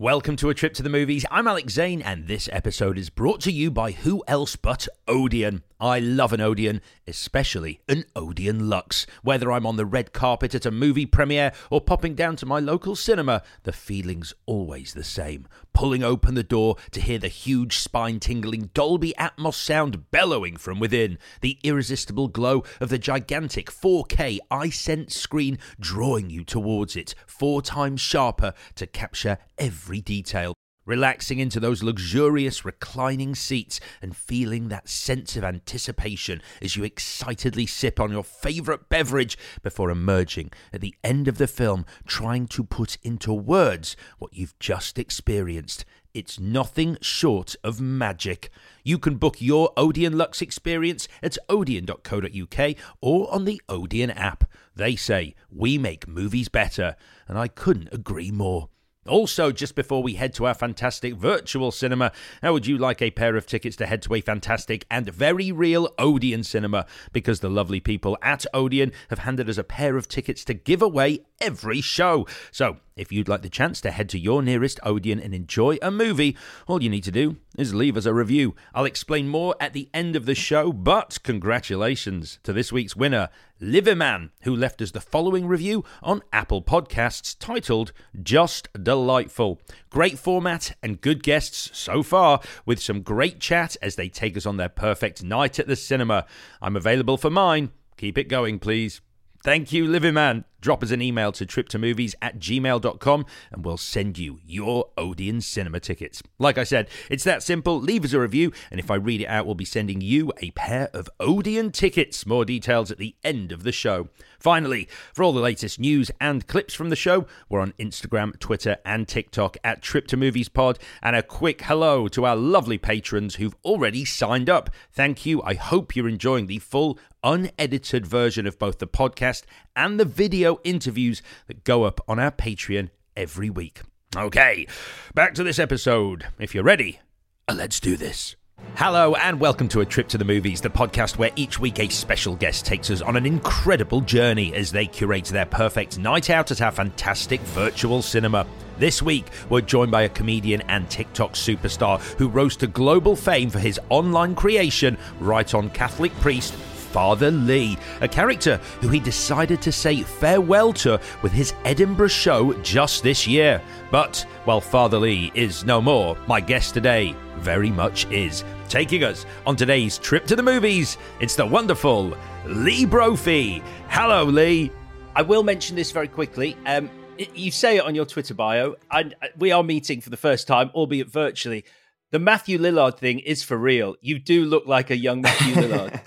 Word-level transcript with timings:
Welcome 0.00 0.36
to 0.36 0.48
a 0.48 0.54
trip 0.54 0.74
to 0.74 0.84
the 0.84 0.88
movies. 0.88 1.26
I'm 1.28 1.48
Alex 1.48 1.72
Zane, 1.72 2.02
and 2.02 2.28
this 2.28 2.48
episode 2.52 2.96
is 2.98 3.10
brought 3.10 3.40
to 3.40 3.50
you 3.50 3.68
by 3.68 3.90
who 3.90 4.22
else 4.28 4.54
but 4.54 4.86
Odeon. 5.08 5.64
I 5.80 6.00
love 6.00 6.32
an 6.32 6.40
Odeon, 6.40 6.80
especially 7.06 7.80
an 7.88 8.04
Odeon 8.16 8.68
Luxe. 8.68 9.06
Whether 9.22 9.52
I'm 9.52 9.64
on 9.64 9.76
the 9.76 9.86
red 9.86 10.12
carpet 10.12 10.52
at 10.56 10.66
a 10.66 10.72
movie 10.72 11.06
premiere 11.06 11.52
or 11.70 11.80
popping 11.80 12.16
down 12.16 12.34
to 12.36 12.46
my 12.46 12.58
local 12.58 12.96
cinema, 12.96 13.42
the 13.62 13.72
feeling's 13.72 14.34
always 14.44 14.94
the 14.94 15.04
same. 15.04 15.46
Pulling 15.72 16.02
open 16.02 16.34
the 16.34 16.42
door 16.42 16.76
to 16.90 17.00
hear 17.00 17.20
the 17.20 17.28
huge 17.28 17.78
spine 17.78 18.18
tingling 18.18 18.70
Dolby 18.74 19.14
Atmos 19.16 19.54
sound 19.54 20.10
bellowing 20.10 20.56
from 20.56 20.80
within, 20.80 21.16
the 21.42 21.58
irresistible 21.62 22.26
glow 22.26 22.64
of 22.80 22.88
the 22.88 22.98
gigantic 22.98 23.70
4K 23.70 24.40
iSense 24.50 25.12
screen 25.12 25.58
drawing 25.78 26.28
you 26.28 26.42
towards 26.42 26.96
it, 26.96 27.14
four 27.24 27.62
times 27.62 28.00
sharper 28.00 28.52
to 28.74 28.86
capture 28.88 29.38
every 29.58 30.00
detail 30.00 30.54
relaxing 30.88 31.38
into 31.38 31.60
those 31.60 31.82
luxurious 31.82 32.64
reclining 32.64 33.34
seats 33.34 33.78
and 34.00 34.16
feeling 34.16 34.68
that 34.68 34.88
sense 34.88 35.36
of 35.36 35.44
anticipation 35.44 36.40
as 36.62 36.76
you 36.76 36.82
excitedly 36.82 37.66
sip 37.66 38.00
on 38.00 38.10
your 38.10 38.24
favourite 38.24 38.88
beverage 38.88 39.36
before 39.62 39.90
emerging 39.90 40.50
at 40.72 40.80
the 40.80 40.94
end 41.04 41.28
of 41.28 41.36
the 41.36 41.46
film, 41.46 41.84
trying 42.06 42.46
to 42.46 42.64
put 42.64 42.96
into 43.02 43.34
words 43.34 43.96
what 44.18 44.32
you've 44.32 44.58
just 44.58 44.98
experienced. 44.98 45.84
It's 46.14 46.40
nothing 46.40 46.96
short 47.02 47.54
of 47.62 47.82
magic. 47.82 48.48
You 48.82 48.98
can 48.98 49.16
book 49.16 49.42
your 49.42 49.72
Odeon 49.76 50.16
Luxe 50.16 50.40
experience 50.40 51.06
at 51.22 51.36
odeon.co.uk 51.50 52.76
or 53.02 53.32
on 53.32 53.44
the 53.44 53.60
Odeon 53.68 54.10
app. 54.10 54.50
They 54.74 54.96
say, 54.96 55.34
we 55.50 55.76
make 55.76 56.08
movies 56.08 56.48
better, 56.48 56.96
and 57.28 57.38
I 57.38 57.48
couldn't 57.48 57.90
agree 57.92 58.30
more. 58.30 58.70
Also, 59.08 59.50
just 59.50 59.74
before 59.74 60.02
we 60.02 60.14
head 60.14 60.34
to 60.34 60.46
our 60.46 60.54
fantastic 60.54 61.14
virtual 61.14 61.70
cinema, 61.70 62.12
how 62.42 62.52
would 62.52 62.66
you 62.66 62.78
like 62.78 63.02
a 63.02 63.10
pair 63.10 63.36
of 63.36 63.46
tickets 63.46 63.76
to 63.76 63.86
head 63.86 64.02
to 64.02 64.14
a 64.14 64.20
fantastic 64.20 64.86
and 64.90 65.08
very 65.08 65.50
real 65.50 65.88
Odeon 65.98 66.44
cinema? 66.44 66.86
Because 67.12 67.40
the 67.40 67.50
lovely 67.50 67.80
people 67.80 68.16
at 68.22 68.44
Odeon 68.54 68.92
have 69.10 69.20
handed 69.20 69.48
us 69.48 69.58
a 69.58 69.64
pair 69.64 69.96
of 69.96 70.08
tickets 70.08 70.44
to 70.44 70.54
give 70.54 70.82
away 70.82 71.20
every 71.40 71.80
show. 71.80 72.26
So, 72.50 72.76
if 72.98 73.12
you'd 73.12 73.28
like 73.28 73.42
the 73.42 73.48
chance 73.48 73.80
to 73.80 73.90
head 73.90 74.08
to 74.10 74.18
your 74.18 74.42
nearest 74.42 74.80
Odeon 74.82 75.20
and 75.20 75.32
enjoy 75.32 75.78
a 75.80 75.90
movie, 75.90 76.36
all 76.66 76.82
you 76.82 76.90
need 76.90 77.04
to 77.04 77.10
do 77.10 77.36
is 77.56 77.74
leave 77.74 77.96
us 77.96 78.06
a 78.06 78.12
review. 78.12 78.54
I'll 78.74 78.84
explain 78.84 79.28
more 79.28 79.54
at 79.60 79.72
the 79.72 79.88
end 79.94 80.16
of 80.16 80.26
the 80.26 80.34
show, 80.34 80.72
but 80.72 81.18
congratulations 81.22 82.38
to 82.42 82.52
this 82.52 82.72
week's 82.72 82.96
winner, 82.96 83.28
Liverman, 83.60 84.30
who 84.42 84.54
left 84.54 84.82
us 84.82 84.90
the 84.90 85.00
following 85.00 85.46
review 85.46 85.84
on 86.02 86.22
Apple 86.32 86.60
Podcasts 86.60 87.36
titled 87.38 87.92
Just 88.20 88.68
Delightful. 88.80 89.60
Great 89.90 90.18
format 90.18 90.76
and 90.82 91.00
good 91.00 91.22
guests 91.22 91.70
so 91.78 92.02
far, 92.02 92.40
with 92.66 92.80
some 92.80 93.02
great 93.02 93.40
chat 93.40 93.76
as 93.80 93.96
they 93.96 94.08
take 94.08 94.36
us 94.36 94.46
on 94.46 94.56
their 94.56 94.68
perfect 94.68 95.22
night 95.22 95.58
at 95.58 95.66
the 95.66 95.76
cinema. 95.76 96.26
I'm 96.60 96.76
available 96.76 97.16
for 97.16 97.30
mine. 97.30 97.70
Keep 97.96 98.18
it 98.18 98.28
going, 98.28 98.58
please. 98.58 99.00
Thank 99.44 99.72
you, 99.72 99.86
Living 99.86 100.14
Man. 100.14 100.44
Drop 100.60 100.82
us 100.82 100.90
an 100.90 101.02
email 101.02 101.32
to 101.32 101.46
triptomovies 101.46 102.14
at 102.20 102.38
gmail.com 102.38 103.26
and 103.52 103.64
we'll 103.64 103.76
send 103.76 104.18
you 104.18 104.40
your 104.44 104.90
Odeon 104.96 105.40
cinema 105.40 105.80
tickets. 105.80 106.22
Like 106.38 106.58
I 106.58 106.64
said, 106.64 106.88
it's 107.10 107.24
that 107.24 107.42
simple. 107.42 107.80
Leave 107.80 108.04
us 108.04 108.12
a 108.12 108.20
review, 108.20 108.52
and 108.70 108.80
if 108.80 108.90
I 108.90 108.96
read 108.96 109.20
it 109.20 109.26
out, 109.26 109.46
we'll 109.46 109.54
be 109.54 109.64
sending 109.64 110.00
you 110.00 110.32
a 110.40 110.50
pair 110.52 110.88
of 110.92 111.08
Odeon 111.20 111.70
tickets. 111.72 112.26
More 112.26 112.44
details 112.44 112.90
at 112.90 112.98
the 112.98 113.14
end 113.22 113.52
of 113.52 113.62
the 113.62 113.72
show. 113.72 114.08
Finally, 114.38 114.88
for 115.12 115.24
all 115.24 115.32
the 115.32 115.40
latest 115.40 115.80
news 115.80 116.10
and 116.20 116.46
clips 116.46 116.72
from 116.72 116.90
the 116.90 116.96
show, 116.96 117.26
we're 117.48 117.60
on 117.60 117.72
Instagram, 117.78 118.38
Twitter, 118.38 118.76
and 118.84 119.08
TikTok 119.08 119.56
at 119.64 119.82
Trip 119.82 120.06
to 120.08 120.16
Movies 120.16 120.48
Pod. 120.48 120.78
And 121.02 121.16
a 121.16 121.22
quick 121.22 121.62
hello 121.62 122.06
to 122.08 122.24
our 122.24 122.36
lovely 122.36 122.78
patrons 122.78 123.36
who've 123.36 123.56
already 123.64 124.04
signed 124.04 124.48
up. 124.48 124.70
Thank 124.92 125.26
you. 125.26 125.42
I 125.42 125.54
hope 125.54 125.96
you're 125.96 126.08
enjoying 126.08 126.46
the 126.46 126.60
full, 126.60 126.98
unedited 127.24 128.06
version 128.06 128.46
of 128.46 128.58
both 128.58 128.78
the 128.78 128.86
podcast 128.86 129.42
and 129.74 129.98
the 129.98 130.04
video 130.04 130.47
interviews 130.64 131.22
that 131.46 131.64
go 131.64 131.84
up 131.84 132.00
on 132.08 132.18
our 132.18 132.30
Patreon 132.30 132.90
every 133.16 133.50
week. 133.50 133.82
Okay, 134.16 134.66
back 135.14 135.34
to 135.34 135.44
this 135.44 135.58
episode. 135.58 136.26
If 136.38 136.54
you're 136.54 136.64
ready, 136.64 137.00
uh, 137.46 137.54
let's 137.54 137.78
do 137.80 137.96
this. 137.96 138.36
Hello, 138.74 139.14
and 139.14 139.40
welcome 139.40 139.68
to 139.68 139.80
A 139.80 139.86
Trip 139.86 140.08
to 140.08 140.18
the 140.18 140.24
Movies, 140.24 140.60
the 140.60 140.68
podcast 140.68 141.16
where 141.16 141.30
each 141.36 141.58
week 141.60 141.78
a 141.78 141.88
special 141.88 142.34
guest 142.34 142.64
takes 142.66 142.90
us 142.90 143.02
on 143.02 143.16
an 143.16 143.26
incredible 143.26 144.00
journey 144.00 144.54
as 144.54 144.72
they 144.72 144.86
curate 144.86 145.26
their 145.26 145.46
perfect 145.46 145.98
night 145.98 146.30
out 146.30 146.50
at 146.50 146.60
our 146.60 146.72
fantastic 146.72 147.40
virtual 147.40 148.02
cinema. 148.02 148.46
This 148.78 149.02
week, 149.02 149.26
we're 149.48 149.60
joined 149.60 149.90
by 149.90 150.02
a 150.02 150.08
comedian 150.08 150.60
and 150.62 150.88
TikTok 150.88 151.32
superstar 151.32 152.00
who 152.18 152.28
rose 152.28 152.56
to 152.56 152.66
global 152.66 153.16
fame 153.16 153.50
for 153.50 153.58
his 153.58 153.80
online 153.90 154.34
creation, 154.34 154.96
Right 155.20 155.52
on 155.54 155.70
Catholic 155.70 156.12
Priest, 156.16 156.54
Father 156.92 157.30
Lee, 157.30 157.78
a 158.00 158.08
character 158.08 158.56
who 158.80 158.88
he 158.88 159.00
decided 159.00 159.60
to 159.62 159.72
say 159.72 160.02
farewell 160.02 160.72
to 160.74 161.00
with 161.22 161.32
his 161.32 161.54
Edinburgh 161.64 162.08
show 162.08 162.52
just 162.62 163.02
this 163.02 163.26
year. 163.26 163.62
But 163.90 164.26
while 164.44 164.60
Father 164.60 164.98
Lee 164.98 165.30
is 165.34 165.64
no 165.64 165.80
more, 165.80 166.16
my 166.26 166.40
guest 166.40 166.74
today 166.74 167.14
very 167.36 167.70
much 167.70 168.06
is. 168.10 168.44
Taking 168.68 169.04
us 169.04 169.26
on 169.46 169.56
today's 169.56 169.98
trip 169.98 170.26
to 170.26 170.36
the 170.36 170.42
movies, 170.42 170.98
it's 171.20 171.36
the 171.36 171.46
wonderful 171.46 172.12
Lee 172.46 172.84
Brophy. 172.84 173.62
Hello, 173.88 174.24
Lee. 174.24 174.70
I 175.14 175.22
will 175.22 175.42
mention 175.42 175.76
this 175.76 175.90
very 175.90 176.08
quickly. 176.08 176.56
Um, 176.66 176.90
you 177.34 177.50
say 177.50 177.78
it 177.78 177.84
on 177.84 177.94
your 177.94 178.06
Twitter 178.06 178.34
bio, 178.34 178.76
and 178.90 179.14
uh, 179.22 179.28
we 179.36 179.52
are 179.52 179.62
meeting 179.62 180.00
for 180.00 180.10
the 180.10 180.16
first 180.16 180.46
time, 180.46 180.70
albeit 180.74 181.08
virtually. 181.08 181.64
The 182.10 182.18
Matthew 182.18 182.58
Lillard 182.58 182.98
thing 182.98 183.18
is 183.18 183.42
for 183.42 183.56
real. 183.56 183.96
You 184.00 184.18
do 184.18 184.44
look 184.44 184.66
like 184.66 184.90
a 184.90 184.96
young 184.96 185.20
Matthew 185.20 185.54
Lillard. 185.62 186.00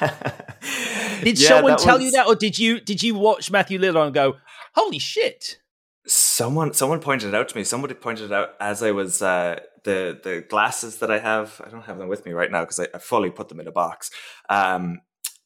did 1.22 1.40
yeah, 1.40 1.48
someone 1.48 1.76
tell 1.76 1.96
was... 1.96 2.04
you 2.04 2.10
that, 2.12 2.26
or 2.26 2.34
did 2.34 2.58
you 2.58 2.80
did 2.80 3.02
you 3.02 3.14
watch 3.14 3.50
Matthew 3.50 3.78
Lillard 3.78 4.06
and 4.06 4.14
go, 4.14 4.36
"Holy 4.74 4.98
shit"? 4.98 5.58
Someone 6.06 6.72
someone 6.72 7.00
pointed 7.00 7.28
it 7.28 7.34
out 7.34 7.48
to 7.48 7.56
me. 7.56 7.64
Somebody 7.64 7.94
pointed 7.94 8.26
it 8.26 8.32
out 8.32 8.50
as 8.60 8.82
I 8.82 8.92
was 8.92 9.22
uh, 9.22 9.60
the 9.84 10.18
the 10.22 10.44
glasses 10.48 10.98
that 10.98 11.10
I 11.10 11.18
have. 11.18 11.60
I 11.64 11.70
don't 11.70 11.84
have 11.84 11.98
them 11.98 12.08
with 12.08 12.24
me 12.24 12.32
right 12.32 12.50
now 12.50 12.62
because 12.62 12.80
I, 12.80 12.86
I, 12.94 12.98
fully 12.98 13.30
put 13.30 13.48
them 13.48 13.60
in 13.60 13.66
a 13.66 13.72
box. 13.72 14.10
Um, 14.48 15.00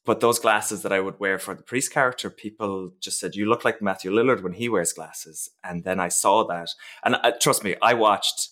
but 0.04 0.20
those 0.20 0.40
glasses 0.40 0.82
that 0.82 0.92
I 0.92 1.00
would 1.00 1.20
wear 1.20 1.38
for 1.38 1.54
the 1.54 1.62
priest 1.62 1.92
character, 1.92 2.28
people 2.28 2.92
just 3.00 3.18
said, 3.18 3.34
"You 3.34 3.46
look 3.46 3.64
like 3.64 3.80
Matthew 3.80 4.10
Lillard 4.10 4.42
when 4.42 4.54
he 4.54 4.68
wears 4.68 4.92
glasses." 4.92 5.48
And 5.64 5.84
then 5.84 6.00
I 6.00 6.08
saw 6.08 6.44
that, 6.48 6.68
and 7.04 7.16
uh, 7.22 7.32
trust 7.40 7.64
me, 7.64 7.76
I 7.80 7.94
watched 7.94 8.48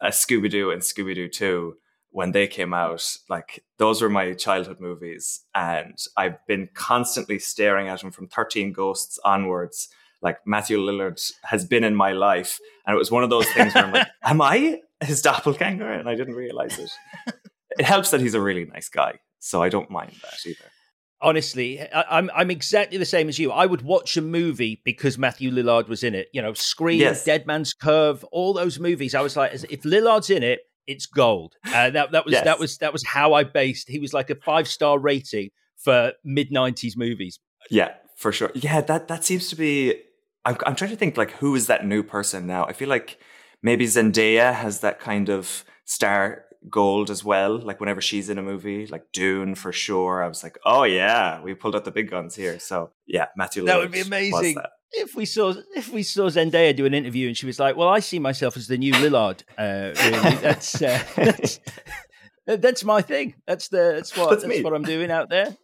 uh, 0.00 0.08
Scooby 0.08 0.50
Doo 0.50 0.70
and 0.70 0.82
Scooby 0.82 1.14
Doo 1.14 1.28
Two 1.28 1.76
when 2.10 2.32
they 2.32 2.46
came 2.46 2.74
out, 2.74 3.16
like 3.28 3.64
those 3.78 4.02
were 4.02 4.08
my 4.08 4.32
childhood 4.32 4.80
movies. 4.80 5.40
And 5.54 5.96
I've 6.16 6.44
been 6.46 6.68
constantly 6.74 7.38
staring 7.38 7.88
at 7.88 8.00
them 8.00 8.10
from 8.10 8.28
13 8.28 8.72
Ghosts 8.72 9.18
onwards. 9.24 9.88
Like 10.20 10.38
Matthew 10.44 10.78
Lillard 10.78 11.32
has 11.44 11.64
been 11.64 11.84
in 11.84 11.94
my 11.94 12.12
life. 12.12 12.58
And 12.86 12.94
it 12.94 12.98
was 12.98 13.10
one 13.10 13.24
of 13.24 13.30
those 13.30 13.48
things 13.52 13.74
where 13.74 13.84
I'm 13.84 13.92
like, 13.92 14.08
am 14.22 14.42
I 14.42 14.80
his 15.00 15.22
doppelganger? 15.22 15.90
And 15.90 16.08
I 16.08 16.14
didn't 16.14 16.34
realize 16.34 16.78
it. 16.78 16.90
it 17.78 17.84
helps 17.84 18.10
that 18.10 18.20
he's 18.20 18.34
a 18.34 18.40
really 18.40 18.64
nice 18.66 18.88
guy. 18.88 19.20
So 19.38 19.62
I 19.62 19.68
don't 19.68 19.90
mind 19.90 20.12
that 20.22 20.38
either. 20.46 20.64
Honestly, 21.22 21.80
I, 21.80 22.18
am 22.18 22.30
I'm 22.34 22.50
exactly 22.50 22.96
the 22.96 23.04
same 23.04 23.28
as 23.28 23.38
you. 23.38 23.52
I 23.52 23.66
would 23.66 23.82
watch 23.82 24.16
a 24.16 24.22
movie 24.22 24.80
because 24.84 25.18
Matthew 25.18 25.50
Lillard 25.50 25.86
was 25.86 26.02
in 26.02 26.14
it. 26.14 26.28
You 26.32 26.40
know, 26.40 26.54
Scream, 26.54 26.98
yes. 26.98 27.24
Dead 27.24 27.46
Man's 27.46 27.74
Curve, 27.74 28.24
all 28.32 28.54
those 28.54 28.80
movies. 28.80 29.14
I 29.14 29.20
was 29.20 29.36
like, 29.36 29.52
if 29.52 29.82
Lillard's 29.82 30.30
in 30.30 30.42
it, 30.42 30.60
it's 30.90 31.06
gold. 31.06 31.54
Uh, 31.64 31.88
that 31.90 32.10
that 32.10 32.24
was 32.24 32.32
yes. 32.32 32.44
that 32.44 32.58
was 32.58 32.78
that 32.78 32.92
was 32.92 33.06
how 33.06 33.32
I 33.32 33.44
based. 33.44 33.88
He 33.88 34.00
was 34.00 34.12
like 34.12 34.28
a 34.28 34.34
five 34.34 34.66
star 34.66 34.98
rating 34.98 35.50
for 35.76 36.12
mid 36.24 36.50
'90s 36.50 36.96
movies. 36.96 37.38
Yeah, 37.70 37.94
for 38.16 38.32
sure. 38.32 38.50
Yeah, 38.54 38.80
that 38.82 39.08
that 39.08 39.24
seems 39.24 39.48
to 39.50 39.56
be. 39.56 39.94
I'm 40.44 40.56
I'm 40.66 40.74
trying 40.74 40.90
to 40.90 40.96
think 40.96 41.16
like 41.16 41.30
who 41.32 41.54
is 41.54 41.68
that 41.68 41.86
new 41.86 42.02
person 42.02 42.46
now. 42.46 42.64
I 42.64 42.72
feel 42.72 42.88
like 42.88 43.18
maybe 43.62 43.86
Zendaya 43.86 44.52
has 44.52 44.80
that 44.80 44.98
kind 44.98 45.28
of 45.28 45.64
star 45.84 46.44
gold 46.68 47.10
as 47.10 47.24
well. 47.24 47.58
Like 47.58 47.80
whenever 47.80 48.00
she's 48.00 48.28
in 48.28 48.38
a 48.38 48.42
movie, 48.42 48.86
like 48.86 49.12
Dune 49.12 49.54
for 49.54 49.72
sure. 49.72 50.22
I 50.22 50.28
was 50.28 50.42
like, 50.42 50.58
oh 50.64 50.84
yeah, 50.84 51.40
we 51.42 51.54
pulled 51.54 51.76
out 51.76 51.84
the 51.84 51.90
big 51.90 52.10
guns 52.10 52.34
here. 52.34 52.58
So 52.58 52.90
yeah, 53.06 53.26
Matthew. 53.36 53.64
That 53.64 53.78
would 53.78 53.92
be 53.92 54.00
amazing 54.00 54.56
if 54.92 55.14
we 55.14 55.24
saw 55.24 55.54
if 55.76 55.90
we 55.90 56.02
saw 56.02 56.28
Zendaya 56.28 56.74
do 56.74 56.86
an 56.86 56.94
interview 56.94 57.28
and 57.28 57.36
she 57.36 57.46
was 57.46 57.58
like, 57.58 57.76
"Well, 57.76 57.88
I 57.88 58.00
see 58.00 58.18
myself 58.18 58.56
as 58.56 58.66
the 58.66 58.78
new 58.78 58.92
Lillard." 58.92 59.42
Uh, 59.56 59.92
really, 60.02 60.36
that's, 60.36 60.82
uh, 60.82 61.02
that's 61.16 61.60
that's 62.46 62.84
my 62.84 63.02
thing. 63.02 63.34
That's 63.46 63.68
the 63.68 63.92
that's 63.96 64.16
what 64.16 64.30
that's, 64.30 64.42
that's 64.42 64.64
what 64.64 64.74
I'm 64.74 64.82
doing 64.82 65.10
out 65.10 65.30
there. 65.30 65.56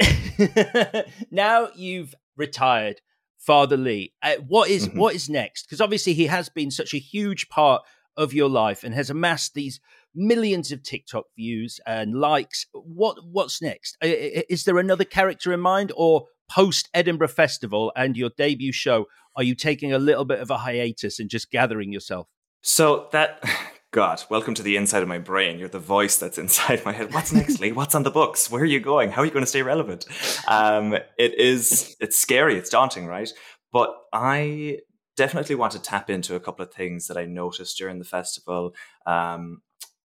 now 1.30 1.68
you've 1.74 2.14
retired, 2.36 3.00
Father 3.38 3.76
Lee. 3.76 4.12
Uh, 4.22 4.36
what 4.46 4.68
is, 4.68 4.88
mm-hmm. 4.88 4.98
what 4.98 5.14
is 5.14 5.28
next? 5.28 5.66
Because 5.66 5.80
obviously 5.80 6.14
he 6.14 6.26
has 6.26 6.48
been 6.48 6.70
such 6.70 6.94
a 6.94 6.98
huge 6.98 7.48
part 7.48 7.82
of 8.16 8.32
your 8.32 8.48
life 8.48 8.84
and 8.84 8.94
has 8.94 9.10
amassed 9.10 9.54
these 9.54 9.80
millions 10.14 10.72
of 10.72 10.82
TikTok 10.82 11.24
views 11.36 11.80
and 11.86 12.14
likes. 12.14 12.66
What 12.72 13.18
what's 13.24 13.60
next? 13.60 13.96
Is 14.02 14.64
there 14.64 14.78
another 14.78 15.04
character 15.04 15.52
in 15.52 15.60
mind, 15.60 15.92
or 15.96 16.26
post 16.48 16.88
Edinburgh 16.94 17.28
Festival 17.28 17.92
and 17.96 18.16
your 18.16 18.30
debut 18.36 18.72
show, 18.72 19.06
are 19.36 19.42
you 19.42 19.54
taking 19.54 19.92
a 19.92 19.98
little 19.98 20.24
bit 20.24 20.40
of 20.40 20.50
a 20.50 20.58
hiatus 20.58 21.18
and 21.18 21.28
just 21.30 21.50
gathering 21.50 21.92
yourself? 21.92 22.28
So 22.62 23.08
that 23.12 23.42
God, 23.92 24.24
welcome 24.28 24.54
to 24.54 24.62
the 24.62 24.76
inside 24.76 25.02
of 25.02 25.08
my 25.08 25.18
brain. 25.18 25.58
You're 25.58 25.68
the 25.68 25.78
voice 25.78 26.16
that's 26.16 26.38
inside 26.44 26.84
my 26.84 26.92
head. 26.92 27.14
What's 27.14 27.32
next, 27.32 27.60
Lee? 27.60 27.72
What's 27.72 27.94
on 27.94 28.02
the 28.02 28.10
books? 28.10 28.50
Where 28.50 28.62
are 28.62 28.66
you 28.66 28.80
going? 28.80 29.10
How 29.10 29.22
are 29.22 29.24
you 29.24 29.30
going 29.30 29.44
to 29.44 29.48
stay 29.48 29.62
relevant? 29.62 30.06
Um, 30.48 30.94
it 31.18 31.38
is, 31.38 31.96
it's 32.00 32.18
scary. 32.18 32.56
It's 32.56 32.70
daunting, 32.70 33.06
right? 33.06 33.30
But 33.72 33.94
I 34.12 34.78
definitely 35.16 35.54
want 35.54 35.72
to 35.72 35.78
tap 35.80 36.10
into 36.10 36.34
a 36.34 36.40
couple 36.40 36.64
of 36.64 36.72
things 36.72 37.06
that 37.06 37.16
I 37.16 37.24
noticed 37.24 37.78
during 37.78 38.00
the 38.00 38.04
festival. 38.04 38.74
Um, 39.06 39.62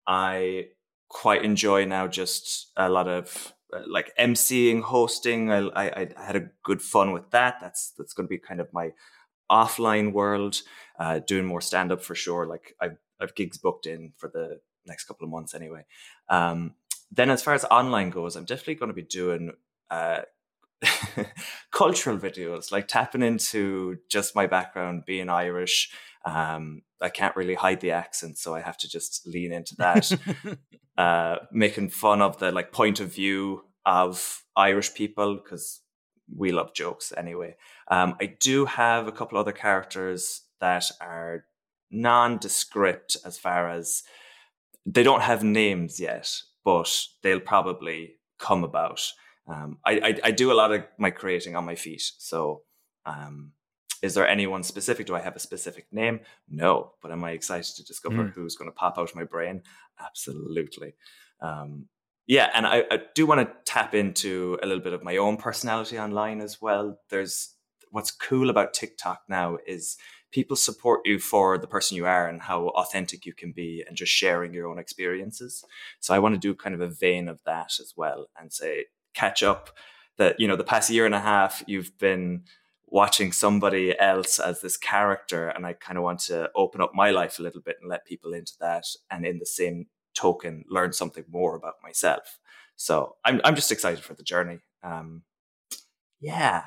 I 0.09 0.69
quite 1.09 1.45
enjoy 1.45 1.85
now 1.85 2.09
just 2.09 2.73
a 2.77 2.89
lot 2.89 3.07
of 3.07 3.53
uh, 3.73 3.83
like 3.87 4.13
emceeing, 4.19 4.81
hosting. 4.83 5.53
I, 5.53 5.69
I, 5.69 6.09
I 6.17 6.25
had 6.25 6.37
a 6.37 6.49
good 6.65 6.81
fun 6.81 7.13
with 7.13 7.31
that. 7.31 7.59
That's 7.61 7.93
that's 7.97 8.15
going 8.15 8.27
to 8.27 8.31
be 8.31 8.39
kind 8.39 8.61
of 8.61 8.73
my 8.73 8.93
offline 9.51 10.13
world. 10.13 10.63
Uh, 10.99 11.21
doing 11.21 11.45
more 11.45 11.61
stand 11.61 11.93
up 11.93 12.03
for 12.03 12.15
sure. 12.15 12.47
Like 12.47 12.75
I've 12.81 12.97
I've 13.21 13.35
gigs 13.35 13.59
booked 13.59 13.87
in 13.87 14.13
for 14.17 14.29
the 14.29 14.61
next 14.87 15.05
couple 15.05 15.27
of 15.27 15.31
months 15.31 15.55
anyway. 15.55 15.85
Um, 16.31 16.75
then 17.13 17.31
as 17.31 17.43
far 17.43 17.55
as 17.55 17.65
online 17.65 18.11
goes, 18.11 18.37
I'm 18.37 18.45
definitely 18.45 18.77
going 18.77 18.91
to 18.91 18.95
be 18.95 19.03
doing 19.03 19.53
uh, 19.91 20.23
cultural 21.71 22.19
videos, 22.19 22.73
like 22.73 22.89
tapping 22.89 23.23
into 23.23 23.99
just 24.09 24.35
my 24.35 24.47
background 24.47 25.05
being 25.07 25.29
Irish. 25.29 25.91
Um, 26.29 26.83
I 27.01 27.09
can't 27.09 27.37
really 27.37 27.55
hide 27.55 27.81
the 27.81 27.93
accent, 27.93 28.39
so 28.39 28.55
I 28.55 28.61
have 28.61 28.77
to 28.79 28.89
just 28.89 29.27
lean 29.27 29.53
into 29.53 29.75
that. 29.77 30.13
uh, 30.99 31.37
making 31.53 31.89
fun 31.91 32.21
of 32.21 32.39
the 32.39 32.53
like 32.53 32.73
point 32.73 33.01
of 33.01 33.15
view 33.15 33.65
of 33.87 34.43
Irish 34.57 34.95
people 34.95 35.37
because 35.37 35.81
we 36.37 36.53
love 36.53 36.75
jokes 36.75 37.13
anyway. 37.17 37.57
Um, 37.91 38.17
I 38.21 38.27
do 38.27 38.67
have 38.67 39.07
a 39.07 39.13
couple 39.13 39.39
other 39.39 39.53
characters 39.53 40.43
that 40.61 40.91
are 41.01 41.45
nondescript 41.91 43.17
as 43.25 43.39
far 43.39 43.71
as 43.71 44.03
they 44.85 45.03
don't 45.03 45.23
have 45.23 45.43
names 45.43 45.99
yet, 45.99 46.31
but 46.65 46.93
they'll 47.23 47.41
probably 47.41 48.17
come 48.39 48.65
about. 48.65 49.01
Um, 49.47 49.79
I, 49.87 49.93
I, 49.93 50.19
I 50.25 50.31
do 50.33 50.53
a 50.53 50.55
lot 50.55 50.73
of 50.73 50.85
my 50.99 51.11
creating 51.11 51.57
on 51.57 51.65
my 51.65 51.75
feet, 51.75 52.03
so 52.19 52.63
um, 53.07 53.53
is 54.03 54.15
there 54.15 54.27
anyone 54.27 54.63
specific? 54.63 55.07
Do 55.07 55.15
I 55.15 55.21
have 55.21 55.37
a 55.37 55.41
specific 55.41 55.87
name? 55.93 56.21
No, 56.49 56.93
but 57.03 57.11
am 57.11 57.25
I 57.25 57.33
excited 57.33 57.77
to 57.77 57.85
discover 57.85 58.25
mm. 58.25 58.33
who's 58.33 58.57
going 58.57 58.71
to 58.71 58.75
pop 58.75 58.99
out 58.99 59.11
of 59.11 59.17
my 59.17 59.25
brain? 59.25 59.63
Absolutely. 60.01 60.95
Um, 61.41 61.87
yeah, 62.27 62.51
and 62.55 62.67
I, 62.67 62.85
I 62.91 63.01
do 63.15 63.27
want 63.27 63.41
to 63.41 63.55
tap 63.65 63.95
into 63.95 64.59
a 64.63 64.67
little 64.67 64.83
bit 64.83 64.93
of 64.93 65.03
my 65.03 65.17
own 65.17 65.37
personality 65.39 65.99
online 65.99 66.41
as 66.41 66.61
well. 66.61 66.99
There's 67.09 67.55
what's 67.91 68.11
cool 68.11 68.51
about 68.51 68.75
TikTok 68.75 69.23
now 69.29 69.57
is 69.67 69.97
people 70.31 70.57
support 70.57 71.01
you 71.07 71.19
for 71.19 71.57
the 71.57 71.67
person 71.67 71.97
you 71.97 72.07
are 72.07 72.29
and 72.29 72.43
how 72.43 72.69
authentic 72.69 73.25
you 73.25 73.33
can 73.33 73.53
be 73.53 73.83
and 73.87 73.97
just 73.97 74.13
sharing 74.13 74.53
your 74.53 74.69
own 74.69 74.79
experiences. 74.79 75.65
So 76.01 76.15
I 76.15 76.19
want 76.19 76.35
to 76.35 76.39
do 76.39 76.55
kind 76.55 76.75
of 76.75 76.83
a 76.83 76.89
vein 76.89 77.29
of 77.29 77.41
that 77.47 77.81
as 77.81 77.95
well 77.97 78.29
and 78.39 78.53
say 78.53 78.87
catch 79.15 79.43
up 79.43 79.71
that 80.19 80.39
you 80.39 80.47
know 80.47 80.57
the 80.57 80.65
past 80.65 80.91
year 80.91 81.07
and 81.07 81.15
a 81.15 81.21
half 81.21 81.63
you've 81.67 81.97
been 81.99 82.43
watching 82.91 83.33
somebody 83.33 83.99
else 83.99 84.39
as 84.39 84.61
this 84.61 84.77
character 84.77 85.49
and 85.49 85.67
I 85.67 85.73
kind 85.75 85.99
of 85.99 86.05
want 86.05 86.21
to 86.21 86.51
open 86.55 86.81
up 86.81 86.93
my 86.95 87.11
life 87.11 87.39
a 87.39 87.43
little 87.43 87.61
bit 87.61 87.77
and 87.81 87.91
let 87.91 88.07
people 88.07 88.33
into 88.35 88.55
that 88.61 88.85
and 89.11 89.27
in 89.27 89.39
the 89.39 89.47
same 89.47 89.87
token 90.15 90.65
learn 90.69 90.93
something 90.93 91.25
more 91.31 91.55
about 91.55 91.75
myself. 91.83 92.39
So 92.77 93.17
I'm 93.25 93.41
I'm 93.45 93.55
just 93.55 93.73
excited 93.73 94.03
for 94.03 94.15
the 94.15 94.23
journey. 94.23 94.61
Um 94.83 95.23
yeah, 96.21 96.65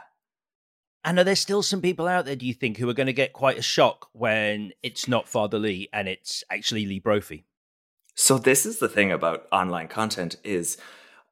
and 1.03 1.17
are 1.17 1.23
there 1.23 1.35
still 1.35 1.63
some 1.63 1.81
people 1.81 2.07
out 2.07 2.25
there, 2.25 2.35
do 2.35 2.45
you 2.45 2.53
think, 2.53 2.77
who 2.77 2.87
are 2.89 2.93
going 2.93 3.07
to 3.07 3.13
get 3.13 3.33
quite 3.33 3.57
a 3.57 3.63
shock 3.63 4.09
when 4.13 4.71
it's 4.83 5.07
not 5.07 5.27
Father 5.27 5.57
Lee 5.57 5.89
and 5.91 6.07
it's 6.07 6.43
actually 6.51 6.85
Lee 6.85 6.99
Brophy? 6.99 7.45
So 8.13 8.37
this 8.37 8.65
is 8.65 8.77
the 8.77 8.89
thing 8.89 9.11
about 9.11 9.47
online 9.51 9.87
content 9.87 10.35
is 10.43 10.77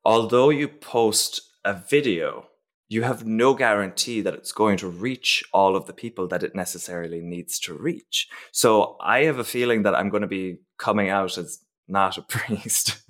although 0.03 0.49
you 0.49 0.67
post 0.67 1.41
a 1.63 1.73
video, 1.73 2.48
you 2.89 3.03
have 3.03 3.25
no 3.25 3.53
guarantee 3.53 4.19
that 4.21 4.33
it's 4.33 4.51
going 4.51 4.75
to 4.77 4.87
reach 4.87 5.43
all 5.53 5.75
of 5.75 5.85
the 5.85 5.93
people 5.93 6.27
that 6.27 6.41
it 6.43 6.55
necessarily 6.55 7.21
needs 7.21 7.59
to 7.59 7.73
reach. 7.73 8.27
So 8.51 8.97
I 8.99 9.23
have 9.23 9.37
a 9.37 9.43
feeling 9.43 9.83
that 9.83 9.93
I'm 9.93 10.09
going 10.09 10.21
to 10.21 10.27
be 10.27 10.57
coming 10.77 11.09
out 11.09 11.37
as 11.37 11.59
not 11.87 12.17
a 12.17 12.21
priest. 12.27 13.01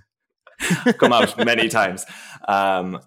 come 0.98 1.14
out 1.14 1.38
many 1.38 1.70
times. 1.80 2.06
Um, 2.48 3.00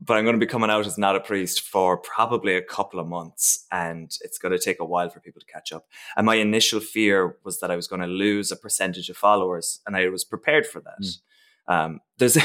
but 0.00 0.16
I'm 0.16 0.24
going 0.24 0.38
to 0.38 0.46
be 0.46 0.50
coming 0.50 0.70
out 0.70 0.86
as 0.86 0.98
not 0.98 1.16
a 1.16 1.20
priest 1.20 1.62
for 1.62 1.96
probably 1.96 2.54
a 2.54 2.62
couple 2.62 3.00
of 3.00 3.06
months 3.06 3.66
and 3.72 4.14
it's 4.20 4.38
going 4.38 4.52
to 4.52 4.58
take 4.58 4.80
a 4.80 4.84
while 4.84 5.08
for 5.10 5.20
people 5.20 5.40
to 5.40 5.52
catch 5.52 5.72
up. 5.72 5.86
And 6.16 6.26
my 6.26 6.36
initial 6.36 6.80
fear 6.80 7.36
was 7.44 7.60
that 7.60 7.70
I 7.70 7.76
was 7.76 7.88
going 7.88 8.02
to 8.02 8.06
lose 8.06 8.52
a 8.52 8.56
percentage 8.56 9.08
of 9.08 9.16
followers 9.16 9.80
and 9.86 9.96
I 9.96 10.08
was 10.08 10.24
prepared 10.24 10.66
for 10.66 10.80
that. 10.80 11.02
Mm. 11.02 11.20
Um, 11.68 12.00
there's, 12.18 12.38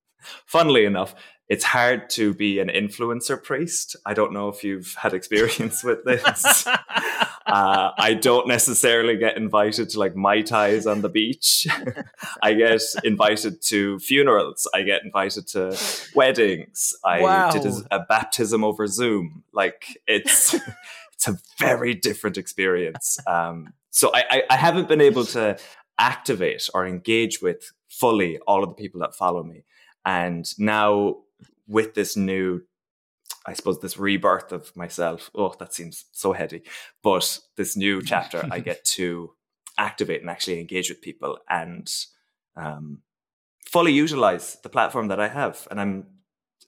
funnily 0.46 0.84
enough, 0.84 1.14
it's 1.48 1.64
hard 1.64 2.10
to 2.10 2.34
be 2.34 2.58
an 2.58 2.68
influencer 2.68 3.42
priest. 3.42 3.96
I 4.04 4.12
don't 4.12 4.34
know 4.34 4.48
if 4.48 4.62
you've 4.62 4.94
had 4.94 5.14
experience 5.14 5.82
with 5.82 6.04
this. 6.04 6.66
uh, 6.66 6.82
I 7.46 8.18
don't 8.20 8.46
necessarily 8.46 9.16
get 9.16 9.38
invited 9.38 9.88
to 9.90 9.98
like 9.98 10.14
mai 10.14 10.42
tais 10.42 10.86
on 10.86 11.00
the 11.00 11.08
beach. 11.08 11.66
I 12.42 12.52
get 12.52 12.82
invited 13.02 13.62
to 13.62 13.98
funerals. 14.00 14.68
I 14.74 14.82
get 14.82 15.04
invited 15.04 15.46
to 15.48 15.78
weddings. 16.14 16.94
I 17.02 17.22
wow. 17.22 17.50
did 17.50 17.64
a 17.90 18.00
baptism 18.00 18.62
over 18.62 18.86
Zoom. 18.86 19.42
Like 19.52 19.98
it's 20.06 20.54
it's 21.14 21.28
a 21.28 21.38
very 21.58 21.94
different 21.94 22.36
experience. 22.36 23.18
Um, 23.26 23.72
so 23.90 24.12
I, 24.14 24.24
I, 24.30 24.42
I 24.50 24.56
haven't 24.56 24.86
been 24.86 25.00
able 25.00 25.24
to 25.26 25.58
activate 25.98 26.68
or 26.74 26.86
engage 26.86 27.40
with 27.40 27.72
fully 27.88 28.38
all 28.46 28.62
of 28.62 28.68
the 28.68 28.74
people 28.74 29.00
that 29.00 29.14
follow 29.14 29.42
me. 29.42 29.64
And 30.04 30.46
now 30.58 31.16
with 31.68 31.94
this 31.94 32.16
new 32.16 32.62
I 33.46 33.54
suppose 33.54 33.80
this 33.80 33.98
rebirth 33.98 34.52
of 34.52 34.74
myself. 34.76 35.30
Oh, 35.34 35.54
that 35.58 35.72
seems 35.72 36.04
so 36.12 36.32
heady. 36.32 36.62
But 37.02 37.38
this 37.56 37.76
new 37.76 38.02
chapter, 38.12 38.46
I 38.50 38.60
get 38.60 38.84
to 38.96 39.32
activate 39.78 40.20
and 40.20 40.28
actually 40.28 40.60
engage 40.60 40.90
with 40.90 41.00
people 41.00 41.38
and 41.48 41.90
um, 42.56 43.02
fully 43.64 43.92
utilize 43.92 44.58
the 44.62 44.68
platform 44.68 45.08
that 45.08 45.20
I 45.20 45.28
have. 45.28 45.66
And 45.70 45.80
I'm 45.80 46.06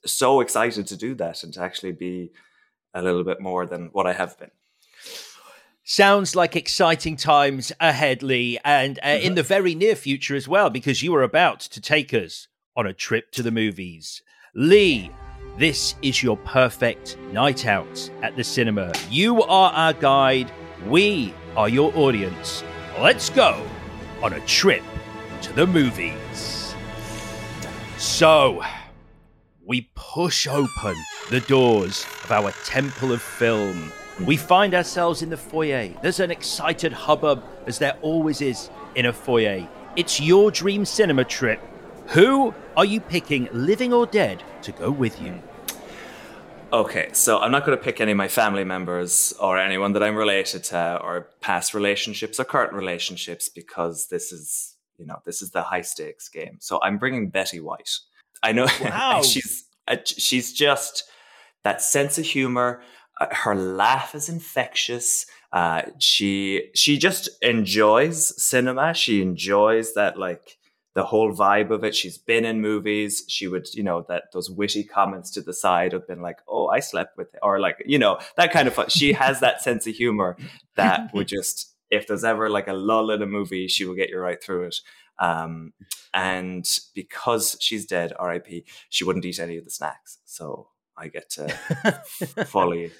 so 0.05 0.39
excited 0.39 0.87
to 0.87 0.97
do 0.97 1.13
that 1.15 1.43
and 1.43 1.53
to 1.53 1.61
actually 1.61 1.91
be 1.91 2.31
a 2.93 3.01
little 3.01 3.23
bit 3.23 3.41
more 3.41 3.65
than 3.65 3.89
what 3.91 4.07
I 4.07 4.13
have 4.13 4.37
been. 4.39 4.51
Sounds 5.83 6.35
like 6.35 6.55
exciting 6.55 7.15
times 7.15 7.71
ahead, 7.79 8.21
Lee, 8.23 8.59
and 8.63 8.99
uh, 9.03 9.09
in 9.09 9.35
the 9.35 9.43
very 9.43 9.75
near 9.75 9.95
future 9.95 10.35
as 10.35 10.47
well, 10.47 10.69
because 10.69 11.01
you 11.01 11.13
are 11.15 11.23
about 11.23 11.59
to 11.59 11.81
take 11.81 12.13
us 12.13 12.47
on 12.75 12.85
a 12.85 12.93
trip 12.93 13.31
to 13.31 13.43
the 13.43 13.51
movies. 13.51 14.21
Lee, 14.53 15.09
this 15.57 15.95
is 16.01 16.21
your 16.21 16.35
perfect 16.35 17.17
night 17.31 17.65
out 17.65 18.11
at 18.21 18.35
the 18.35 18.43
cinema. 18.43 18.91
You 19.09 19.43
are 19.43 19.71
our 19.71 19.93
guide, 19.93 20.51
we 20.87 21.33
are 21.55 21.69
your 21.69 21.95
audience. 21.95 22.61
Let's 22.99 23.29
go 23.29 23.65
on 24.21 24.33
a 24.33 24.41
trip 24.41 24.83
to 25.43 25.53
the 25.53 25.65
movies. 25.65 26.75
So, 27.97 28.61
we 29.65 29.89
push 29.95 30.47
open 30.47 30.97
the 31.29 31.39
doors 31.47 32.05
of 32.25 32.31
our 32.33 32.51
temple 32.65 33.13
of 33.13 33.21
film. 33.21 33.89
We 34.25 34.35
find 34.35 34.73
ourselves 34.73 35.21
in 35.21 35.29
the 35.29 35.37
foyer. 35.37 35.93
There's 36.01 36.19
an 36.19 36.29
excited 36.29 36.91
hubbub, 36.91 37.41
as 37.67 37.79
there 37.79 37.97
always 38.01 38.41
is 38.41 38.69
in 38.95 39.05
a 39.05 39.13
foyer. 39.13 39.65
It's 39.95 40.19
your 40.19 40.51
dream 40.51 40.83
cinema 40.83 41.23
trip 41.23 41.61
who 42.11 42.53
are 42.75 42.83
you 42.83 42.99
picking, 42.99 43.47
living 43.53 43.93
or 43.93 44.05
dead, 44.05 44.43
to 44.63 44.73
go 44.73 44.91
with 44.91 45.21
you? 45.21 45.41
Okay, 46.73 47.09
so 47.13 47.39
I'm 47.39 47.51
not 47.51 47.65
going 47.65 47.77
to 47.77 47.83
pick 47.83 48.01
any 48.01 48.11
of 48.11 48.17
my 48.17 48.27
family 48.27 48.65
members 48.65 49.33
or 49.39 49.57
anyone 49.57 49.93
that 49.93 50.03
I'm 50.03 50.15
related 50.15 50.65
to 50.65 50.99
or 51.01 51.29
past 51.39 51.73
relationships 51.73 52.37
or 52.37 52.43
current 52.43 52.73
relationships 52.73 53.47
because 53.47 54.07
this 54.07 54.33
is, 54.33 54.75
you 54.97 55.05
know, 55.05 55.21
this 55.25 55.41
is 55.41 55.51
the 55.51 55.63
high 55.63 55.81
stakes 55.81 56.27
game. 56.27 56.57
So 56.59 56.79
I'm 56.81 56.97
bringing 56.97 57.29
Betty 57.29 57.61
White. 57.61 57.89
I 58.43 58.51
know 58.51 58.67
wow. 58.81 59.21
she's 59.21 59.65
uh, 59.87 59.97
she's 60.05 60.51
just 60.51 61.03
that 61.63 61.81
sense 61.81 62.17
of 62.17 62.25
humor. 62.25 62.81
Uh, 63.19 63.27
her 63.31 63.55
laugh 63.55 64.15
is 64.15 64.27
infectious. 64.27 65.25
Uh, 65.53 65.83
she 65.99 66.71
she 66.75 66.97
just 66.97 67.29
enjoys 67.41 68.33
cinema. 68.41 68.93
She 68.93 69.21
enjoys 69.21 69.93
that 69.93 70.17
like 70.17 70.57
the 70.93 71.05
whole 71.05 71.33
vibe 71.33 71.71
of 71.71 71.83
it. 71.83 71.95
She's 71.95 72.17
been 72.17 72.43
in 72.45 72.59
movies. 72.61 73.23
She 73.27 73.47
would, 73.47 73.73
you 73.73 73.83
know, 73.83 74.05
that 74.09 74.25
those 74.33 74.49
witty 74.49 74.83
comments 74.83 75.31
to 75.31 75.41
the 75.41 75.53
side 75.53 75.93
have 75.93 76.07
been 76.07 76.21
like, 76.21 76.39
"Oh, 76.47 76.67
I 76.67 76.79
slept 76.81 77.17
with," 77.17 77.33
it. 77.33 77.39
or 77.41 77.59
like, 77.59 77.81
you 77.85 77.97
know, 77.99 78.19
that 78.37 78.51
kind 78.51 78.67
of. 78.67 78.73
Fun. 78.73 78.89
She 78.89 79.13
has 79.13 79.39
that 79.39 79.61
sense 79.67 79.87
of 79.87 79.95
humor 79.95 80.35
that 80.75 81.13
would 81.13 81.27
just, 81.27 81.73
if 81.89 82.07
there's 82.07 82.23
ever 82.23 82.49
like 82.49 82.67
a 82.67 82.73
lull 82.73 83.11
in 83.11 83.21
a 83.21 83.25
movie, 83.27 83.67
she 83.67 83.85
will 83.85 83.95
get 83.95 84.09
you 84.09 84.19
right 84.19 84.41
through 84.43 84.63
it. 84.67 84.75
Um, 85.19 85.73
and 86.13 86.67
because 86.95 87.55
she's 87.59 87.85
dead, 87.85 88.11
R.I.P., 88.17 88.65
she 88.89 89.03
wouldn't 89.03 89.23
eat 89.23 89.39
any 89.39 89.55
of 89.57 89.63
the 89.63 89.69
snacks, 89.69 90.17
so 90.25 90.69
I 90.97 91.07
get 91.07 91.29
to 91.31 91.47
fully 92.47 92.91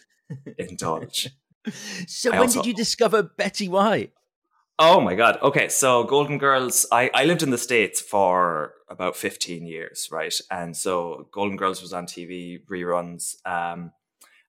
indulge. 0.58 1.30
So 2.08 2.30
I 2.32 2.34
when 2.40 2.48
also- 2.48 2.62
did 2.62 2.68
you 2.68 2.74
discover 2.74 3.24
Betty 3.24 3.68
White? 3.68 4.14
Oh 4.84 5.00
my 5.00 5.14
god. 5.14 5.38
Okay, 5.44 5.70
so 5.70 6.04
Golden 6.06 6.40
Girls. 6.40 6.88
I 6.92 7.12
I 7.14 7.26
lived 7.26 7.44
in 7.44 7.52
the 7.52 7.58
states 7.60 8.02
for 8.02 8.74
about 8.90 9.16
fifteen 9.16 9.68
years, 9.68 10.10
right? 10.12 10.34
And 10.50 10.76
so 10.76 11.28
Golden 11.32 11.56
Girls 11.56 11.84
was 11.84 11.94
on 11.94 12.08
TV 12.08 12.66
reruns. 12.66 13.36
Um, 13.46 13.92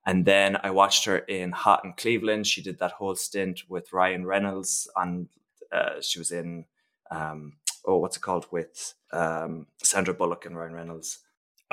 and 0.07 0.25
then 0.25 0.57
I 0.63 0.71
watched 0.71 1.05
her 1.05 1.19
in 1.19 1.53
Hot 1.53 1.85
in 1.85 1.93
Cleveland. 1.93 2.47
She 2.47 2.63
did 2.63 2.79
that 2.79 2.93
whole 2.93 3.15
stint 3.15 3.65
with 3.69 3.93
Ryan 3.93 4.25
Reynolds. 4.25 4.89
On 4.97 5.29
uh, 5.71 6.01
she 6.01 6.19
was 6.19 6.33
in 6.33 6.65
um, 7.11 7.59
oh, 7.85 7.99
what's 7.99 8.17
it 8.17 8.21
called 8.21 8.47
with 8.51 8.95
um, 9.13 9.67
Sandra 9.83 10.15
Bullock 10.15 10.47
and 10.47 10.57
Ryan 10.57 10.73
Reynolds. 10.73 11.19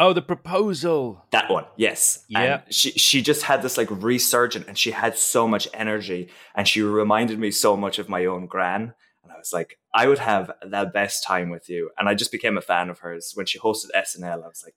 Oh, 0.01 0.13
the 0.13 0.21
proposal. 0.21 1.25
That 1.31 1.51
one, 1.51 1.65
yes. 1.75 2.23
Yeah. 2.29 2.61
And 2.65 2.73
she 2.73 2.91
she 2.91 3.21
just 3.21 3.43
had 3.43 3.61
this 3.61 3.77
like 3.77 3.89
resurgent, 3.91 4.67
and 4.67 4.77
she 4.77 4.91
had 4.91 5.17
so 5.17 5.47
much 5.47 5.67
energy, 5.73 6.29
and 6.55 6.67
she 6.67 6.81
reminded 6.81 7.37
me 7.37 7.51
so 7.51 7.75
much 7.77 7.99
of 7.99 8.07
my 8.09 8.23
own 8.25 8.47
gran. 8.47 8.93
And 9.23 9.31
I 9.33 9.37
was 9.37 9.51
like, 9.53 9.77
I 9.93 10.07
would 10.07 10.19
have 10.19 10.51
the 10.63 10.89
best 10.91 11.23
time 11.25 11.49
with 11.49 11.69
you. 11.69 11.91
And 11.97 12.07
I 12.09 12.15
just 12.15 12.31
became 12.31 12.57
a 12.57 12.61
fan 12.61 12.89
of 12.89 12.99
hers 12.99 13.33
when 13.35 13.45
she 13.45 13.59
hosted 13.59 13.89
SNL. 13.95 14.43
I 14.43 14.47
was 14.47 14.63
like, 14.65 14.75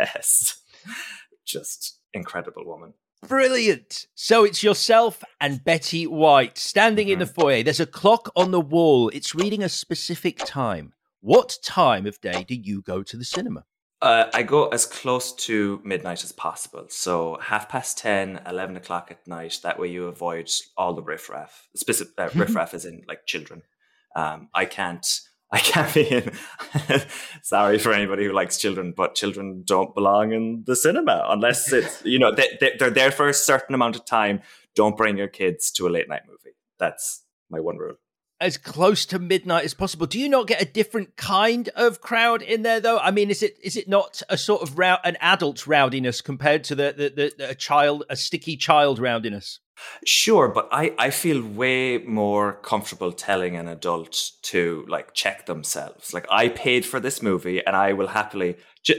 yes, 0.00 0.62
just 1.44 1.98
incredible 2.12 2.64
woman. 2.64 2.94
Brilliant. 3.28 4.06
So 4.14 4.42
it's 4.44 4.62
yourself 4.64 5.22
and 5.40 5.62
Betty 5.62 6.06
White 6.06 6.58
standing 6.58 7.08
in 7.08 7.18
the 7.20 7.24
Mm-hmm. 7.26 7.40
foyer. 7.40 7.62
There's 7.62 7.78
a 7.78 7.86
clock 7.86 8.32
on 8.34 8.50
the 8.50 8.60
wall. 8.60 9.10
It's 9.10 9.34
reading 9.34 9.62
a 9.62 9.68
specific 9.68 10.38
time. 10.38 10.92
What 11.20 11.58
time 11.62 12.06
of 12.06 12.20
day 12.20 12.42
do 12.42 12.54
you 12.56 12.82
go 12.82 13.02
to 13.04 13.16
the 13.16 13.24
cinema? 13.24 13.64
Uh, 14.02 14.28
I 14.34 14.42
go 14.42 14.66
as 14.66 14.84
close 14.84 15.32
to 15.46 15.80
midnight 15.84 16.24
as 16.24 16.32
possible. 16.32 16.86
So 16.88 17.38
half 17.40 17.68
past 17.68 17.98
10, 17.98 18.40
11 18.48 18.76
o'clock 18.76 19.12
at 19.12 19.24
night. 19.28 19.60
That 19.62 19.78
way 19.78 19.88
you 19.88 20.06
avoid 20.08 20.50
all 20.76 20.92
the 20.92 21.04
riffraff. 21.04 21.68
Specific 21.76 22.12
uh, 22.18 22.28
riffraff 22.34 22.74
is 22.74 22.84
in 22.84 23.04
like 23.06 23.26
children. 23.26 23.62
Um, 24.16 24.48
I 24.52 24.64
can't. 24.64 25.06
I 25.52 25.58
can't 25.58 25.92
be 25.94 26.08
in. 26.08 26.32
sorry 27.42 27.78
for 27.78 27.92
anybody 27.92 28.24
who 28.24 28.32
likes 28.32 28.56
children, 28.56 28.94
but 28.96 29.14
children 29.14 29.62
don't 29.66 29.94
belong 29.94 30.32
in 30.32 30.64
the 30.66 30.74
cinema 30.74 31.26
unless 31.28 31.70
it's 31.72 32.02
you 32.06 32.18
know 32.18 32.34
they, 32.34 32.56
they, 32.58 32.72
they're 32.78 32.90
there 32.90 33.12
for 33.12 33.28
a 33.28 33.34
certain 33.34 33.74
amount 33.74 33.94
of 33.94 34.06
time. 34.06 34.40
Don't 34.74 34.96
bring 34.96 35.18
your 35.18 35.28
kids 35.28 35.70
to 35.72 35.86
a 35.86 35.90
late 35.90 36.08
night 36.08 36.22
movie. 36.26 36.56
That's 36.78 37.22
my 37.50 37.60
one 37.60 37.76
rule. 37.76 37.96
As 38.42 38.56
close 38.56 39.06
to 39.06 39.18
midnight 39.18 39.64
as 39.64 39.72
possible. 39.72 40.06
Do 40.06 40.18
you 40.18 40.28
not 40.28 40.48
get 40.48 40.60
a 40.60 40.64
different 40.64 41.16
kind 41.16 41.68
of 41.76 42.00
crowd 42.00 42.42
in 42.42 42.62
there, 42.62 42.80
though? 42.80 42.98
I 42.98 43.10
mean, 43.12 43.30
is 43.30 43.42
it 43.42 43.56
is 43.62 43.76
it 43.76 43.88
not 43.88 44.20
a 44.28 44.36
sort 44.36 44.62
of 44.62 44.76
row- 44.76 44.98
an 45.04 45.16
adult 45.20 45.66
rowdiness 45.66 46.20
compared 46.20 46.64
to 46.64 46.74
the 46.74 46.92
the, 46.96 47.32
the, 47.38 47.50
a 47.50 47.54
child 47.54 48.04
a 48.10 48.16
sticky 48.16 48.56
child 48.56 48.98
rowdiness? 48.98 49.60
Sure, 50.04 50.48
but 50.48 50.68
I, 50.72 50.94
I 50.98 51.10
feel 51.10 51.42
way 51.42 51.98
more 51.98 52.54
comfortable 52.54 53.12
telling 53.12 53.56
an 53.56 53.68
adult 53.68 54.32
to 54.42 54.84
like 54.88 55.14
check 55.14 55.46
themselves. 55.46 56.12
Like 56.12 56.26
I 56.30 56.48
paid 56.48 56.84
for 56.84 57.00
this 57.00 57.22
movie, 57.22 57.64
and 57.64 57.76
I 57.76 57.92
will 57.92 58.08
happily, 58.08 58.56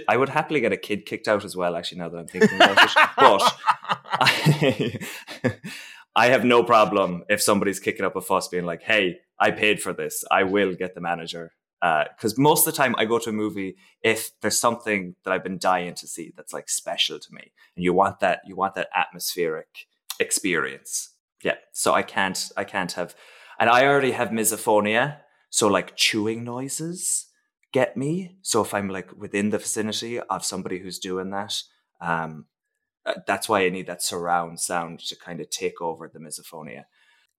I 0.07 0.17
would 0.17 0.29
happily 0.29 0.61
get 0.61 0.71
a 0.71 0.77
kid 0.77 1.05
kicked 1.05 1.27
out 1.27 1.43
as 1.43 1.55
well. 1.55 1.75
Actually, 1.75 1.99
now 1.99 2.09
that 2.09 2.17
I'm 2.17 2.27
thinking 2.27 2.55
about 2.55 2.83
it, 2.83 2.91
but 3.17 3.57
I, 4.13 4.99
I 6.15 6.27
have 6.27 6.45
no 6.45 6.63
problem 6.63 7.23
if 7.29 7.41
somebody's 7.41 7.79
kicking 7.79 8.05
up 8.05 8.15
a 8.15 8.21
fuss, 8.21 8.47
being 8.47 8.65
like, 8.65 8.83
"Hey, 8.83 9.19
I 9.45 9.51
paid 9.51 9.77
for 9.81 9.93
this. 9.93 10.15
I 10.39 10.43
will 10.43 10.73
get 10.83 10.95
the 10.95 11.01
manager." 11.11 11.45
Because 12.15 12.37
most 12.37 12.65
of 12.65 12.73
the 12.73 12.77
time, 12.81 12.95
I 12.97 13.03
go 13.05 13.19
to 13.19 13.29
a 13.29 13.33
movie 13.43 13.75
if 14.01 14.19
there's 14.39 14.59
something 14.67 15.01
that 15.23 15.33
I've 15.33 15.43
been 15.49 15.59
dying 15.73 15.95
to 15.95 16.07
see 16.07 16.31
that's 16.35 16.53
like 16.57 16.69
special 16.69 17.19
to 17.19 17.33
me, 17.37 17.45
and 17.75 17.83
you 17.85 17.93
want 18.01 18.21
that, 18.21 18.39
you 18.47 18.55
want 18.55 18.75
that 18.75 18.89
atmospheric 19.03 19.71
experience. 20.19 21.09
Yeah. 21.43 21.55
So 21.73 21.93
I 21.93 22.03
can't 22.03 22.51
I 22.57 22.63
can't 22.63 22.91
have 22.93 23.15
and 23.59 23.69
I 23.69 23.85
already 23.85 24.11
have 24.11 24.29
misophonia. 24.29 25.17
So 25.49 25.67
like 25.67 25.95
chewing 25.95 26.43
noises 26.43 27.27
get 27.71 27.97
me. 27.97 28.37
So 28.41 28.61
if 28.61 28.73
I'm 28.73 28.89
like 28.89 29.11
within 29.17 29.49
the 29.49 29.57
vicinity 29.59 30.19
of 30.19 30.45
somebody 30.45 30.79
who's 30.79 30.99
doing 30.99 31.29
that, 31.31 31.61
um 32.01 32.45
uh, 33.05 33.15
that's 33.27 33.49
why 33.49 33.65
I 33.65 33.69
need 33.69 33.87
that 33.87 34.01
surround 34.01 34.61
sound 34.61 34.99
to 34.99 35.15
kind 35.17 35.41
of 35.41 35.49
take 35.49 35.81
over 35.81 36.07
the 36.07 36.19
misophonia. 36.19 36.83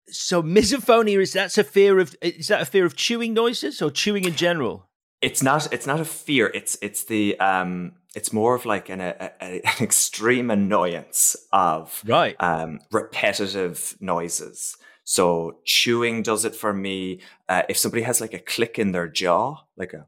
So 0.10 0.44
misophonia 0.44 1.22
is 1.22 1.34
that's 1.34 1.58
a 1.58 1.64
fear 1.64 2.00
of 2.00 2.16
is 2.22 2.48
that 2.48 2.62
a 2.62 2.66
fear 2.66 2.86
of 2.86 2.96
chewing 2.96 3.34
noises 3.34 3.82
or 3.82 3.92
chewing 3.92 4.26
in 4.26 4.36
general? 4.36 4.90
It's 5.22 5.42
not 5.42 5.72
it's 5.72 5.88
not 5.88 6.00
a 6.00 6.06
fear. 6.06 6.52
It's 6.54 6.78
it's 6.82 7.06
the 7.06 7.40
um 7.40 7.94
it's 8.16 8.32
more 8.32 8.56
of 8.56 8.66
like 8.66 8.90
an 8.90 9.02
a, 9.02 9.32
a, 9.42 9.62
an 9.66 9.82
extreme 9.82 10.52
annoyance 10.52 11.36
of 11.52 12.04
Right. 12.06 12.36
um, 12.40 12.80
repetitive 12.92 13.96
noises. 14.00 14.78
So 15.06 15.58
chewing 15.66 16.22
does 16.22 16.46
it 16.46 16.56
for 16.56 16.74
me. 16.74 17.20
Uh, 17.50 17.64
if 17.68 17.78
somebody 17.78 18.04
has 18.04 18.22
like 18.22 18.34
a 18.34 18.40
click 18.40 18.80
in 18.80 18.92
their 18.92 19.08
jaw, 19.08 19.58
like 19.76 19.94
a, 19.94 20.08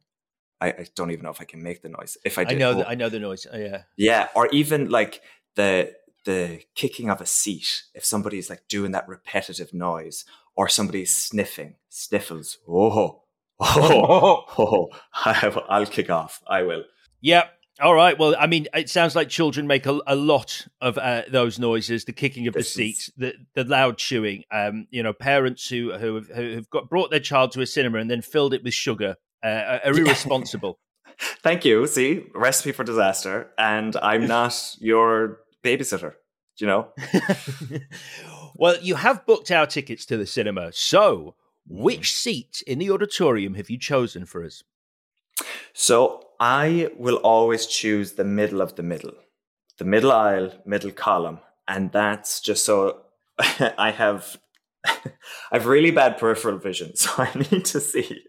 I, 0.61 0.67
I 0.67 0.87
don't 0.95 1.11
even 1.11 1.23
know 1.23 1.31
if 1.31 1.41
I 1.41 1.45
can 1.45 1.61
make 1.61 1.81
the 1.81 1.89
noise. 1.89 2.17
If 2.23 2.37
I, 2.37 2.43
I 2.43 2.45
did, 2.45 2.59
know 2.59 2.81
oh, 2.81 2.85
I 2.87 2.95
know 2.95 3.09
the 3.09 3.19
noise. 3.19 3.45
Oh, 3.51 3.57
yeah. 3.57 3.83
yeah, 3.97 4.27
or 4.35 4.47
even 4.47 4.89
like 4.89 5.21
the 5.55 5.93
the 6.25 6.61
kicking 6.75 7.09
of 7.09 7.21
a 7.21 7.25
seat. 7.25 7.83
If 7.93 8.03
somebody's 8.05 8.49
like 8.49 8.67
doing 8.67 8.91
that 8.91 9.07
repetitive 9.07 9.73
noise, 9.73 10.25
or 10.55 10.67
somebody's 10.67 11.15
sniffing, 11.15 11.75
sniffles. 11.89 12.57
Oh, 12.67 13.21
oh, 13.59 14.45
oh, 14.57 14.87
I, 15.13 15.61
I'll 15.69 15.85
kick 15.85 16.09
off. 16.09 16.41
I 16.47 16.63
will. 16.63 16.83
Yeah. 17.21 17.47
All 17.81 17.93
right. 17.93 18.17
Well, 18.17 18.35
I 18.39 18.47
mean, 18.47 18.67
it 18.73 18.89
sounds 18.89 19.17
like 19.17 19.27
children 19.27 19.67
make 19.67 19.85
a, 19.85 19.99
a 20.07 20.15
lot 20.15 20.65
of 20.79 20.97
uh, 20.97 21.23
those 21.29 21.59
noises: 21.59 22.05
the 22.05 22.13
kicking 22.13 22.47
of 22.47 22.53
the 22.53 22.59
This 22.59 22.77
is- 22.77 23.11
the 23.17 23.33
the 23.53 23.65
loud 23.65 23.97
chewing. 23.97 24.43
Um, 24.51 24.87
you 24.91 25.03
know, 25.03 25.11
parents 25.13 25.67
who 25.67 25.91
who 25.97 26.15
have, 26.15 26.27
who 26.29 26.55
have 26.55 26.69
got 26.69 26.89
brought 26.89 27.11
their 27.11 27.19
child 27.19 27.51
to 27.53 27.61
a 27.61 27.65
cinema 27.65 27.97
and 27.99 28.09
then 28.09 28.21
filled 28.21 28.53
it 28.53 28.63
with 28.63 28.73
sugar 28.73 29.17
uh, 29.43 29.79
are 29.83 29.91
irresponsible. 29.93 30.79
Thank 31.43 31.65
you. 31.65 31.85
See, 31.87 32.27
recipe 32.33 32.71
for 32.71 32.83
disaster. 32.83 33.51
And 33.57 33.95
I'm 33.97 34.27
not 34.27 34.75
your 34.79 35.39
babysitter. 35.65 36.13
You 36.57 36.67
know. 36.67 36.87
well, 38.55 38.77
you 38.81 38.95
have 38.95 39.25
booked 39.25 39.51
our 39.51 39.65
tickets 39.65 40.05
to 40.05 40.15
the 40.15 40.25
cinema. 40.25 40.71
So, 40.71 41.35
which 41.67 42.09
mm. 42.09 42.13
seat 42.13 42.63
in 42.65 42.79
the 42.79 42.91
auditorium 42.91 43.55
have 43.55 43.69
you 43.69 43.77
chosen 43.77 44.25
for 44.25 44.45
us? 44.45 44.63
So 45.73 46.27
I 46.39 46.89
will 46.97 47.17
always 47.17 47.65
choose 47.65 48.13
the 48.13 48.23
middle 48.23 48.61
of 48.61 48.75
the 48.75 48.83
middle, 48.83 49.13
the 49.77 49.85
middle 49.85 50.11
aisle, 50.11 50.53
middle 50.65 50.91
column, 50.91 51.39
and 51.67 51.91
that's 51.91 52.39
just 52.39 52.65
so 52.65 53.01
I 53.77 53.91
have 53.91 54.37
I 54.85 55.11
have 55.51 55.65
really 55.65 55.91
bad 55.91 56.17
peripheral 56.17 56.57
vision, 56.57 56.95
so 56.95 57.11
I 57.17 57.31
need 57.51 57.65
to 57.65 57.79
see 57.79 58.21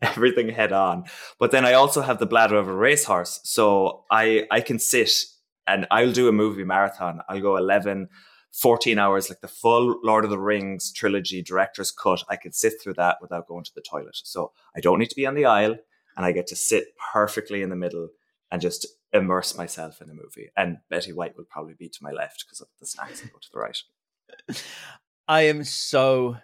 everything 0.00 0.48
head 0.48 0.72
on. 0.72 1.04
But 1.38 1.50
then 1.50 1.66
I 1.66 1.74
also 1.74 2.00
have 2.00 2.18
the 2.18 2.26
bladder 2.26 2.56
of 2.56 2.68
a 2.68 2.74
racehorse, 2.74 3.40
so 3.44 4.04
I 4.10 4.46
I 4.50 4.60
can 4.60 4.78
sit 4.78 5.10
and 5.70 5.86
I'll 5.90 6.12
do 6.12 6.28
a 6.28 6.32
movie 6.32 6.64
marathon. 6.64 7.20
I'll 7.28 7.40
go 7.40 7.56
11 7.56 8.08
14 8.52 8.98
hours 8.98 9.28
like 9.28 9.40
the 9.40 9.48
full 9.48 10.00
Lord 10.02 10.24
of 10.24 10.30
the 10.30 10.38
Rings 10.38 10.92
trilogy 10.92 11.42
director's 11.42 11.92
cut. 11.92 12.24
I 12.28 12.36
could 12.36 12.54
sit 12.54 12.74
through 12.82 12.94
that 12.94 13.18
without 13.20 13.46
going 13.46 13.64
to 13.64 13.74
the 13.74 13.80
toilet. 13.80 14.16
So 14.24 14.52
I 14.76 14.80
don't 14.80 14.98
need 14.98 15.10
to 15.10 15.16
be 15.16 15.26
on 15.26 15.34
the 15.34 15.44
aisle 15.44 15.76
and 16.16 16.26
I 16.26 16.32
get 16.32 16.48
to 16.48 16.56
sit 16.56 16.88
perfectly 17.12 17.62
in 17.62 17.70
the 17.70 17.76
middle 17.76 18.08
and 18.50 18.60
just 18.60 18.86
immerse 19.12 19.56
myself 19.56 20.00
in 20.00 20.08
the 20.08 20.14
movie. 20.14 20.50
And 20.56 20.78
Betty 20.88 21.12
White 21.12 21.36
will 21.36 21.44
probably 21.44 21.74
be 21.74 21.88
to 21.88 22.02
my 22.02 22.10
left 22.10 22.44
because 22.44 22.60
of 22.60 22.68
the 22.80 22.86
snacks 22.86 23.20
that 23.20 23.32
go 23.32 23.38
to 23.38 23.48
the 23.52 23.58
right. 23.58 23.78
I 25.28 25.42
am 25.42 25.62
so 25.62 26.36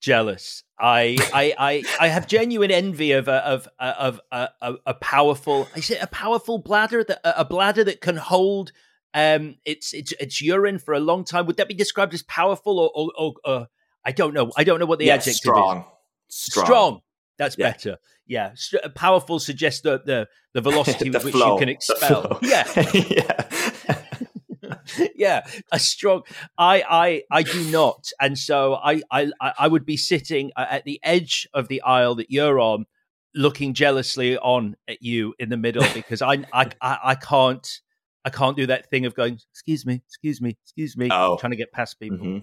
jealous. 0.00 0.64
I 0.78 1.16
I 1.32 1.54
I, 1.58 1.84
I 2.00 2.08
have 2.08 2.26
genuine 2.26 2.70
envy 2.70 3.12
of 3.12 3.28
a 3.28 3.46
of 3.46 3.68
a, 3.78 3.84
of 3.86 4.20
a, 4.32 4.48
a, 4.62 4.74
a 4.86 4.94
powerful. 4.94 5.68
Is 5.76 5.90
it 5.90 6.02
a 6.02 6.06
powerful 6.06 6.58
bladder 6.58 7.04
that 7.04 7.20
a 7.24 7.44
bladder 7.44 7.84
that 7.84 8.00
can 8.00 8.16
hold 8.16 8.72
um 9.14 9.56
its 9.64 9.92
its 9.92 10.12
its 10.12 10.40
urine 10.40 10.78
for 10.78 10.94
a 10.94 11.00
long 11.00 11.24
time? 11.24 11.46
Would 11.46 11.58
that 11.58 11.68
be 11.68 11.74
described 11.74 12.14
as 12.14 12.22
powerful 12.22 12.78
or 12.78 12.90
or, 12.94 13.34
or, 13.44 13.68
I 14.04 14.12
don't 14.12 14.32
know. 14.34 14.50
I 14.56 14.64
don't 14.64 14.80
know 14.80 14.86
what 14.86 14.98
the 14.98 15.06
Yeah, 15.06 15.14
adjective 15.14 15.34
strong. 15.36 15.84
is. 16.28 16.36
Strong. 16.36 17.00
That's 17.36 17.56
Yeah. 17.58 17.72
better. 17.72 17.98
Yeah, 18.26 18.52
St- 18.54 18.94
powerful 18.94 19.38
suggests 19.40 19.80
the 19.82 20.00
the, 20.04 20.28
the 20.54 20.60
velocity 20.70 21.10
the 21.10 21.18
with 21.18 21.24
which 21.24 21.34
you 21.34 21.56
can 21.58 21.68
expel. 21.68 22.38
Yeah, 22.42 22.64
yeah. 22.94 23.98
yeah, 25.14 25.42
a 25.72 25.78
strong. 25.78 26.22
I, 26.58 26.82
I, 26.88 27.22
I 27.30 27.42
do 27.42 27.70
not, 27.70 28.10
and 28.20 28.38
so 28.38 28.74
I, 28.74 29.02
I, 29.10 29.30
I 29.40 29.68
would 29.68 29.84
be 29.86 29.96
sitting 29.96 30.52
at 30.56 30.84
the 30.84 31.00
edge 31.02 31.48
of 31.54 31.68
the 31.68 31.82
aisle 31.82 32.14
that 32.16 32.30
you're 32.30 32.60
on, 32.60 32.86
looking 33.34 33.74
jealously 33.74 34.36
on 34.38 34.76
at 34.88 35.02
you 35.02 35.34
in 35.38 35.48
the 35.48 35.56
middle 35.56 35.86
because 35.94 36.22
I, 36.22 36.44
I, 36.52 36.70
I, 36.80 36.98
I 37.04 37.14
can't, 37.14 37.68
I 38.24 38.30
can't 38.30 38.56
do 38.56 38.66
that 38.66 38.90
thing 38.90 39.06
of 39.06 39.14
going, 39.14 39.38
excuse 39.52 39.86
me, 39.86 40.02
excuse 40.06 40.40
me, 40.40 40.56
excuse 40.64 40.96
me, 40.96 41.08
Oh. 41.10 41.36
trying 41.38 41.52
to 41.52 41.56
get 41.56 41.72
past 41.72 41.98
people. 42.00 42.18
hmm 42.18 42.38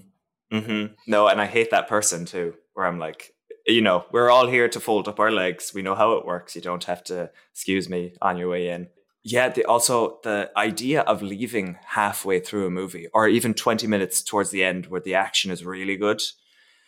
Mm-hmm. 0.51 0.94
No, 1.08 1.27
and 1.27 1.42
I 1.42 1.46
hate 1.46 1.72
that 1.72 1.89
person 1.89 2.24
too, 2.24 2.54
where 2.74 2.86
I'm 2.86 3.00
like, 3.00 3.34
you 3.66 3.82
know, 3.82 4.06
we're 4.13 4.30
all 4.30 4.48
here 4.48 4.70
to 4.70 4.80
fold 4.80 5.10
up 5.10 5.20
our 5.20 5.30
legs. 5.30 5.74
We 5.74 5.82
know 5.82 5.94
how 5.94 6.13
it 6.13 6.25
works. 6.25 6.56
You 6.56 6.62
don't 6.62 6.86
have 6.86 7.04
to 7.06 7.30
excuse 7.51 7.89
me 7.89 8.13
on 8.22 8.38
your 8.38 8.48
way 8.48 8.70
in. 8.70 8.88
Yeah, 9.29 9.50
the, 9.50 9.65
also 9.65 10.19
the 10.24 10.51
idea 10.55 11.01
of 11.01 11.22
leaving 11.22 11.77
halfway 11.86 12.39
through 12.39 12.65
a 12.67 12.69
movie 12.69 13.07
or 13.13 13.27
even 13.27 13.53
20 13.53 13.86
minutes 13.88 14.22
towards 14.24 14.51
the 14.51 14.63
end 14.63 14.86
where 14.88 15.01
the 15.01 15.15
action 15.15 15.51
is 15.51 15.65
really 15.65 15.98
good, 15.98 16.22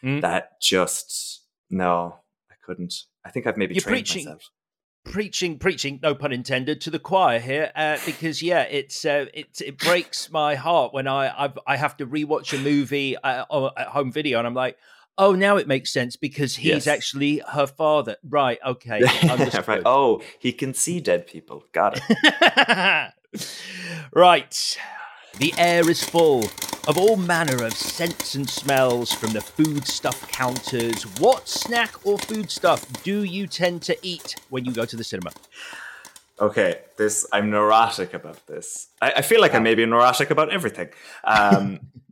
Mm. 0.03 0.21
that 0.21 0.61
just, 0.61 1.41
no, 1.69 2.19
I 2.49 2.55
couldn't. 2.65 2.93
I 3.25 3.31
think 3.31 3.45
I've 3.45 3.57
maybe 3.57 3.73
You're 3.75 3.81
trained 3.81 3.95
preaching- 4.07 4.25
myself. 4.25 4.43
preaching 5.03 5.59
preaching 5.59 5.99
no 6.01 6.15
pun 6.15 6.31
intended 6.31 6.79
to 6.81 6.89
the 6.89 6.99
choir 6.99 7.39
here 7.39 7.71
uh, 7.75 7.97
because 8.05 8.41
yeah 8.41 8.61
it's 8.63 9.03
uh, 9.05 9.25
it 9.33 9.59
it 9.69 9.77
breaks 9.77 10.29
my 10.31 10.55
heart 10.55 10.93
when 10.93 11.07
i 11.07 11.21
I've, 11.43 11.57
i 11.65 11.75
have 11.77 11.95
to 11.97 12.05
rewatch 12.05 12.53
a 12.53 12.61
movie 12.61 13.15
uh, 13.17 13.45
on- 13.49 13.71
at 13.77 13.87
home 13.87 14.11
video 14.11 14.37
and 14.39 14.45
i'm 14.47 14.53
like 14.65 14.77
oh 15.19 15.33
now 15.35 15.57
it 15.57 15.67
makes 15.67 15.91
sense 15.93 16.15
because 16.15 16.55
he's 16.55 16.85
Yes. 16.85 16.87
actually 16.87 17.43
her 17.53 17.67
father 17.67 18.15
right 18.27 18.57
okay 18.65 19.01
right. 19.67 19.81
Oh, 19.85 20.21
he 20.39 20.51
can 20.51 20.73
see 20.73 20.99
dead 20.99 21.27
people. 21.27 21.63
Got 21.73 21.99
it. 22.01 23.13
right. 24.13 24.77
The 25.37 25.53
air 25.57 25.89
is 25.89 26.03
full 26.03 26.45
of 26.87 26.97
all 26.97 27.15
manner 27.15 27.63
of 27.63 27.73
scents 27.73 28.35
and 28.35 28.49
smells 28.49 29.13
from 29.13 29.31
the 29.31 29.41
foodstuff 29.41 30.27
counters. 30.31 31.03
What 31.19 31.47
snack 31.47 32.05
or 32.05 32.17
foodstuff 32.17 33.03
do 33.03 33.23
you 33.23 33.45
tend 33.47 33.83
to 33.83 33.97
eat 34.01 34.35
when 34.49 34.65
you 34.65 34.73
go 34.73 34.85
to 34.85 34.95
the 34.95 35.03
cinema? 35.03 35.31
Okay, 36.39 36.79
this 36.97 37.25
I'm 37.31 37.49
neurotic 37.51 38.13
about 38.13 38.45
this. 38.47 38.87
I, 39.01 39.11
I 39.17 39.21
feel 39.21 39.39
like 39.41 39.53
I 39.53 39.59
may 39.59 39.75
be 39.75 39.85
neurotic 39.85 40.31
about 40.31 40.51
everything. 40.51 40.89
Um, 41.23 41.79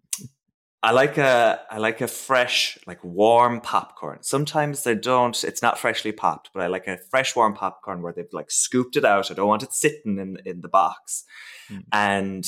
I 0.88 0.92
like 0.92 1.18
a 1.18 1.60
I 1.70 1.80
like 1.80 2.00
a 2.00 2.08
fresh, 2.08 2.78
like 2.88 3.04
warm 3.04 3.60
popcorn. 3.60 4.20
Sometimes 4.22 4.84
they 4.84 4.96
don't. 4.96 5.44
It's 5.44 5.62
not 5.62 5.78
freshly 5.78 6.14
popped, 6.14 6.50
but 6.54 6.64
I 6.64 6.68
like 6.68 6.88
a 6.88 6.98
fresh, 7.12 7.36
warm 7.36 7.54
popcorn 7.56 8.02
where 8.02 8.14
they've 8.14 8.32
like 8.32 8.50
scooped 8.50 8.96
it 8.96 9.04
out. 9.04 9.30
I 9.30 9.34
don't 9.34 9.50
want 9.50 9.64
it 9.64 9.74
sitting 9.74 10.18
in 10.18 10.38
in 10.46 10.62
the 10.62 10.70
box, 10.70 11.26
Mm. 11.70 11.84
and 11.92 12.46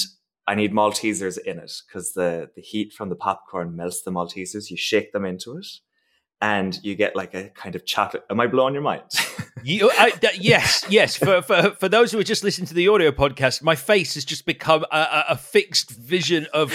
I 0.48 0.56
need 0.56 0.72
Maltesers 0.72 1.38
in 1.38 1.60
it 1.60 1.74
because 1.86 2.14
the 2.14 2.50
the 2.56 2.62
heat 2.62 2.94
from 2.94 3.10
the 3.10 3.18
popcorn 3.18 3.76
melts 3.76 4.04
the 4.04 4.12
Maltesers. 4.12 4.70
You 4.72 4.78
shake 4.78 5.12
them 5.12 5.26
into 5.26 5.58
it, 5.58 5.68
and 6.40 6.80
you 6.82 6.96
get 6.96 7.18
like 7.18 7.34
a 7.34 7.50
kind 7.50 7.76
of 7.76 7.86
chocolate. 7.86 8.24
Am 8.30 8.40
I 8.40 8.48
blowing 8.48 8.74
your 8.74 8.84
mind? 8.84 9.04
You, 9.64 9.90
oh, 9.92 9.96
I, 9.98 10.12
th- 10.12 10.40
yes, 10.40 10.86
yes. 10.90 11.16
For, 11.16 11.42
for 11.42 11.72
for 11.72 11.90
those 11.90 12.12
who 12.12 12.20
are 12.20 12.24
just 12.24 12.44
listening 12.44 12.68
to 12.68 12.74
the 12.74 12.88
audio 12.88 13.12
podcast, 13.12 13.62
my 13.62 13.76
face 13.76 14.14
has 14.14 14.26
just 14.26 14.46
become 14.46 14.86
a, 14.92 14.98
a, 14.98 15.26
a 15.30 15.38
fixed 15.38 15.92
vision 15.92 16.48
of 16.54 16.74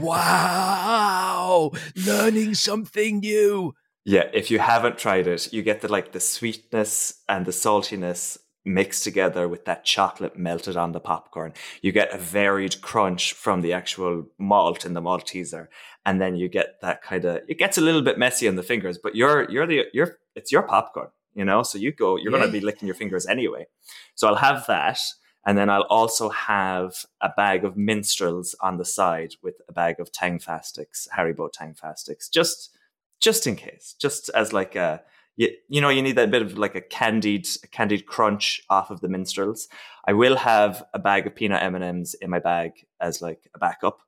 wow, 0.00 1.72
learning 2.06 2.54
something 2.54 3.20
new. 3.20 3.74
Yeah, 4.04 4.28
if 4.32 4.50
you 4.50 4.58
haven't 4.58 4.98
tried 4.98 5.26
it, 5.26 5.52
you 5.52 5.62
get 5.62 5.80
the 5.80 5.88
like 5.88 6.12
the 6.12 6.20
sweetness 6.20 7.22
and 7.28 7.46
the 7.46 7.52
saltiness 7.52 8.38
mixed 8.66 9.04
together 9.04 9.48
with 9.48 9.64
that 9.64 9.84
chocolate 9.84 10.36
melted 10.36 10.76
on 10.76 10.92
the 10.92 11.00
popcorn. 11.00 11.54
You 11.80 11.92
get 11.92 12.12
a 12.12 12.18
varied 12.18 12.80
crunch 12.82 13.32
from 13.32 13.62
the 13.62 13.72
actual 13.72 14.26
malt 14.38 14.84
in 14.84 14.92
the 14.92 15.00
Malteser, 15.00 15.68
and 16.04 16.20
then 16.20 16.36
you 16.36 16.48
get 16.48 16.80
that 16.82 17.02
kind 17.02 17.24
of. 17.24 17.42
It 17.48 17.58
gets 17.58 17.78
a 17.78 17.80
little 17.80 18.02
bit 18.02 18.18
messy 18.18 18.48
on 18.48 18.56
the 18.56 18.62
fingers, 18.62 18.98
but 18.98 19.14
you're 19.14 19.50
you're 19.50 19.66
the 19.66 19.84
you're 19.92 20.18
it's 20.34 20.52
your 20.52 20.62
popcorn, 20.62 21.08
you 21.36 21.44
know. 21.44 21.62
So 21.62 21.78
you 21.78 21.92
go, 21.92 22.16
you're 22.16 22.32
going 22.32 22.42
to 22.42 22.50
be 22.50 22.60
licking 22.60 22.86
your 22.86 22.94
fingers 22.94 23.26
anyway. 23.26 23.66
So 24.14 24.26
I'll 24.26 24.36
have 24.36 24.66
that, 24.66 24.98
and 25.46 25.56
then 25.56 25.70
I'll 25.70 25.82
also 25.82 26.30
have 26.30 27.06
a 27.20 27.28
bag 27.28 27.64
of 27.64 27.76
minstrels 27.76 28.56
on 28.60 28.78
the 28.78 28.84
side 28.84 29.34
with 29.42 29.60
a 29.68 29.72
bag 29.72 30.00
of 30.00 30.10
Tangfastics, 30.10 31.06
Haribo 31.16 31.48
Tangfastics, 31.52 32.28
just 32.28 32.76
just 33.20 33.46
in 33.46 33.56
case, 33.56 33.94
just 33.98 34.28
as 34.30 34.52
like 34.52 34.74
a 34.74 35.02
you, 35.36 35.50
you 35.68 35.80
know 35.80 35.90
you 35.90 36.02
need 36.02 36.16
that 36.16 36.30
bit 36.30 36.42
of 36.42 36.58
like 36.58 36.74
a 36.74 36.80
candied 36.80 37.46
a 37.62 37.66
candied 37.66 38.06
crunch 38.06 38.62
off 38.70 38.90
of 38.90 39.00
the 39.00 39.08
minstrels. 39.08 39.68
I 40.06 40.14
will 40.14 40.36
have 40.36 40.84
a 40.94 40.98
bag 40.98 41.26
of 41.26 41.34
peanut 41.34 41.62
M 41.62 41.74
and 41.74 41.84
M's 41.84 42.14
in 42.14 42.30
my 42.30 42.38
bag 42.38 42.72
as 43.00 43.20
like 43.20 43.48
a 43.54 43.58
backup. 43.58 44.00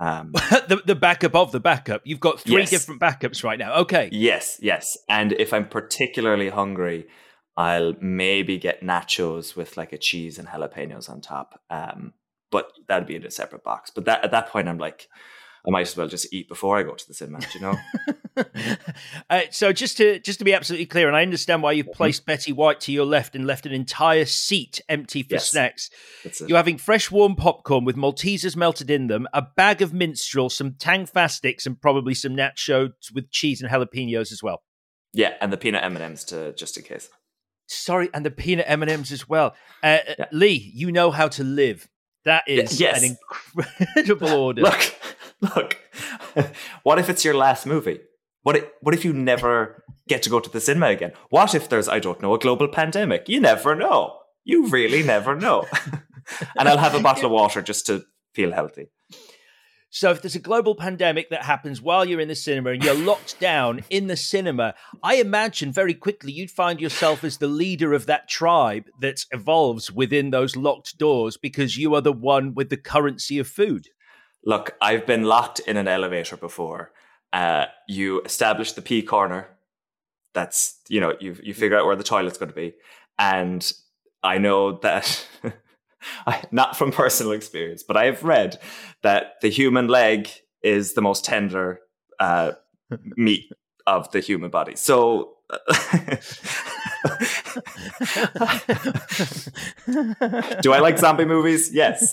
Um, 0.00 0.32
the 0.68 0.82
the 0.86 0.94
backup 0.96 1.34
of 1.34 1.52
the 1.52 1.60
backup. 1.60 2.00
You've 2.04 2.20
got 2.20 2.40
three 2.40 2.60
Yes. 2.62 2.70
different 2.70 3.00
backups 3.00 3.44
right 3.44 3.58
now. 3.58 3.74
Okay. 3.80 4.08
yes, 4.12 4.58
yes, 4.62 4.96
and 5.08 5.32
if 5.32 5.52
I'm 5.52 5.68
particularly 5.68 6.48
hungry, 6.48 7.06
I'll 7.56 7.92
maybe 8.00 8.56
get 8.58 8.80
nachos 8.82 9.54
with 9.54 9.76
like 9.76 9.92
a 9.92 9.98
cheese 9.98 10.38
and 10.38 10.48
jalapenos 10.48 11.10
on 11.10 11.20
top. 11.20 11.60
Um, 11.68 12.14
but 12.50 12.72
that'd 12.88 13.06
be 13.06 13.14
in 13.14 13.24
a 13.24 13.30
separate 13.30 13.62
box. 13.62 13.90
But 13.94 14.06
that 14.06 14.24
at 14.24 14.30
that 14.30 14.48
point, 14.48 14.68
I'm 14.68 14.78
like, 14.78 15.08
I 15.66 15.70
might 15.70 15.82
as 15.82 15.96
well 15.96 16.08
just 16.08 16.32
eat 16.32 16.48
before 16.48 16.78
I 16.78 16.82
go 16.82 16.94
to 16.94 17.06
the 17.08 17.14
cinema. 17.14 17.40
do 17.40 17.46
You 17.54 17.60
know. 17.60 17.78
uh, 19.30 19.40
so 19.50 19.72
just 19.72 19.96
to 19.98 20.18
just 20.20 20.38
to 20.38 20.44
be 20.44 20.54
absolutely 20.54 20.86
clear, 20.86 21.06
and 21.06 21.16
I 21.16 21.22
understand 21.22 21.62
why 21.62 21.72
you 21.72 21.84
Mm-hmm. 21.84 21.92
placed 21.92 22.26
Betty 22.26 22.52
White 22.52 22.80
to 22.82 22.92
your 22.92 23.04
left 23.04 23.34
and 23.34 23.46
left 23.46 23.66
an 23.66 23.72
entire 23.72 24.24
seat 24.24 24.80
empty 24.88 25.22
for 25.22 25.34
Yes. 25.34 25.50
snacks. 25.50 25.90
You're 26.46 26.56
having 26.56 26.78
fresh 26.78 27.10
warm 27.10 27.34
popcorn 27.36 27.84
with 27.84 27.96
Maltesers 27.96 28.56
melted 28.56 28.90
in 28.90 29.08
them, 29.08 29.26
a 29.32 29.42
bag 29.42 29.82
of 29.82 29.92
minstrel, 29.92 30.48
some 30.50 30.72
Tangfastics, 30.72 31.66
and 31.66 31.80
probably 31.80 32.14
some 32.14 32.36
nachos 32.36 32.92
with 33.14 33.30
cheese 33.30 33.60
and 33.60 33.70
jalapenos 33.70 34.32
as 34.32 34.42
well. 34.42 34.62
Yeah, 35.12 35.34
and 35.40 35.52
the 35.52 35.56
peanut 35.56 35.82
M 35.84 35.96
and 35.96 36.04
M's 36.04 36.24
to 36.24 36.52
just 36.54 36.76
in 36.76 36.84
case. 36.84 37.08
Sorry, 37.66 38.08
and 38.14 38.24
the 38.24 38.30
peanut 38.30 38.66
M 38.68 38.82
and 38.82 38.90
M's 38.90 39.12
as 39.12 39.28
well. 39.28 39.54
Uh, 39.82 39.98
uh, 40.08 40.14
Yeah. 40.18 40.26
Lee, 40.32 40.72
you 40.74 40.90
know 40.92 41.10
how 41.10 41.28
to 41.28 41.44
live. 41.44 41.88
That 42.24 42.44
is 42.46 42.78
yes. 42.80 43.02
an 43.02 43.16
incredible 43.56 44.28
order. 44.32 44.62
Look, 44.62 44.94
look. 45.56 45.78
what 46.82 46.98
if 46.98 47.08
it's 47.08 47.24
your 47.24 47.34
last 47.34 47.66
movie? 47.66 48.00
What 48.42 48.56
if, 48.56 48.64
what 48.80 48.94
if 48.94 49.04
you 49.04 49.12
never 49.12 49.84
get 50.08 50.22
to 50.22 50.30
go 50.30 50.40
to 50.40 50.50
the 50.50 50.60
cinema 50.60 50.88
again? 50.88 51.12
What 51.28 51.54
if 51.54 51.68
there's 51.68 51.88
I 51.88 51.98
don't 51.98 52.20
know 52.22 52.34
a 52.34 52.38
global 52.38 52.68
pandemic? 52.68 53.28
You 53.28 53.40
never 53.40 53.74
know. 53.74 54.16
You 54.44 54.68
really 54.68 55.02
never 55.02 55.36
know. 55.36 55.66
and 56.58 56.68
I'll 56.68 56.78
have 56.78 56.94
a 56.94 57.00
bottle 57.00 57.26
of 57.26 57.32
water 57.32 57.60
just 57.62 57.86
to 57.86 58.04
feel 58.34 58.52
healthy. 58.52 58.88
So 59.92 60.12
if 60.12 60.22
there's 60.22 60.36
a 60.36 60.40
global 60.40 60.76
pandemic 60.76 61.30
that 61.30 61.42
happens 61.42 61.82
while 61.82 62.04
you're 62.04 62.20
in 62.20 62.28
the 62.28 62.36
cinema 62.36 62.70
and 62.70 62.84
you're 62.84 62.94
locked 62.94 63.40
down 63.40 63.82
in 63.90 64.06
the 64.06 64.16
cinema, 64.16 64.74
I 65.02 65.16
imagine 65.16 65.72
very 65.72 65.94
quickly 65.94 66.30
you'd 66.30 66.52
find 66.52 66.80
yourself 66.80 67.24
as 67.24 67.38
the 67.38 67.48
leader 67.48 67.92
of 67.92 68.06
that 68.06 68.28
tribe 68.28 68.84
that 69.00 69.24
evolves 69.32 69.90
within 69.90 70.30
those 70.30 70.54
locked 70.54 70.96
doors 70.96 71.36
because 71.36 71.76
you 71.76 71.92
are 71.96 72.00
the 72.00 72.12
one 72.12 72.54
with 72.54 72.70
the 72.70 72.76
currency 72.76 73.40
of 73.40 73.48
food. 73.48 73.88
Look, 74.44 74.76
I've 74.80 75.06
been 75.06 75.24
locked 75.24 75.60
in 75.60 75.76
an 75.76 75.88
elevator 75.88 76.36
before. 76.36 76.92
Uh, 77.32 77.66
you 77.86 78.22
establish 78.22 78.72
the 78.72 78.82
P 78.82 79.02
corner. 79.02 79.48
That's 80.34 80.78
you 80.88 81.00
know 81.00 81.14
you 81.20 81.36
you 81.42 81.54
figure 81.54 81.78
out 81.78 81.86
where 81.86 81.96
the 81.96 82.04
toilet's 82.04 82.38
going 82.38 82.48
to 82.48 82.54
be, 82.54 82.74
and 83.18 83.70
I 84.22 84.38
know 84.38 84.78
that 84.78 85.26
I, 86.26 86.42
not 86.50 86.76
from 86.76 86.92
personal 86.92 87.32
experience, 87.32 87.82
but 87.82 87.96
I 87.96 88.06
have 88.06 88.22
read 88.24 88.58
that 89.02 89.34
the 89.42 89.50
human 89.50 89.88
leg 89.88 90.28
is 90.62 90.94
the 90.94 91.02
most 91.02 91.24
tender 91.24 91.80
uh, 92.18 92.52
meat 93.16 93.50
of 93.86 94.10
the 94.12 94.20
human 94.20 94.50
body. 94.50 94.76
So. 94.76 95.36
Do 100.60 100.72
I 100.72 100.78
like 100.78 100.96
zombie 100.96 101.24
movies? 101.24 101.72
Yes. 101.72 102.12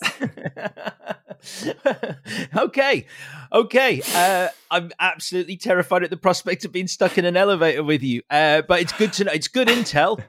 okay, 2.58 3.06
okay. 3.52 4.02
Uh, 4.14 4.50
I'm 4.72 4.92
absolutely 5.00 5.58
terrified 5.58 6.04
at 6.04 6.10
the 6.10 6.18
prospect 6.18 6.66
of 6.66 6.72
being 6.72 6.88
stuck 6.88 7.18
in 7.18 7.26
an 7.26 7.38
elevator 7.38 7.84
with 7.84 8.04
you. 8.04 8.22
Uh, 8.30 8.62
but 8.68 8.82
it's 8.82 8.94
good 8.94 9.14
to 9.14 9.24
know. 9.26 9.32
It's 9.32 9.48
good 9.48 9.68
intel. 9.68 10.24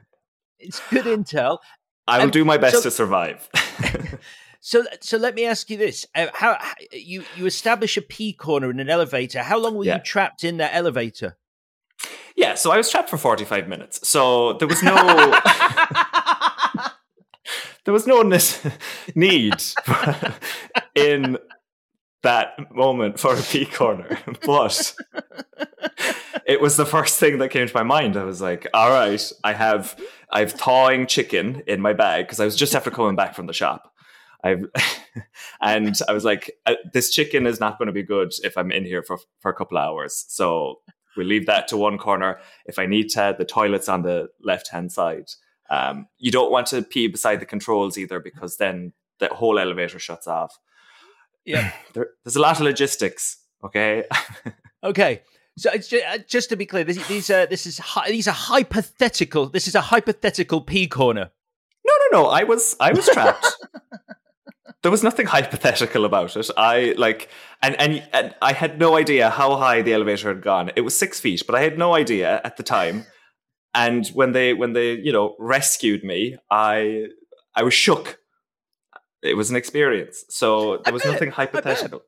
It's 0.59 0.81
good 0.89 1.05
intel. 1.05 1.59
I 2.07 2.17
will 2.17 2.25
Um, 2.25 2.31
do 2.31 2.43
my 2.45 2.57
best 2.57 2.77
so- 2.77 2.81
to 2.83 2.91
survive. 2.91 3.47
So, 4.61 4.83
so 4.99 5.15
let 5.15 5.35
me 5.35 5.45
ask 5.45 5.69
you 5.69 5.77
this: 5.77 6.05
uh, 6.15 6.27
How 6.33 6.57
you 6.91 7.23
you 7.37 7.45
establish 7.45 7.95
a 7.95 8.01
P 8.01 8.33
corner 8.33 8.69
in 8.69 8.81
an 8.81 8.89
elevator? 8.89 9.41
How 9.41 9.57
long 9.57 9.75
were 9.75 9.85
Yeah. 9.85 9.95
you 9.95 10.03
trapped 10.03 10.43
in 10.43 10.57
that 10.57 10.71
elevator? 10.73 11.37
yeah, 12.35 12.55
so 12.55 12.69
I 12.69 12.75
was 12.75 12.89
trapped 12.91 13.09
for 13.09 13.17
45 13.17 13.69
minutes. 13.69 14.05
So 14.07 14.53
there 14.53 14.67
was 14.67 14.83
no 14.83 14.93
there 17.89 17.93
was 17.93 18.05
no 18.05 18.21
need 19.15 19.63
in 20.95 21.39
that 22.21 22.71
moment 22.71 23.19
for 23.19 23.33
a 23.33 23.41
pee 23.41 23.65
corner. 23.65 24.19
But 24.45 24.93
it 26.45 26.61
was 26.61 26.77
the 26.77 26.85
first 26.85 27.19
thing 27.19 27.39
that 27.39 27.49
came 27.49 27.65
to 27.65 27.73
my 27.73 27.81
mind. 27.81 28.15
I 28.15 28.25
was 28.25 28.41
like, 28.41 28.67
all 28.75 28.91
right, 28.91 29.31
I 29.43 29.53
have 29.53 29.99
I've 30.31 30.51
thawing 30.51 31.07
chicken 31.07 31.63
in 31.65 31.81
my 31.81 31.93
bag 31.93 32.27
because 32.27 32.39
I 32.39 32.45
was 32.45 32.55
just 32.55 32.75
after 32.75 32.91
coming 32.91 33.15
back 33.15 33.33
from 33.33 33.47
the 33.47 33.53
shop. 33.53 33.91
I've 34.43 34.65
and 35.59 35.99
I 36.07 36.13
was 36.13 36.23
like, 36.23 36.51
uh, 36.67 36.75
this 36.93 37.09
chicken 37.09 37.47
is 37.47 37.59
not 37.59 37.79
going 37.79 37.87
to 37.87 37.91
be 37.91 38.03
good 38.03 38.33
if 38.43 38.55
I'm 38.55 38.71
in 38.71 38.85
here 38.85 39.01
for 39.01 39.17
for 39.39 39.49
a 39.49 39.55
couple 39.55 39.79
hours. 39.79 40.25
So 40.27 40.81
we 41.17 41.23
leave 41.23 41.47
that 41.47 41.67
to 41.69 41.77
one 41.77 41.97
corner. 41.97 42.39
If 42.67 42.77
I 42.77 42.85
need 42.85 43.09
to, 43.15 43.35
the 43.35 43.45
toilet's 43.45 43.89
on 43.89 44.03
the 44.03 44.27
left 44.43 44.67
hand 44.67 44.91
side. 44.91 45.29
Um, 45.69 46.07
you 46.17 46.31
don't 46.31 46.51
want 46.51 46.67
to 46.67 46.81
pee 46.81 47.07
beside 47.07 47.39
the 47.39 47.45
controls 47.45 47.97
either 47.97 48.19
because 48.19 48.57
then 48.57 48.93
the 49.19 49.27
whole 49.27 49.59
elevator 49.59 49.99
shuts 49.99 50.27
off. 50.27 50.57
Yeah. 51.45 51.71
There, 51.93 52.07
there's 52.23 52.35
a 52.35 52.41
lot 52.41 52.57
of 52.57 52.61
logistics. 52.61 53.37
Okay. 53.63 54.05
Okay. 54.83 55.23
So 55.57 55.69
it's 55.71 55.89
just, 55.89 56.05
uh, 56.05 56.19
just 56.25 56.49
to 56.49 56.55
be 56.55 56.65
clear, 56.65 56.85
this, 56.85 57.05
these 57.07 57.29
are 57.29 57.45
this 57.45 57.65
is 57.65 57.79
hy- 57.79 58.09
these 58.09 58.27
are 58.27 58.33
hypothetical. 58.33 59.47
This 59.49 59.67
is 59.67 59.75
a 59.75 59.81
hypothetical 59.81 60.61
P 60.61 60.87
corner. 60.87 61.31
No, 61.85 61.93
no, 62.11 62.21
no, 62.21 62.29
I 62.29 62.43
was 62.43 62.77
I 62.79 62.93
was 62.93 63.05
trapped. 63.07 63.45
there 64.83 64.91
was 64.91 65.03
nothing 65.03 65.25
hypothetical 65.25 66.05
about 66.05 66.37
it. 66.37 66.49
I 66.55 66.93
like, 66.97 67.29
and, 67.61 67.75
and 67.75 68.07
and 68.13 68.35
I 68.41 68.53
had 68.53 68.79
no 68.79 68.95
idea 68.95 69.29
how 69.29 69.57
high 69.57 69.81
the 69.81 69.93
elevator 69.93 70.29
had 70.29 70.41
gone. 70.41 70.71
It 70.77 70.81
was 70.81 70.97
six 70.97 71.19
feet, 71.19 71.43
but 71.45 71.55
I 71.55 71.61
had 71.61 71.77
no 71.77 71.93
idea 71.93 72.39
at 72.45 72.55
the 72.55 72.63
time. 72.63 73.05
And 73.73 74.07
when 74.09 74.31
they 74.31 74.53
when 74.53 74.73
they 74.73 74.93
you 74.93 75.11
know 75.11 75.35
rescued 75.39 76.03
me, 76.03 76.37
I 76.49 77.07
I 77.55 77.63
was 77.63 77.73
shook. 77.73 78.19
It 79.21 79.35
was 79.35 79.49
an 79.49 79.57
experience, 79.57 80.23
so 80.29 80.77
there 80.83 80.93
was 80.93 81.03
bet, 81.03 81.11
nothing 81.11 81.31
hypothetical. 81.31 82.01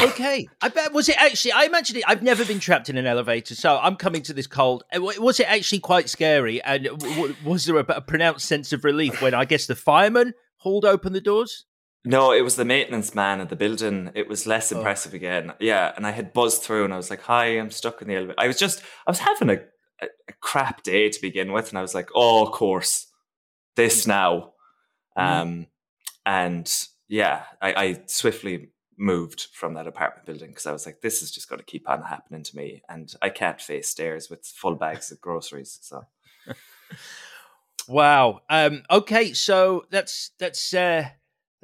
Okay, 0.00 0.48
I 0.60 0.68
bet 0.68 0.92
was 0.92 1.08
it 1.08 1.16
actually? 1.20 1.52
I 1.52 1.64
imagine 1.64 1.98
it. 1.98 2.04
I've 2.06 2.22
never 2.22 2.44
been 2.44 2.58
trapped 2.58 2.88
in 2.88 2.96
an 2.96 3.06
elevator, 3.06 3.54
so 3.54 3.78
I'm 3.80 3.96
coming 3.96 4.22
to 4.22 4.32
this 4.32 4.46
cold. 4.46 4.82
Uh, 4.94 5.00
was 5.00 5.38
it 5.38 5.48
actually 5.48 5.80
quite 5.80 6.08
scary? 6.08 6.62
And 6.62 6.88
was 7.44 7.66
there 7.66 7.76
a, 7.76 7.84
a 7.88 8.00
pronounced 8.00 8.46
sense 8.46 8.72
of 8.72 8.84
relief 8.84 9.22
when 9.22 9.34
I 9.34 9.44
guess 9.44 9.66
the 9.66 9.76
fireman 9.76 10.34
hauled 10.58 10.84
open 10.84 11.12
the 11.12 11.20
doors? 11.20 11.66
No, 12.04 12.32
it 12.32 12.42
was 12.42 12.56
the 12.56 12.64
maintenance 12.64 13.14
man 13.14 13.40
at 13.40 13.48
the 13.48 13.56
building. 13.56 14.10
It 14.14 14.28
was 14.28 14.46
less 14.46 14.72
oh. 14.72 14.76
impressive 14.76 15.12
oh. 15.14 15.16
again. 15.16 15.52
Yeah, 15.60 15.92
and 15.96 16.06
I 16.06 16.10
had 16.10 16.32
buzzed 16.32 16.62
through, 16.62 16.84
and 16.84 16.92
I 16.92 16.96
was 16.96 17.08
like, 17.08 17.22
"Hi, 17.22 17.46
I'm 17.46 17.70
stuck 17.70 18.02
in 18.02 18.08
the 18.08 18.16
elevator." 18.16 18.40
I 18.40 18.46
was 18.46 18.58
just, 18.58 18.82
I 19.06 19.10
was 19.10 19.20
having 19.20 19.50
a, 19.50 19.60
a, 20.00 20.06
a 20.28 20.32
crap 20.40 20.82
day 20.82 21.08
to 21.08 21.20
begin 21.20 21.52
with, 21.52 21.68
and 21.68 21.78
I 21.78 21.82
was 21.82 21.94
like, 21.94 22.08
"Oh, 22.14 22.44
of 22.44 22.52
course, 22.52 23.06
this 23.76 24.06
now." 24.06 24.52
Mm. 25.16 25.22
Um, 25.22 25.66
and 26.26 26.72
yeah, 27.08 27.42
I, 27.60 27.72
I 27.74 28.02
swiftly 28.06 28.70
moved 28.96 29.48
from 29.52 29.74
that 29.74 29.86
apartment 29.86 30.26
building 30.26 30.50
because 30.50 30.66
I 30.66 30.72
was 30.72 30.86
like, 30.86 31.00
"This 31.00 31.22
is 31.22 31.30
just 31.30 31.48
going 31.48 31.60
to 31.60 31.64
keep 31.64 31.88
on 31.88 32.02
happening 32.02 32.42
to 32.42 32.56
me," 32.56 32.82
and 32.88 33.12
I 33.22 33.28
can't 33.28 33.60
face 33.60 33.88
stairs 33.88 34.30
with 34.30 34.44
full 34.46 34.74
bags 34.74 35.10
of 35.10 35.20
groceries. 35.20 35.78
So. 35.82 36.04
wow. 37.88 38.40
Um. 38.48 38.82
Okay. 38.90 39.32
So 39.32 39.84
that's 39.90 40.30
that's. 40.38 40.74
uh 40.74 41.08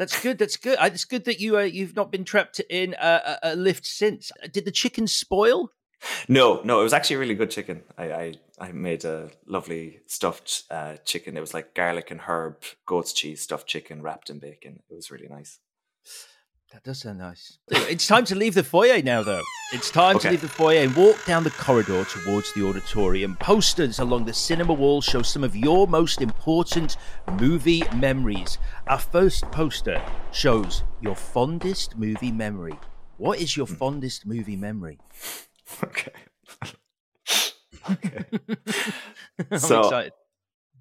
that's 0.00 0.18
good. 0.18 0.38
That's 0.38 0.56
good. 0.56 0.78
It's 0.80 1.04
good 1.04 1.26
that 1.26 1.40
you 1.40 1.58
uh, 1.58 1.60
you've 1.60 1.94
not 1.94 2.10
been 2.10 2.24
trapped 2.24 2.58
in 2.70 2.94
a, 2.98 3.38
a, 3.42 3.54
lift 3.54 3.84
since. 3.84 4.32
Did 4.50 4.64
the 4.64 4.70
chicken 4.70 5.06
spoil? 5.06 5.72
No, 6.28 6.60
no. 6.64 6.80
It 6.80 6.84
was 6.84 6.92
actually 6.92 7.16
a 7.16 7.20
really 7.20 7.34
good 7.34 7.50
chicken. 7.50 7.82
I 7.98 8.12
I, 8.12 8.34
I 8.58 8.72
made 8.72 9.04
a 9.04 9.30
lovely 9.46 10.00
stuffed 10.06 10.64
uh, 10.70 10.96
chicken. 11.04 11.36
It 11.36 11.40
was 11.40 11.54
like 11.54 11.74
garlic 11.74 12.10
and 12.10 12.20
herb 12.20 12.62
goat's 12.86 13.12
cheese 13.12 13.40
stuffed 13.42 13.66
chicken 13.66 14.02
wrapped 14.02 14.30
in 14.30 14.38
bacon. 14.38 14.82
It 14.90 14.94
was 14.94 15.10
really 15.10 15.28
nice. 15.28 15.58
That 16.72 16.84
does 16.84 17.00
sound 17.00 17.18
nice. 17.18 17.58
It's 17.68 18.06
time 18.06 18.24
to 18.26 18.36
leave 18.36 18.54
the 18.54 18.62
foyer 18.62 19.02
now, 19.02 19.24
though. 19.24 19.42
It's 19.72 19.90
time 19.90 20.16
okay. 20.16 20.22
to 20.22 20.30
leave 20.30 20.40
the 20.40 20.48
foyer 20.48 20.78
and 20.82 20.94
walk 20.94 21.24
down 21.24 21.42
the 21.42 21.50
corridor 21.50 22.04
towards 22.04 22.52
the 22.54 22.64
auditorium. 22.64 23.36
Posters 23.40 23.98
along 23.98 24.24
the 24.24 24.32
cinema 24.32 24.72
wall 24.72 25.00
show 25.00 25.20
some 25.22 25.42
of 25.42 25.56
your 25.56 25.88
most 25.88 26.22
important 26.22 26.96
movie 27.40 27.82
memories. 27.96 28.58
Our 28.86 29.00
first 29.00 29.50
poster 29.50 30.00
shows 30.30 30.84
your 31.00 31.16
fondest 31.16 31.96
movie 31.96 32.30
memory. 32.30 32.78
What 33.16 33.40
is 33.40 33.56
your 33.56 33.66
hmm. 33.66 33.74
fondest 33.74 34.24
movie 34.24 34.56
memory? 34.56 34.98
Okay. 35.84 36.12
okay. 37.90 38.24
so, 39.58 39.80
excited. 39.80 40.12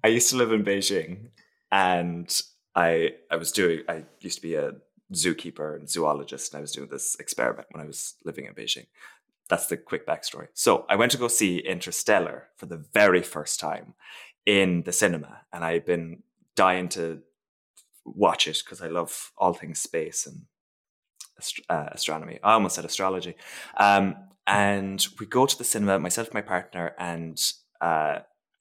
I 0.04 0.08
used 0.08 0.30
to 0.30 0.36
live 0.36 0.52
in 0.52 0.64
Beijing 0.64 1.30
and 1.70 2.42
I 2.74 3.14
I 3.30 3.36
was 3.36 3.52
doing 3.52 3.82
I 3.88 4.04
used 4.20 4.36
to 4.36 4.42
be 4.42 4.54
a 4.54 4.72
zookeeper 5.12 5.76
and 5.76 5.88
zoologist, 5.88 6.52
and 6.52 6.58
I 6.58 6.60
was 6.60 6.72
doing 6.72 6.88
this 6.90 7.16
experiment 7.18 7.68
when 7.70 7.82
I 7.82 7.86
was 7.86 8.14
living 8.24 8.46
in 8.46 8.54
Beijing. 8.54 8.86
That's 9.48 9.66
the 9.66 9.76
quick 9.76 10.06
backstory. 10.06 10.48
So 10.54 10.86
I 10.88 10.96
went 10.96 11.10
to 11.12 11.18
go 11.18 11.28
see 11.28 11.58
Interstellar 11.58 12.48
for 12.56 12.66
the 12.66 12.76
very 12.76 13.22
first 13.22 13.58
time 13.58 13.94
in 14.46 14.82
the 14.84 14.92
cinema, 14.92 15.40
and 15.52 15.64
I've 15.64 15.86
been 15.86 16.22
dying 16.54 16.88
to 16.90 17.22
watch 18.04 18.46
it 18.46 18.62
because 18.64 18.80
I 18.80 18.88
love 18.88 19.32
all 19.36 19.52
things 19.52 19.80
space 19.80 20.26
and 20.26 20.42
uh, 21.68 21.88
astronomy. 21.92 22.38
I 22.42 22.52
almost 22.52 22.76
said 22.76 22.84
astrology. 22.84 23.34
Um, 23.76 24.16
and 24.46 25.06
we 25.18 25.26
go 25.26 25.46
to 25.46 25.56
the 25.56 25.64
cinema, 25.64 25.98
myself, 25.98 26.34
my 26.34 26.40
partner, 26.40 26.94
and 26.98 27.40
uh, 27.80 28.20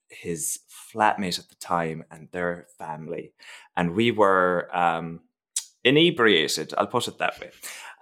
his 0.10 0.60
flatmate 0.94 1.40
at 1.40 1.50
the 1.50 1.56
time, 1.56 2.04
and 2.12 2.30
their 2.32 2.68
family, 2.78 3.34
and 3.76 3.96
we 3.96 4.12
were. 4.12 4.70
Um, 4.76 5.22
inebriated. 5.84 6.74
I'll 6.78 6.88
put 6.88 7.08
it 7.08 7.18
that 7.20 7.40
way. 7.40 7.52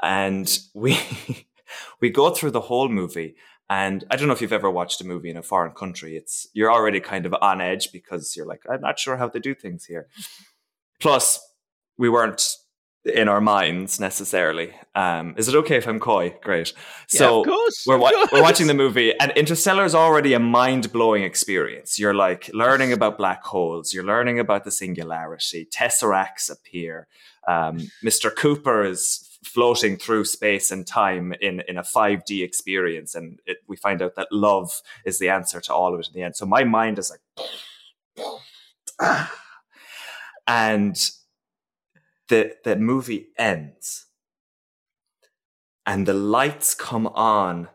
And 0.01 0.59
we 0.73 0.99
we 2.01 2.09
go 2.09 2.29
through 2.31 2.51
the 2.51 2.61
whole 2.61 2.89
movie. 2.89 3.35
And 3.69 4.05
I 4.09 4.15
don't 4.15 4.27
know 4.27 4.33
if 4.33 4.41
you've 4.41 4.53
ever 4.53 4.71
watched 4.71 5.01
a 5.01 5.05
movie 5.05 5.29
in 5.29 5.37
a 5.37 5.43
foreign 5.43 5.73
country. 5.73 6.15
It's 6.15 6.47
you're 6.53 6.71
already 6.71 6.99
kind 7.01 7.25
of 7.25 7.35
on 7.41 7.59
edge 7.59 7.91
because 7.91 8.35
you're 8.35 8.45
like, 8.45 8.63
I'm 8.69 8.81
not 8.81 8.97
sure 8.97 9.17
how 9.17 9.27
they 9.27 9.39
do 9.39 9.53
things 9.53 9.85
here. 9.85 10.07
Plus, 10.99 11.39
we 11.97 12.09
weren't 12.09 12.55
in 13.07 13.27
our 13.27 13.41
minds 13.41 13.99
necessarily. 13.99 14.73
Um, 14.95 15.35
is 15.37 15.47
it 15.47 15.55
okay 15.55 15.77
if 15.77 15.87
I'm 15.87 15.99
coy? 15.99 16.35
Great. 16.41 16.73
So 17.07 17.45
yeah, 17.45 17.51
course, 17.51 17.85
we're, 17.87 17.97
wa- 17.97 18.27
we're 18.31 18.41
watching 18.41 18.67
the 18.67 18.73
movie, 18.73 19.13
and 19.19 19.31
Interstellar 19.31 19.85
is 19.85 19.95
already 19.95 20.33
a 20.33 20.39
mind 20.39 20.91
blowing 20.91 21.23
experience. 21.23 21.99
You're 21.99 22.13
like 22.13 22.49
learning 22.53 22.93
about 22.93 23.17
black 23.17 23.43
holes, 23.43 23.93
you're 23.93 24.03
learning 24.03 24.39
about 24.39 24.63
the 24.63 24.71
singularity, 24.71 25.67
tesseracts 25.71 26.51
appear. 26.51 27.07
Um, 27.47 27.89
Mr. 28.03 28.35
Cooper 28.35 28.83
is 28.83 29.23
floating 29.43 29.97
through 29.97 30.25
space 30.25 30.71
and 30.71 30.85
time 30.85 31.33
in, 31.41 31.61
in 31.67 31.77
a 31.77 31.83
5D 31.83 32.43
experience, 32.43 33.15
and 33.15 33.39
it, 33.45 33.57
we 33.67 33.75
find 33.75 34.01
out 34.01 34.15
that 34.15 34.27
love 34.31 34.81
is 35.05 35.19
the 35.19 35.29
answer 35.29 35.61
to 35.61 35.73
all 35.73 35.93
of 35.93 35.99
it 35.99 36.07
in 36.07 36.13
the 36.13 36.23
end. 36.23 36.35
So 36.35 36.45
my 36.45 36.63
mind 36.63 36.99
is 36.99 37.11
like, 37.11 37.21
and 40.47 40.97
the 42.29 42.55
the 42.63 42.75
movie 42.75 43.27
ends, 43.37 44.05
and 45.85 46.07
the 46.07 46.13
lights 46.13 46.73
come 46.73 47.07
on 47.07 47.69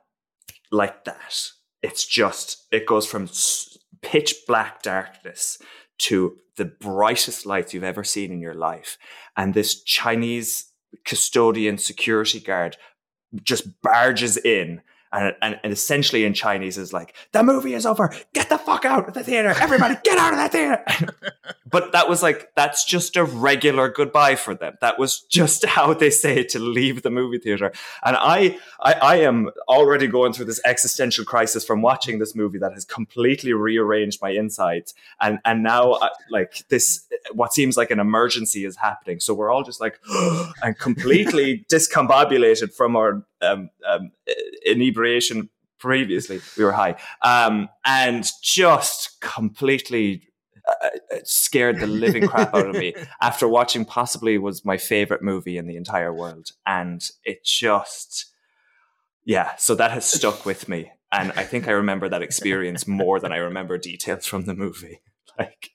like 0.70 1.04
that. 1.04 1.50
It's 1.82 2.06
just 2.06 2.66
it 2.70 2.86
goes 2.86 3.06
from 3.06 3.28
pitch 4.02 4.34
black 4.46 4.82
darkness 4.82 5.58
to 5.98 6.36
the 6.56 6.64
brightest 6.64 7.46
lights 7.46 7.72
you've 7.72 7.84
ever 7.84 8.04
seen 8.04 8.32
in 8.32 8.40
your 8.40 8.54
life. 8.54 8.98
And 9.36 9.54
this 9.54 9.82
Chinese 9.82 10.70
custodian 11.04 11.78
security 11.78 12.40
guard 12.40 12.76
just 13.42 13.80
barges 13.80 14.36
in 14.36 14.82
and, 15.12 15.34
and, 15.42 15.60
and 15.62 15.72
essentially 15.72 16.24
in 16.24 16.34
Chinese 16.34 16.78
is 16.78 16.92
like, 16.92 17.14
the 17.32 17.42
movie 17.42 17.74
is 17.74 17.84
over. 17.86 18.12
Get 18.32 18.48
the 18.48 18.58
fuck 18.58 18.84
out 18.84 19.08
of 19.08 19.14
the 19.14 19.22
theater. 19.22 19.54
Everybody 19.60 19.96
get 20.04 20.18
out 20.18 20.32
of 20.32 20.38
that 20.38 20.52
theater. 20.52 20.84
but 21.70 21.92
that 21.92 22.08
was 22.08 22.22
like, 22.22 22.50
that's 22.54 22.84
just 22.84 23.16
a 23.16 23.24
regular 23.24 23.88
goodbye 23.88 24.36
for 24.36 24.54
them. 24.54 24.76
That 24.80 24.98
was 24.98 25.20
just 25.20 25.64
how 25.76 25.92
they 25.94 26.10
say 26.10 26.44
to 26.44 26.58
leave 26.58 27.02
the 27.02 27.10
movie 27.10 27.38
theater. 27.38 27.72
And 28.04 28.16
I, 28.16 28.58
I, 28.80 28.92
I 28.92 29.16
am 29.16 29.50
already 29.68 30.06
going 30.06 30.32
through 30.32 30.46
this 30.46 30.60
existential 30.64 31.24
crisis 31.24 31.64
from 31.64 31.82
watching 31.82 32.18
this 32.18 32.34
movie 32.34 32.58
that 32.58 32.72
has 32.72 32.84
completely 32.84 33.52
rearranged 33.52 34.20
my 34.22 34.30
insides. 34.30 34.94
And, 35.20 35.38
and 35.44 35.62
now 35.62 35.92
uh, 35.92 36.08
like 36.30 36.64
this, 36.68 37.06
what 37.32 37.52
seems 37.52 37.76
like 37.76 37.90
an 37.90 38.00
emergency 38.00 38.64
is 38.64 38.76
happening. 38.76 39.20
So 39.20 39.34
we're 39.34 39.50
all 39.50 39.62
just 39.62 39.80
like, 39.80 39.98
and 40.62 40.78
completely 40.78 41.64
discombobulated 41.72 42.72
from 42.74 42.96
our 42.96 43.24
um, 43.42 43.70
um, 43.86 44.12
inebriation 44.64 45.48
previously. 45.78 46.40
We 46.56 46.64
were 46.64 46.72
high, 46.72 46.96
um, 47.22 47.68
and 47.84 48.28
just 48.42 49.20
completely 49.20 50.28
uh, 50.68 50.88
uh, 51.12 51.18
scared 51.24 51.80
the 51.80 51.86
living 51.86 52.26
crap 52.26 52.54
out 52.54 52.68
of 52.68 52.76
me 52.76 52.94
after 53.20 53.48
watching 53.48 53.84
possibly 53.84 54.38
was 54.38 54.64
my 54.64 54.76
favorite 54.76 55.22
movie 55.22 55.58
in 55.58 55.66
the 55.66 55.76
entire 55.76 56.14
world, 56.14 56.50
and 56.66 57.02
it 57.24 57.44
just 57.44 58.32
yeah. 59.24 59.56
So 59.56 59.74
that 59.74 59.90
has 59.90 60.04
stuck 60.04 60.46
with 60.50 60.68
me, 60.68 60.92
and 61.10 61.32
I 61.32 61.44
think 61.44 61.68
I 61.68 61.72
remember 61.72 62.08
that 62.08 62.22
experience 62.22 62.86
more 62.86 63.18
than 63.20 63.32
I 63.32 63.38
remember 63.38 63.76
details 63.78 64.26
from 64.26 64.44
the 64.44 64.54
movie. 64.54 65.00
Like 65.38 65.70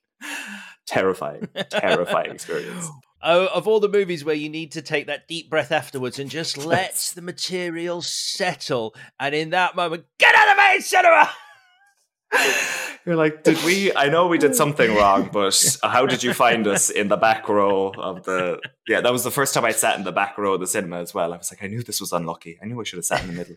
terrifying, 0.85 1.47
terrifying 1.71 2.29
experience. 2.31 2.91
Oh, 3.21 3.47
of 3.47 3.67
all 3.67 3.79
the 3.79 3.89
movies 3.89 4.23
where 4.23 4.35
you 4.35 4.49
need 4.49 4.71
to 4.73 4.81
take 4.81 5.07
that 5.07 5.27
deep 5.27 5.49
breath 5.49 5.71
afterwards 5.71 6.19
and 6.19 6.29
just 6.29 6.57
let 6.65 7.11
the 7.15 7.21
material 7.21 8.01
settle, 8.01 8.95
and 9.19 9.33
in 9.33 9.49
that 9.51 9.75
moment, 9.75 10.05
get 10.17 10.35
out 10.35 10.49
of 10.49 10.57
my 10.57 10.77
cinema. 10.79 11.29
You're 13.05 13.15
like, 13.15 13.43
did 13.43 13.63
we? 13.63 13.95
I 13.95 14.09
know 14.09 14.27
we 14.27 14.37
did 14.37 14.53
something 14.53 14.93
wrong, 14.93 15.29
but 15.31 15.77
how 15.81 16.05
did 16.05 16.23
you 16.23 16.33
find 16.33 16.67
us 16.67 16.89
in 16.89 17.07
the 17.07 17.17
back 17.17 17.47
row 17.47 17.93
of 17.97 18.23
the? 18.23 18.59
Yeah, 18.87 19.01
that 19.01 19.11
was 19.11 19.23
the 19.23 19.31
first 19.31 19.53
time 19.53 19.65
I 19.65 19.71
sat 19.71 19.97
in 19.97 20.03
the 20.03 20.11
back 20.11 20.37
row 20.37 20.55
of 20.55 20.59
the 20.59 20.67
cinema 20.67 20.99
as 20.99 21.13
well. 21.13 21.33
I 21.33 21.37
was 21.37 21.51
like, 21.51 21.63
I 21.63 21.67
knew 21.67 21.81
this 21.83 22.01
was 22.01 22.11
unlucky. 22.11 22.59
I 22.61 22.65
knew 22.65 22.79
I 22.79 22.83
should 22.83 22.97
have 22.97 23.05
sat 23.05 23.21
in 23.23 23.27
the 23.27 23.33
middle. 23.33 23.55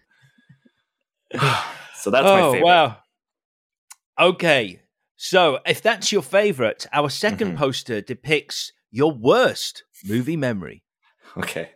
so 1.95 2.11
that's 2.11 2.27
oh, 2.27 2.37
my 2.37 2.53
favorite. 2.53 2.65
Wow. 2.65 2.97
Okay, 4.19 4.81
so 5.17 5.61
if 5.67 5.83
that's 5.83 6.13
your 6.13 6.23
favorite, 6.23 6.87
our 6.93 7.09
2nd 7.09 7.39
mm-hmm. 7.39 7.57
poster 7.57 8.01
depicts 8.01 8.73
your 8.91 9.13
worst 9.13 9.85
movie 10.05 10.37
memory. 10.37 10.83
Okay. 11.37 11.71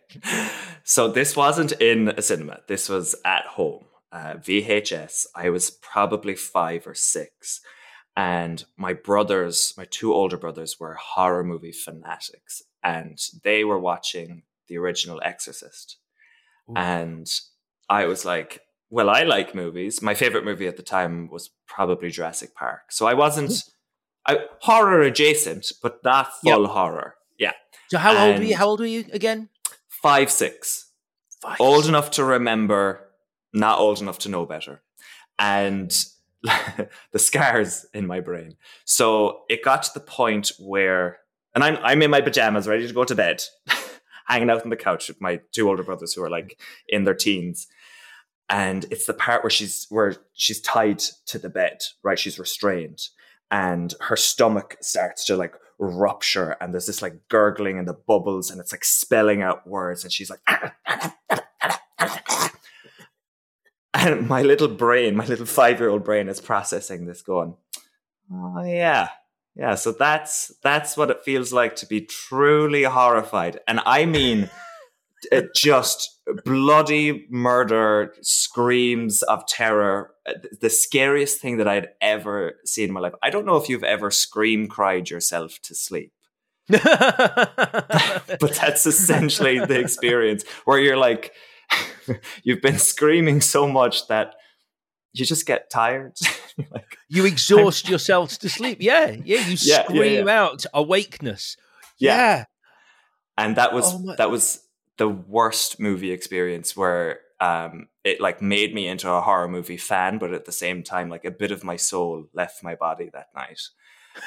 So 0.82 1.08
this 1.08 1.36
wasn't 1.36 1.72
in 1.72 2.08
a 2.08 2.22
cinema. 2.22 2.60
This 2.68 2.88
was 2.88 3.14
at 3.24 3.46
home. 3.46 3.84
Uh, 4.12 4.34
VHS. 4.34 5.26
I 5.34 5.50
was 5.50 5.70
probably 5.70 6.34
five 6.34 6.86
or 6.86 6.94
six. 6.94 7.60
And 8.16 8.64
my 8.76 8.92
brothers, 8.92 9.74
my 9.76 9.86
two 9.86 10.14
older 10.14 10.36
brothers, 10.36 10.78
were 10.78 10.94
horror 10.94 11.42
movie 11.42 11.72
fanatics, 11.72 12.62
and 12.82 13.18
they 13.42 13.64
were 13.64 13.78
watching 13.78 14.42
the 14.68 14.78
original 14.78 15.20
Exorcist. 15.24 15.98
Ooh. 16.70 16.74
And 16.76 17.26
I 17.90 18.06
was 18.06 18.24
like, 18.24 18.60
well, 18.88 19.10
I 19.10 19.24
like 19.24 19.54
movies. 19.54 20.00
My 20.00 20.14
favorite 20.14 20.44
movie 20.44 20.68
at 20.68 20.76
the 20.76 20.82
time 20.82 21.28
was 21.28 21.50
probably 21.66 22.10
Jurassic 22.10 22.54
Park. 22.54 22.92
So 22.92 23.06
I 23.06 23.14
wasn't 23.14 23.64
I, 24.26 24.38
horror 24.60 25.02
adjacent, 25.02 25.72
but 25.82 26.02
not 26.04 26.32
full 26.40 26.62
yep. 26.62 26.70
horror. 26.70 27.14
Yeah. 27.38 27.52
So 27.88 27.98
how 27.98 28.10
and 28.10 28.18
old 28.18 28.38
were 28.38 28.44
you? 28.44 28.56
How 28.56 28.66
old 28.66 28.80
were 28.80 28.86
you 28.86 29.04
again? 29.12 29.48
Five, 29.88 30.30
six. 30.30 30.90
Five, 31.40 31.60
old 31.60 31.86
enough 31.86 32.10
to 32.12 32.24
remember, 32.24 33.06
not 33.52 33.78
old 33.78 34.00
enough 34.00 34.18
to 34.20 34.28
know 34.28 34.46
better. 34.46 34.82
And 35.38 35.94
the 37.12 37.18
scars 37.18 37.86
in 37.94 38.06
my 38.06 38.20
brain. 38.20 38.56
So 38.84 39.42
it 39.48 39.64
got 39.64 39.82
to 39.84 39.94
the 39.94 40.00
point 40.00 40.52
where, 40.58 41.18
and 41.54 41.64
I'm 41.64 41.78
I'm 41.82 42.02
in 42.02 42.10
my 42.10 42.20
pajamas, 42.20 42.68
ready 42.68 42.86
to 42.86 42.94
go 42.94 43.04
to 43.04 43.14
bed, 43.14 43.42
hanging 44.26 44.50
out 44.50 44.62
on 44.62 44.70
the 44.70 44.76
couch 44.76 45.08
with 45.08 45.20
my 45.20 45.40
two 45.52 45.68
older 45.68 45.82
brothers 45.82 46.12
who 46.12 46.22
are 46.22 46.30
like 46.30 46.60
in 46.88 47.04
their 47.04 47.14
teens, 47.14 47.66
and 48.48 48.84
it's 48.90 49.06
the 49.06 49.14
part 49.14 49.42
where 49.42 49.50
she's 49.50 49.86
where 49.88 50.16
she's 50.34 50.60
tied 50.60 50.98
to 51.26 51.38
the 51.38 51.48
bed, 51.48 51.82
right? 52.02 52.18
She's 52.18 52.38
restrained, 52.38 53.08
and 53.50 53.94
her 54.00 54.16
stomach 54.16 54.76
starts 54.80 55.24
to 55.26 55.36
like 55.36 55.54
rupture, 55.78 56.56
and 56.60 56.72
there's 56.72 56.86
this 56.86 57.02
like 57.02 57.28
gurgling 57.28 57.78
and 57.78 57.88
the 57.88 57.94
bubbles, 57.94 58.50
and 58.50 58.60
it's 58.60 58.72
like 58.72 58.84
spelling 58.84 59.42
out 59.42 59.66
words, 59.66 60.04
and 60.04 60.12
she's 60.12 60.30
like. 60.30 60.40
and 63.94 64.28
my 64.28 64.42
little 64.42 64.68
brain, 64.68 65.16
my 65.16 65.24
little 65.26 65.46
five 65.46 65.80
year 65.80 65.88
old 65.88 66.04
brain 66.04 66.28
is 66.28 66.40
processing 66.40 67.06
this 67.06 67.22
going, 67.22 67.56
oh 68.32 68.62
yeah. 68.62 69.08
Yeah, 69.56 69.76
so 69.76 69.92
that's 69.92 70.52
that's 70.62 70.96
what 70.96 71.10
it 71.10 71.22
feels 71.24 71.52
like 71.52 71.76
to 71.76 71.86
be 71.86 72.00
truly 72.00 72.82
horrified. 72.82 73.60
And 73.68 73.80
I 73.86 74.04
mean 74.04 74.50
it 75.30 75.54
just 75.54 76.13
bloody 76.44 77.26
murder, 77.30 78.14
screams 78.22 79.22
of 79.22 79.46
terror. 79.46 80.12
Uh, 80.26 80.34
the 80.60 80.70
scariest 80.70 81.40
thing 81.40 81.58
that 81.58 81.68
I'd 81.68 81.88
ever 82.00 82.60
seen 82.64 82.88
in 82.88 82.94
my 82.94 83.00
life. 83.00 83.12
I 83.22 83.30
don't 83.30 83.46
know 83.46 83.56
if 83.56 83.68
you've 83.68 83.84
ever 83.84 84.10
scream 84.10 84.66
cried 84.68 85.10
yourself 85.10 85.58
to 85.64 85.74
sleep. 85.74 86.12
but 86.68 86.80
that's 88.60 88.86
essentially 88.86 89.58
the 89.58 89.78
experience 89.78 90.44
where 90.64 90.78
you're 90.78 90.96
like, 90.96 91.32
you've 92.42 92.62
been 92.62 92.78
screaming 92.78 93.40
so 93.40 93.68
much 93.68 94.08
that 94.08 94.34
you 95.12 95.24
just 95.24 95.46
get 95.46 95.70
tired. 95.70 96.12
like, 96.70 96.98
you 97.08 97.24
exhaust 97.24 97.88
yourselves 97.88 98.38
to 98.38 98.48
sleep. 98.48 98.78
Yeah, 98.80 99.10
yeah. 99.10 99.46
You 99.46 99.56
yeah, 99.60 99.84
scream 99.84 100.02
yeah, 100.02 100.24
yeah. 100.24 100.42
out 100.42 100.64
awakeness. 100.72 101.56
Yeah. 101.98 102.44
And 103.36 103.56
that 103.56 103.72
was 103.72 103.92
oh 103.92 104.14
that 104.16 104.30
was 104.30 104.63
the 104.98 105.08
worst 105.08 105.80
movie 105.80 106.12
experience 106.12 106.76
where 106.76 107.20
um, 107.40 107.88
it 108.04 108.20
like 108.20 108.40
made 108.40 108.74
me 108.74 108.86
into 108.86 109.10
a 109.10 109.20
horror 109.20 109.48
movie 109.48 109.76
fan, 109.76 110.18
but 110.18 110.32
at 110.32 110.44
the 110.44 110.52
same 110.52 110.82
time, 110.82 111.08
like 111.08 111.24
a 111.24 111.30
bit 111.30 111.50
of 111.50 111.64
my 111.64 111.76
soul 111.76 112.26
left 112.32 112.62
my 112.62 112.74
body 112.74 113.10
that 113.12 113.28
night. 113.34 113.60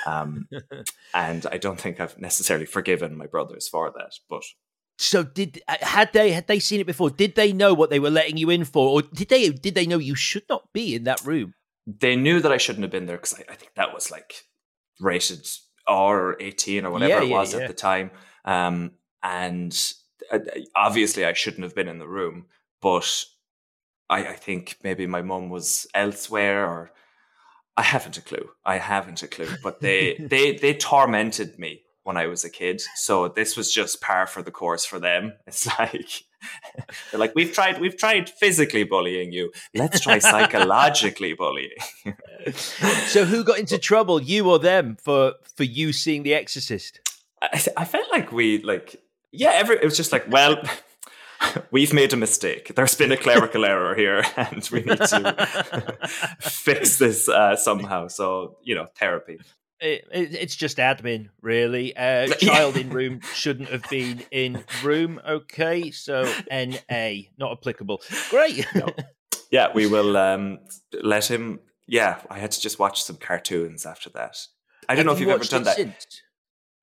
Um, 0.06 0.47
and 1.13 1.45
I 1.51 1.58
don't 1.58 1.80
think 1.80 1.99
I've 1.99 2.17
necessarily 2.19 2.65
forgiven 2.65 3.17
my 3.17 3.27
brothers 3.27 3.67
for 3.67 3.91
that, 3.97 4.13
but 4.30 4.43
so 4.99 5.23
did 5.23 5.62
uh, 5.67 5.75
had 5.82 6.12
they 6.13 6.32
had 6.32 6.47
they 6.47 6.60
seen 6.60 6.80
it 6.80 6.88
before? 6.88 7.10
Did 7.10 7.36
they 7.36 7.53
know 7.53 7.73
what 7.73 7.89
they 7.89 7.99
were 7.99 8.10
letting 8.10 8.38
you 8.38 8.49
in 8.49 8.65
for, 8.65 8.89
or 8.89 9.01
did 9.01 9.30
they 9.30 9.49
did 9.49 9.75
they 9.75 9.86
know 9.86 9.99
you 9.99 10.15
should 10.15 10.43
not 10.49 10.73
be 10.73 10.95
in 10.95 11.03
that 11.03 11.23
room? 11.25 11.53
They 11.86 12.15
knew 12.15 12.41
that 12.41 12.51
I 12.51 12.58
shouldn't 12.58 12.84
have 12.84 12.91
been 12.91 13.06
there 13.06 13.17
because 13.17 13.36
I, 13.36 13.51
I, 13.51 13.56
think 13.56 13.71
that 13.75 13.93
was 13.93 14.12
like 14.12 14.34
rated 14.99 15.47
R 15.88 16.19
or 16.19 16.38
eighteen 16.41 16.86
or 16.86 16.91
whatever 16.91 17.23
yeah, 17.23 17.30
it 17.30 17.32
was 17.32 17.53
yeah. 17.53 17.62
at 17.62 17.67
the 17.67 17.73
time. 17.73 18.12
Um, 18.43 18.91
and 19.23 19.77
obviously, 20.75 21.25
I 21.25 21.34
shouldn't 21.34 21.63
have 21.63 21.75
been 21.75 21.88
in 21.88 21.99
the 21.99 22.08
room, 22.08 22.45
but 22.82 23.25
I, 24.10 24.27
I 24.27 24.34
think 24.34 24.77
maybe 24.84 25.08
my 25.08 25.21
mum 25.21 25.49
was 25.49 25.88
elsewhere 25.93 26.65
or. 26.65 26.91
I 27.80 27.84
haven't 27.84 28.17
a 28.17 28.23
clue. 28.23 28.49
I 28.65 28.80
haven't 28.80 29.21
a 29.21 29.27
clue. 29.27 29.49
But 29.62 29.82
they 29.82 30.15
they 30.19 30.56
they 30.56 30.73
tormented 30.73 31.60
me 31.60 31.84
when 32.08 32.15
I 32.15 32.27
was 32.27 32.45
a 32.45 32.49
kid. 32.49 32.82
So 32.95 33.27
this 33.27 33.58
was 33.58 33.71
just 33.71 33.99
par 33.99 34.27
for 34.27 34.41
the 34.41 34.49
course 34.49 34.86
for 34.86 34.97
them. 34.97 35.34
It's 35.45 35.67
like 35.77 36.23
they're 37.12 37.19
like, 37.19 37.34
we've 37.36 37.51
tried, 37.51 37.82
we've 37.82 37.97
tried 37.97 38.30
physically 38.30 38.84
bullying 38.84 39.34
you. 39.34 39.51
Let's 39.73 39.99
try 39.99 40.19
psychologically 40.19 41.34
bullying. 41.34 41.71
so 42.53 43.25
who 43.25 43.43
got 43.43 43.60
into 43.60 43.77
trouble, 43.77 44.21
you 44.21 44.49
or 44.49 44.60
them, 44.60 44.97
for 45.03 45.34
for 45.56 45.63
you 45.63 45.91
seeing 45.91 46.23
The 46.23 46.34
Exorcist? 46.34 47.01
I, 47.41 47.62
I 47.75 47.86
felt 47.86 48.10
like 48.12 48.32
we 48.32 48.62
like 48.62 49.01
yeah. 49.38 49.52
Every 49.54 49.78
it 49.78 49.84
was 49.84 49.97
just 49.97 50.12
like 50.12 50.30
well. 50.30 50.62
We've 51.71 51.93
made 51.93 52.13
a 52.13 52.17
mistake. 52.17 52.73
There's 52.76 52.95
been 52.95 53.12
a 53.12 53.17
clerical 53.17 53.63
error 53.73 53.95
here, 53.95 54.23
and 54.38 54.67
we 54.71 54.82
need 54.82 54.97
to 54.97 56.10
fix 56.39 56.97
this 56.97 57.30
uh, 57.30 57.56
somehow. 57.56 58.08
So, 58.08 58.58
you 58.63 58.76
know, 58.76 58.88
therapy. 58.97 59.39
It, 59.80 60.08
it, 60.12 60.34
it's 60.34 60.56
just 60.56 60.78
admin, 60.78 61.30
really. 61.41 61.95
Uh, 61.95 62.28
child 62.28 62.76
in 62.76 62.89
room 62.89 63.21
shouldn't 63.36 63.69
have 63.69 63.88
been 63.89 64.23
in 64.32 64.63
room. 64.84 65.21
Okay, 65.28 65.91
so 65.91 66.23
NA 66.52 67.12
not 67.38 67.52
applicable. 67.52 68.02
Great. 68.32 68.65
no. 68.73 68.89
Yeah, 69.52 69.71
we 69.73 69.86
will 69.86 70.17
um, 70.17 70.60
let 71.04 71.30
him. 71.30 71.60
Yeah, 71.86 72.19
I 72.30 72.39
had 72.39 72.52
to 72.52 72.60
just 72.60 72.80
watch 72.80 73.04
some 73.04 73.17
cartoons 73.17 73.86
after 73.86 74.10
that. 74.12 74.38
I 74.89 74.95
don't 74.95 75.00
have 75.00 75.06
know 75.06 75.12
if 75.13 75.19
you 75.19 75.28
you've 75.28 75.36
ever 75.36 75.43
done 75.43 75.63
that. 75.63 75.76
Since? 75.76 76.21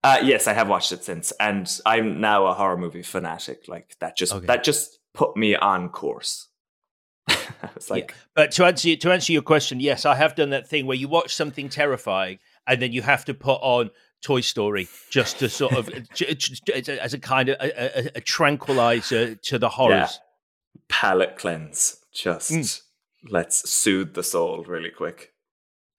Uh, 0.04 0.18
yes, 0.22 0.46
I 0.46 0.52
have 0.52 0.68
watched 0.68 0.92
it 0.92 1.02
since, 1.02 1.32
and 1.40 1.80
I'm 1.86 2.20
now 2.20 2.46
a 2.46 2.52
horror 2.52 2.76
movie 2.76 3.02
fanatic. 3.02 3.68
Like 3.68 3.96
that 4.00 4.18
just 4.18 4.34
okay. 4.34 4.46
that 4.46 4.62
just 4.62 4.98
put 5.14 5.34
me 5.34 5.56
on 5.56 5.88
course. 5.88 6.48
it's 7.74 7.88
like, 7.88 8.10
yeah. 8.10 8.16
but 8.34 8.50
to 8.52 8.66
answer 8.66 8.94
to 8.94 9.10
answer 9.10 9.32
your 9.32 9.40
question, 9.40 9.80
yes, 9.80 10.04
I 10.04 10.14
have 10.14 10.34
done 10.34 10.50
that 10.50 10.68
thing 10.68 10.84
where 10.84 10.96
you 10.96 11.08
watch 11.08 11.34
something 11.34 11.70
terrifying 11.70 12.38
and 12.66 12.82
then 12.82 12.92
you 12.92 13.00
have 13.00 13.24
to 13.24 13.32
put 13.34 13.56
on 13.62 13.90
Toy 14.22 14.42
Story 14.42 14.88
just 15.08 15.38
to 15.38 15.48
sort 15.48 15.72
of 15.72 15.88
as 17.00 17.14
a 17.14 17.18
kind 17.18 17.48
of 17.48 17.56
a, 17.60 17.98
a, 17.98 18.10
a 18.16 18.20
tranquilizer 18.20 19.36
to 19.36 19.58
the 19.58 19.70
horrors. 19.70 20.20
Yeah. 20.20 20.80
Palate 20.88 21.36
cleanse. 21.38 21.96
Just 22.12 22.50
mm. 22.50 22.82
let's 23.30 23.70
soothe 23.70 24.12
the 24.12 24.22
soul 24.22 24.64
really 24.64 24.90
quick. 24.90 25.33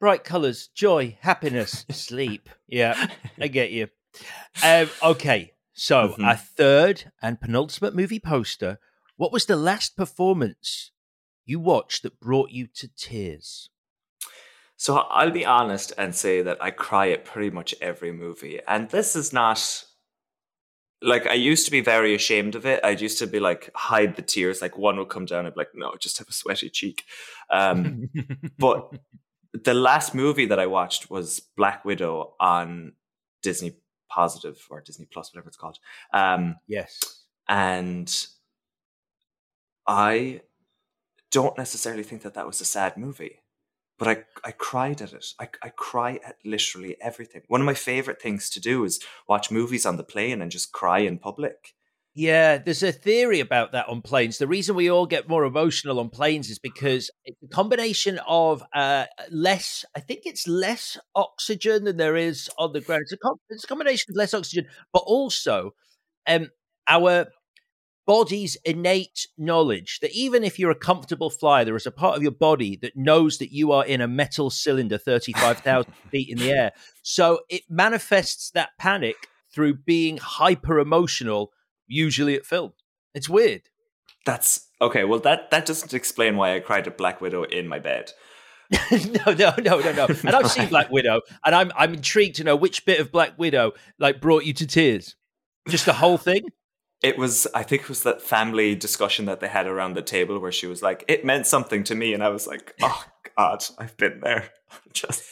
Bright 0.05 0.23
colors, 0.23 0.67
joy, 0.67 1.17
happiness, 1.21 1.83
sleep. 1.91 2.51
Yeah, 2.67 3.07
I 3.41 3.47
get 3.47 3.71
you. 3.71 3.87
Um, 4.63 4.87
okay, 5.01 5.53
so 5.73 6.09
mm-hmm. 6.09 6.25
our 6.25 6.35
third 6.35 7.11
and 7.23 7.41
penultimate 7.41 7.95
movie 7.95 8.19
poster. 8.19 8.77
What 9.17 9.31
was 9.31 9.47
the 9.47 9.55
last 9.55 9.97
performance 9.97 10.91
you 11.43 11.59
watched 11.59 12.03
that 12.03 12.19
brought 12.19 12.51
you 12.51 12.67
to 12.75 12.87
tears? 12.95 13.71
So 14.77 14.97
I'll 14.97 15.31
be 15.31 15.43
honest 15.43 15.91
and 15.97 16.13
say 16.13 16.43
that 16.43 16.59
I 16.61 16.69
cry 16.69 17.09
at 17.09 17.25
pretty 17.25 17.49
much 17.49 17.73
every 17.81 18.11
movie. 18.11 18.59
And 18.67 18.87
this 18.91 19.15
is 19.15 19.33
not 19.33 19.85
like 21.01 21.25
I 21.25 21.33
used 21.33 21.65
to 21.65 21.71
be 21.71 21.81
very 21.81 22.13
ashamed 22.13 22.53
of 22.53 22.67
it. 22.67 22.79
I 22.83 22.91
used 22.91 23.17
to 23.17 23.25
be 23.25 23.39
like 23.39 23.71
hide 23.73 24.17
the 24.17 24.21
tears. 24.21 24.61
Like 24.61 24.77
one 24.77 24.97
would 24.97 25.09
come 25.09 25.25
down, 25.25 25.47
I'd 25.47 25.55
be 25.55 25.61
like, 25.61 25.73
no, 25.73 25.95
just 25.99 26.19
have 26.19 26.29
a 26.29 26.31
sweaty 26.31 26.69
cheek. 26.69 27.05
Um, 27.49 28.11
but 28.59 28.93
the 29.63 29.73
last 29.73 30.13
movie 30.13 30.45
that 30.47 30.59
I 30.59 30.65
watched 30.65 31.09
was 31.09 31.39
Black 31.39 31.85
Widow 31.85 32.33
on 32.39 32.93
Disney 33.41 33.77
Positive 34.09 34.57
or 34.69 34.81
Disney 34.81 35.05
Plus, 35.05 35.33
whatever 35.33 35.47
it's 35.47 35.57
called. 35.57 35.79
Um, 36.13 36.57
yes, 36.67 37.23
and 37.47 38.13
I 39.87 40.41
don't 41.31 41.57
necessarily 41.57 42.03
think 42.03 42.21
that 42.23 42.33
that 42.35 42.47
was 42.47 42.61
a 42.61 42.65
sad 42.65 42.97
movie 42.97 43.39
but 43.97 44.07
I, 44.07 44.23
I 44.43 44.51
cried 44.51 45.01
at 45.01 45.13
it. 45.13 45.25
I, 45.39 45.47
I 45.63 45.69
cry 45.69 46.19
at 46.25 46.37
literally 46.43 46.97
everything. 47.01 47.43
One 47.47 47.61
of 47.61 47.65
my 47.65 47.73
favorite 47.73 48.21
things 48.21 48.49
to 48.51 48.59
do 48.59 48.83
is 48.83 48.99
watch 49.27 49.51
movies 49.51 49.85
on 49.85 49.97
the 49.97 50.03
plane 50.03 50.41
and 50.41 50.51
just 50.51 50.71
cry 50.71 50.99
in 50.99 51.17
public. 51.17 51.73
Yeah, 52.17 52.59
there's 52.59 52.81
a 52.81 52.93
theory 52.93 53.41
about 53.41 53.73
that 53.73 53.89
on 53.89 54.01
planes. 54.01 54.37
The 54.37 54.47
reason 54.47 54.73
we 54.77 54.89
all 54.89 55.05
get 55.05 55.27
more 55.27 55.43
emotional 55.43 55.99
on 55.99 56.09
planes 56.09 56.49
is 56.49 56.59
because 56.59 57.11
it's 57.25 57.43
a 57.43 57.47
combination 57.49 58.21
of 58.25 58.63
uh, 58.73 59.05
less, 59.29 59.83
I 59.97 59.99
think 59.99 60.21
it's 60.23 60.47
less 60.47 60.97
oxygen 61.13 61.83
than 61.83 61.97
there 61.97 62.15
is 62.15 62.49
on 62.57 62.71
the 62.71 62.79
ground. 62.79 63.01
It's 63.01 63.11
a, 63.11 63.17
com- 63.17 63.39
it's 63.49 63.65
a 63.65 63.67
combination 63.67 64.13
of 64.13 64.15
less 64.15 64.33
oxygen, 64.33 64.65
but 64.93 65.03
also 65.05 65.71
um, 66.25 66.51
our 66.87 67.25
body's 68.07 68.57
innate 68.65 69.27
knowledge 69.37 69.99
that 70.01 70.11
even 70.13 70.43
if 70.43 70.59
you're 70.59 70.71
a 70.71 70.75
comfortable 70.75 71.29
flyer, 71.29 71.65
there 71.65 71.75
is 71.75 71.87
a 71.87 71.91
part 71.91 72.17
of 72.17 72.23
your 72.23 72.31
body 72.31 72.77
that 72.81 72.95
knows 72.95 73.39
that 73.39 73.53
you 73.53 73.71
are 73.71 73.85
in 73.85 74.01
a 74.01 74.07
metal 74.07 74.49
cylinder 74.49 74.97
35,000 74.97 75.93
feet 76.11 76.29
in 76.29 76.37
the 76.37 76.51
air. 76.51 76.71
So 77.03 77.41
it 77.49 77.63
manifests 77.69 78.51
that 78.51 78.69
panic 78.79 79.15
through 79.53 79.75
being 79.75 80.17
hyper 80.17 80.79
emotional, 80.79 81.51
usually 81.87 82.35
at 82.35 82.45
film. 82.45 82.73
It's 83.13 83.29
weird. 83.29 83.63
That's 84.25 84.67
okay. 84.81 85.03
Well, 85.03 85.19
that, 85.19 85.51
that 85.51 85.65
doesn't 85.65 85.93
explain 85.93 86.35
why 86.35 86.55
I 86.55 86.59
cried 86.59 86.87
at 86.87 86.97
Black 86.97 87.21
Widow 87.21 87.43
in 87.43 87.67
my 87.67 87.79
bed. 87.79 88.11
no, 88.91 89.33
no, 89.33 89.53
no, 89.59 89.79
no, 89.79 89.91
no. 89.91 90.07
And 90.07 90.35
I've 90.35 90.49
seen 90.49 90.69
Black 90.69 90.89
Widow, 90.89 91.21
and 91.45 91.53
I'm 91.53 91.71
I'm 91.75 91.93
intrigued 91.93 92.37
to 92.37 92.43
know 92.43 92.55
which 92.55 92.85
bit 92.85 92.99
of 92.99 93.11
Black 93.11 93.37
Widow 93.37 93.73
like 93.99 94.19
brought 94.19 94.43
you 94.43 94.53
to 94.53 94.65
tears. 94.65 95.15
Just 95.69 95.85
the 95.85 95.93
whole 95.93 96.17
thing. 96.17 96.47
It 97.03 97.17
was, 97.17 97.45
I 97.53 97.61
think, 97.61 97.83
it 97.83 97.89
was 97.89 98.03
that 98.03 98.21
family 98.21 98.73
discussion 98.73 99.25
that 99.25 99.39
they 99.39 99.47
had 99.47 99.67
around 99.67 99.93
the 99.93 100.01
table 100.01 100.39
where 100.39 100.51
she 100.51 100.65
was 100.65 100.81
like, 100.81 101.03
"It 101.07 101.23
meant 101.23 101.45
something 101.45 101.83
to 101.83 101.95
me," 101.95 102.13
and 102.13 102.23
I 102.23 102.29
was 102.29 102.47
like, 102.47 102.73
"Oh 102.81 103.05
God, 103.37 103.63
I've 103.77 103.95
been 103.97 104.21
there." 104.21 104.49
Just. 104.93 105.23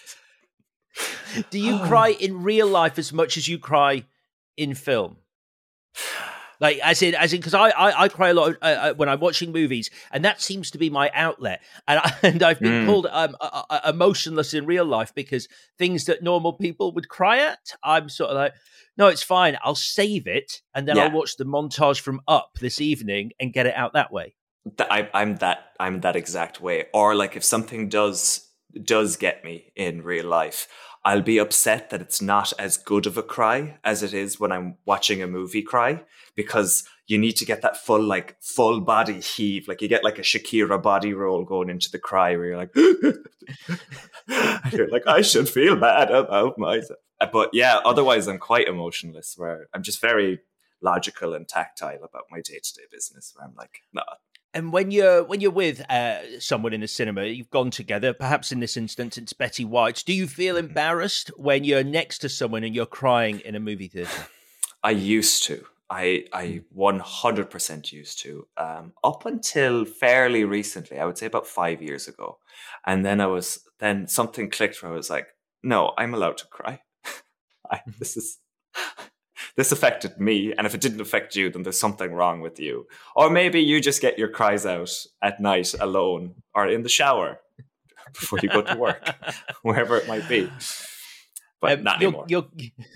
Do 1.50 1.58
you 1.58 1.80
cry 1.80 2.10
in 2.10 2.44
real 2.44 2.68
life 2.68 3.00
as 3.00 3.12
much 3.12 3.36
as 3.38 3.48
you 3.48 3.58
cry 3.58 4.04
in 4.56 4.76
film? 4.76 5.18
Like 6.64 6.80
as 6.80 7.02
in, 7.02 7.14
as 7.14 7.34
in, 7.34 7.42
because 7.42 7.54
I, 7.54 7.72
I, 7.72 8.04
I 8.04 8.08
cry 8.08 8.30
a 8.30 8.34
lot 8.34 8.56
uh, 8.62 8.66
uh, 8.66 8.94
when 8.94 9.10
I'm 9.10 9.20
watching 9.20 9.52
movies, 9.52 9.90
and 10.14 10.24
that 10.24 10.40
seems 10.40 10.72
to 10.72 10.78
be 10.78 10.90
my 10.90 11.12
outlet. 11.14 11.62
And 11.90 12.00
I, 12.00 12.14
and 12.24 12.42
I've 12.42 12.62
been 12.62 12.84
Mm. 12.84 12.86
called 12.86 13.08
um, 13.12 13.36
uh, 13.42 13.64
uh, 13.70 13.82
emotionless 13.90 14.54
in 14.54 14.66
real 14.66 14.86
life 14.86 15.14
because 15.14 15.50
things 15.78 16.06
that 16.06 16.24
normal 16.24 16.54
people 16.54 16.94
would 16.94 17.10
cry 17.10 17.40
at, 17.40 17.60
I'm 17.84 18.08
sort 18.08 18.30
of 18.30 18.38
like, 18.38 18.54
no, 18.96 19.08
it's 19.08 19.22
fine. 19.22 19.58
I'll 19.62 19.76
save 19.76 20.26
it, 20.26 20.62
and 20.74 20.88
then 20.88 20.98
I'll 20.98 21.12
watch 21.12 21.36
the 21.36 21.44
montage 21.44 22.00
from 22.00 22.22
Up 22.30 22.52
this 22.62 22.80
evening 22.80 23.32
and 23.42 23.52
get 23.52 23.66
it 23.66 23.76
out 23.76 23.92
that 23.92 24.14
way. 24.14 24.36
I, 24.80 25.10
I'm 25.14 25.36
that 25.38 25.74
I'm 25.82 26.00
that 26.02 26.16
exact 26.16 26.62
way. 26.62 26.86
Or 26.94 27.14
like 27.14 27.36
if 27.36 27.44
something 27.44 27.90
does 27.90 28.50
does 28.82 29.18
get 29.18 29.44
me 29.44 29.74
in 29.76 30.02
real 30.02 30.28
life, 30.28 30.70
I'll 31.06 31.22
be 31.22 31.38
upset 31.38 31.90
that 31.90 32.02
it's 32.02 32.22
not 32.22 32.54
as 32.58 32.78
good 32.78 33.06
of 33.06 33.18
a 33.18 33.24
cry 33.24 33.78
as 33.84 34.04
it 34.04 34.14
is 34.14 34.40
when 34.40 34.54
I'm 34.54 34.78
watching 34.86 35.22
a 35.22 35.28
movie 35.28 35.62
cry 35.62 36.04
because 36.36 36.88
you 37.08 37.18
need 37.18 37.34
to 37.34 37.46
get 37.46 37.62
that 37.62 37.76
full 37.76 38.02
like 38.02 38.38
full 38.42 38.80
body 38.80 39.20
heave. 39.20 39.68
Like 39.68 39.82
you 39.82 39.90
get 39.90 40.04
like 40.04 40.18
a 40.18 40.24
Shakira 40.24 40.82
body 40.82 41.14
roll 41.14 41.44
going 41.44 41.70
into 41.70 41.92
the 41.92 42.00
cry 42.00 42.38
where 42.38 42.46
you're 42.46 42.58
like 42.58 42.76
you're 44.72 44.90
like 44.90 45.06
I 45.06 45.22
should 45.22 45.50
feel 45.50 45.76
bad 45.76 46.10
about 46.10 46.58
myself. 46.58 47.00
But 47.32 47.50
yeah, 47.54 47.80
otherwise 47.84 48.28
I'm 48.28 48.40
quite 48.40 48.68
emotionless 48.68 49.36
where 49.38 49.68
I'm 49.74 49.84
just 49.84 50.02
very 50.02 50.40
logical 50.82 51.34
and 51.34 51.48
tactile 51.48 52.04
about 52.04 52.26
my 52.30 52.42
day-to-day 52.42 52.84
business 52.92 53.34
where 53.36 53.48
I'm 53.48 53.56
like, 53.56 53.82
no, 53.94 54.04
And 54.54 54.72
when 54.72 54.92
you're 54.92 55.24
when 55.24 55.42
you're 55.42 55.52
with 55.52 55.82
uh, 55.90 56.40
someone 56.40 56.74
in 56.74 56.82
the 56.82 56.88
cinema, 56.88 57.26
you've 57.26 57.50
gone 57.50 57.72
together. 57.72 58.14
Perhaps 58.14 58.52
in 58.52 58.60
this 58.60 58.78
instance, 58.78 59.18
it's 59.18 59.34
Betty 59.34 59.66
White. 59.66 60.04
Do 60.06 60.14
you 60.14 60.28
feel 60.28 60.58
embarrassed 60.58 61.32
when 61.38 61.64
you're 61.64 61.84
next 61.84 62.20
to 62.20 62.30
someone 62.30 62.64
and 62.64 62.76
you're 62.76 62.86
crying 62.86 63.40
in 63.40 63.56
a 63.56 63.60
movie 63.60 63.88
theater? 63.88 64.28
I 64.84 64.92
used 64.92 65.44
to. 65.46 65.66
I 65.90 66.26
I 66.34 66.62
one 66.70 67.00
hundred 67.00 67.50
percent 67.50 67.92
used 67.92 68.20
to. 68.20 68.48
Um, 68.56 68.94
up 69.04 69.26
until 69.26 69.86
fairly 69.86 70.44
recently, 70.44 71.00
I 71.00 71.06
would 71.06 71.18
say 71.18 71.26
about 71.26 71.48
five 71.48 71.82
years 71.82 72.08
ago, 72.08 72.38
and 72.86 73.04
then 73.04 73.22
I 73.22 73.28
was 73.28 73.60
then 73.80 74.08
something 74.08 74.50
clicked 74.50 74.84
where 74.84 74.92
I 74.92 74.96
was 74.96 75.10
like, 75.10 75.28
no, 75.64 75.94
I'm 75.98 76.14
allowed 76.14 76.38
to 76.38 76.48
cry. 76.48 76.82
I, 77.72 77.82
this 78.00 78.18
is 78.18 78.38
this 79.56 79.72
affected 79.72 80.20
me, 80.20 80.54
and 80.58 80.66
if 80.66 80.74
it 80.74 80.82
didn't 80.82 81.02
affect 81.02 81.36
you, 81.36 81.50
then 81.50 81.64
there's 81.64 81.80
something 81.80 82.14
wrong 82.14 82.42
with 82.42 82.60
you. 82.60 82.88
Or 83.16 83.30
maybe 83.30 83.60
you 83.62 83.80
just 83.82 84.02
get 84.02 84.18
your 84.18 84.28
cries 84.30 84.66
out 84.66 84.92
at 85.22 85.40
night 85.40 85.74
alone 85.80 86.36
or 86.56 86.68
in 86.68 86.82
the 86.84 86.90
shower 86.90 87.40
before 88.14 88.40
you 88.42 88.50
go 88.50 88.62
to 88.64 88.76
work, 88.76 89.08
wherever 89.62 89.98
it 89.98 90.08
might 90.08 90.28
be. 90.28 90.50
But 91.62 91.80
Um, 91.80 91.84
not 91.84 92.02
your, 92.02 92.10
anymore. 92.10 92.26
Your, 92.28 92.46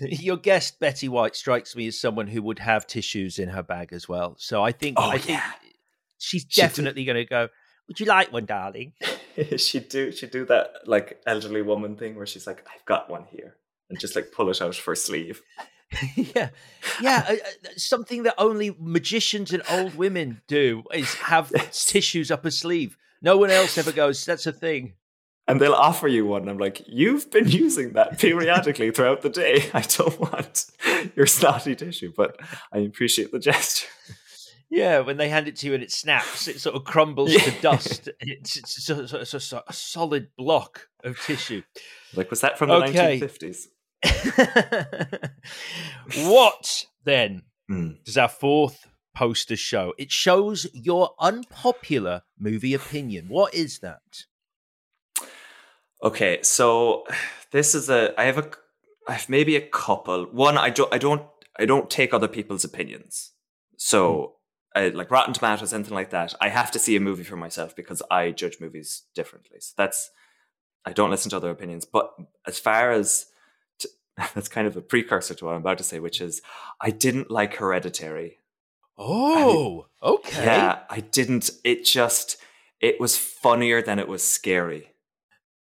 your 0.00 0.36
guest 0.36 0.78
Betty 0.80 1.08
White 1.08 1.36
strikes 1.36 1.74
me 1.76 1.86
as 1.86 1.98
someone 2.00 2.26
who 2.26 2.42
would 2.42 2.58
have 2.58 2.86
tissues 2.86 3.38
in 3.38 3.48
her 3.48 3.62
bag 3.62 3.92
as 3.92 4.08
well. 4.08 4.34
So 4.38 4.62
I 4.62 4.72
think 4.72 4.96
Oh, 5.00 5.08
I 5.08 5.18
think 5.18 5.38
yeah. 5.38 5.52
she's 6.18 6.44
She 6.48 6.60
definitely 6.60 7.04
going 7.04 7.16
to 7.16 7.24
go. 7.24 7.48
Would 7.86 7.98
you 8.00 8.06
like 8.06 8.30
one, 8.32 8.44
darling? 8.44 8.92
she 9.56 9.80
do 9.80 10.12
she 10.12 10.26
do 10.26 10.44
that 10.46 10.72
like 10.84 11.22
elderly 11.26 11.62
woman 11.62 11.96
thing 11.96 12.16
where 12.16 12.26
she's 12.26 12.46
like, 12.46 12.66
I've 12.74 12.84
got 12.84 13.08
one 13.08 13.24
here, 13.30 13.54
and 13.88 13.98
just 13.98 14.14
like 14.16 14.32
pull 14.32 14.50
it 14.50 14.60
out 14.60 14.76
of 14.78 14.84
her 14.84 14.94
sleeve. 14.94 15.40
yeah, 16.16 16.50
yeah. 17.00 17.24
uh, 17.28 17.32
uh, 17.32 17.68
something 17.76 18.24
that 18.24 18.34
only 18.38 18.76
magicians 18.78 19.52
and 19.52 19.62
old 19.70 19.94
women 19.94 20.42
do 20.46 20.82
is 20.92 21.14
have 21.14 21.50
Yes. 21.54 21.86
tissues 21.86 22.30
up 22.30 22.44
a 22.44 22.50
sleeve. 22.50 22.96
No 23.22 23.36
one 23.36 23.50
else 23.50 23.78
ever 23.78 23.92
goes. 23.92 24.24
That's 24.24 24.46
a 24.46 24.52
thing. 24.52 24.94
And 25.46 25.58
they'll 25.60 25.72
offer 25.72 26.06
you 26.08 26.26
one. 26.26 26.46
I'm 26.46 26.58
like, 26.58 26.82
you've 26.86 27.30
been 27.30 27.48
using 27.50 27.94
that 27.94 28.18
periodically 28.18 28.90
throughout 28.90 29.22
the 29.22 29.30
day. 29.30 29.70
I 29.72 29.80
don't 29.80 30.20
want 30.20 30.66
your 31.16 31.26
snotty 31.26 31.74
tissue, 31.74 32.12
but 32.14 32.38
I 32.70 32.78
appreciate 32.80 33.32
the 33.32 33.38
gesture. 33.38 33.88
Yeah, 34.70 35.00
when 35.00 35.16
they 35.16 35.30
hand 35.30 35.48
it 35.48 35.56
to 35.56 35.66
you 35.66 35.72
and 35.72 35.82
it 35.82 35.90
snaps, 35.90 36.46
it 36.46 36.60
sort 36.60 36.76
of 36.76 36.84
crumbles 36.84 37.32
Yeah. 37.32 37.40
to 37.40 37.60
dust. 37.62 38.10
It's, 38.20 38.58
it's, 38.58 38.84
so- 38.84 39.06
so- 39.06 39.24
so- 39.38 39.62
a 39.66 39.72
solid 39.72 40.28
block 40.36 40.88
of 41.02 41.18
tissue. 41.18 41.62
Like, 42.14 42.28
was 42.28 42.42
that 42.42 42.58
from 42.58 42.68
the 42.68 42.74
Okay. 42.74 43.18
1950s? 43.18 43.68
What 46.16 46.86
then 47.04 47.42
Hmm. 47.68 47.90
does 48.04 48.16
our 48.16 48.28
fourth 48.28 48.86
poster 49.14 49.56
show? 49.56 49.92
It 49.98 50.10
shows 50.10 50.66
your 50.72 51.10
unpopular 51.20 52.22
movie 52.38 52.72
opinion. 52.72 53.26
What 53.28 53.52
is 53.52 53.80
that? 53.80 54.24
Okay, 56.02 56.38
so 56.42 57.04
this 57.50 57.74
is 57.74 57.90
a 57.90 58.18
I 58.18 58.24
have 58.24 58.38
a 58.38 58.50
I 59.06 59.12
have 59.12 59.28
maybe 59.28 59.54
a 59.56 59.60
couple. 59.60 60.24
One 60.26 60.56
I 60.56 60.70
don't 60.70 60.92
I 60.94 60.98
don't 60.98 61.22
I 61.58 61.66
don't 61.66 61.90
take 61.90 62.14
other 62.14 62.28
people's 62.28 62.64
opinions. 62.64 63.32
So 63.76 64.36
I, 64.74 64.88
like 64.88 65.10
Rotten 65.10 65.34
Tomatoes, 65.34 65.72
anything 65.74 65.94
like 65.94 66.10
that. 66.10 66.34
I 66.40 66.48
have 66.48 66.70
to 66.70 66.78
see 66.78 66.96
a 66.96 67.00
movie 67.00 67.24
for 67.24 67.36
myself 67.36 67.76
because 67.76 68.02
I 68.10 68.30
judge 68.30 68.58
movies 68.60 69.02
differently. 69.14 69.58
So 69.60 69.74
that's 69.76 70.10
I 70.86 70.92
don't 70.92 71.10
listen 71.10 71.28
to 71.30 71.36
other 71.36 71.50
opinions. 71.50 71.84
But 71.84 72.14
as 72.46 72.58
far 72.58 72.92
as 72.92 73.26
that's 74.34 74.48
kind 74.48 74.66
of 74.66 74.76
a 74.76 74.80
precursor 74.80 75.34
to 75.34 75.44
what 75.44 75.54
I'm 75.54 75.60
about 75.60 75.78
to 75.78 75.84
say, 75.84 76.00
which 76.00 76.20
is 76.20 76.42
I 76.80 76.90
didn't 76.90 77.30
like 77.30 77.54
Hereditary. 77.54 78.38
Oh, 78.98 79.86
okay. 80.02 80.44
Yeah, 80.44 80.80
I 80.90 81.00
didn't. 81.00 81.50
It 81.64 81.84
just 81.84 82.36
it 82.80 83.00
was 83.00 83.16
funnier 83.16 83.80
than 83.82 83.98
it 83.98 84.08
was 84.08 84.22
scary. 84.22 84.94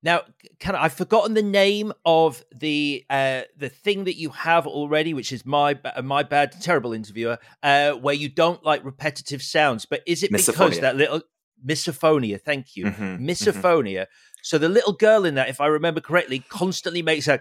Now, 0.02 0.22
can 0.60 0.74
I, 0.74 0.84
I've 0.84 0.92
forgotten 0.92 1.34
the 1.34 1.42
name 1.42 1.92
of 2.04 2.44
the 2.54 3.04
uh, 3.10 3.42
the 3.56 3.68
thing 3.68 4.04
that 4.04 4.16
you 4.16 4.30
have 4.30 4.66
already, 4.66 5.12
which 5.12 5.32
is 5.32 5.44
my 5.44 5.78
my 6.02 6.22
bad, 6.22 6.52
terrible 6.60 6.92
interviewer, 6.92 7.38
uh, 7.62 7.92
where 7.92 8.14
you 8.14 8.28
don't 8.28 8.64
like 8.64 8.84
repetitive 8.84 9.42
sounds. 9.42 9.84
But 9.84 10.02
is 10.06 10.22
it 10.22 10.32
because 10.32 10.80
that 10.80 10.96
little 10.96 11.22
misophonia? 11.66 12.40
Thank 12.40 12.76
you, 12.76 12.86
Mhm, 12.86 13.18
mhm. 13.18 13.26
misophonia. 13.26 14.06
So 14.42 14.58
the 14.58 14.68
little 14.68 14.92
girl 14.92 15.24
in 15.24 15.34
that, 15.34 15.48
if 15.48 15.60
I 15.60 15.66
remember 15.66 16.00
correctly, 16.00 16.38
constantly 16.38 17.02
makes 17.02 17.26
a 17.26 17.40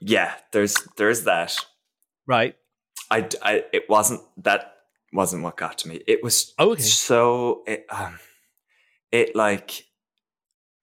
Yeah, 0.00 0.34
there's 0.52 0.76
there's 0.96 1.24
that. 1.24 1.56
right. 2.26 2.54
I, 3.10 3.26
I 3.42 3.64
it 3.72 3.84
wasn't 3.88 4.20
that 4.44 4.74
wasn't 5.12 5.42
what 5.42 5.56
got 5.56 5.78
to 5.78 5.88
me. 5.88 6.00
It 6.06 6.22
was 6.22 6.52
Oh, 6.58 6.72
okay. 6.72 6.82
so 6.82 7.62
it 7.66 7.86
um 7.90 8.18
it 9.10 9.34
like 9.34 9.86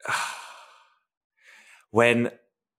when 1.91 2.31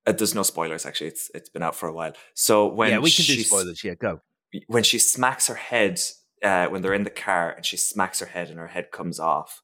uh, 0.06 0.12
there's 0.12 0.34
no 0.34 0.42
spoilers 0.42 0.84
actually. 0.86 1.08
It's 1.08 1.30
it's 1.34 1.48
been 1.48 1.62
out 1.62 1.76
for 1.76 1.88
a 1.88 1.92
while. 1.92 2.12
So 2.34 2.66
when 2.66 2.90
yeah, 2.90 2.98
we 2.98 3.10
can 3.10 3.24
do 3.24 3.40
spoilers. 3.42 3.82
Yeah, 3.84 3.94
go. 3.94 4.20
when 4.66 4.82
she 4.82 4.98
smacks 4.98 5.46
her 5.48 5.54
head 5.54 6.00
uh, 6.42 6.66
when 6.66 6.82
they're 6.82 6.94
in 6.94 7.04
the 7.04 7.10
car 7.10 7.50
and 7.50 7.64
she 7.64 7.76
smacks 7.76 8.20
her 8.20 8.26
head 8.26 8.50
and 8.50 8.58
her 8.58 8.68
head 8.68 8.90
comes 8.90 9.18
off. 9.20 9.62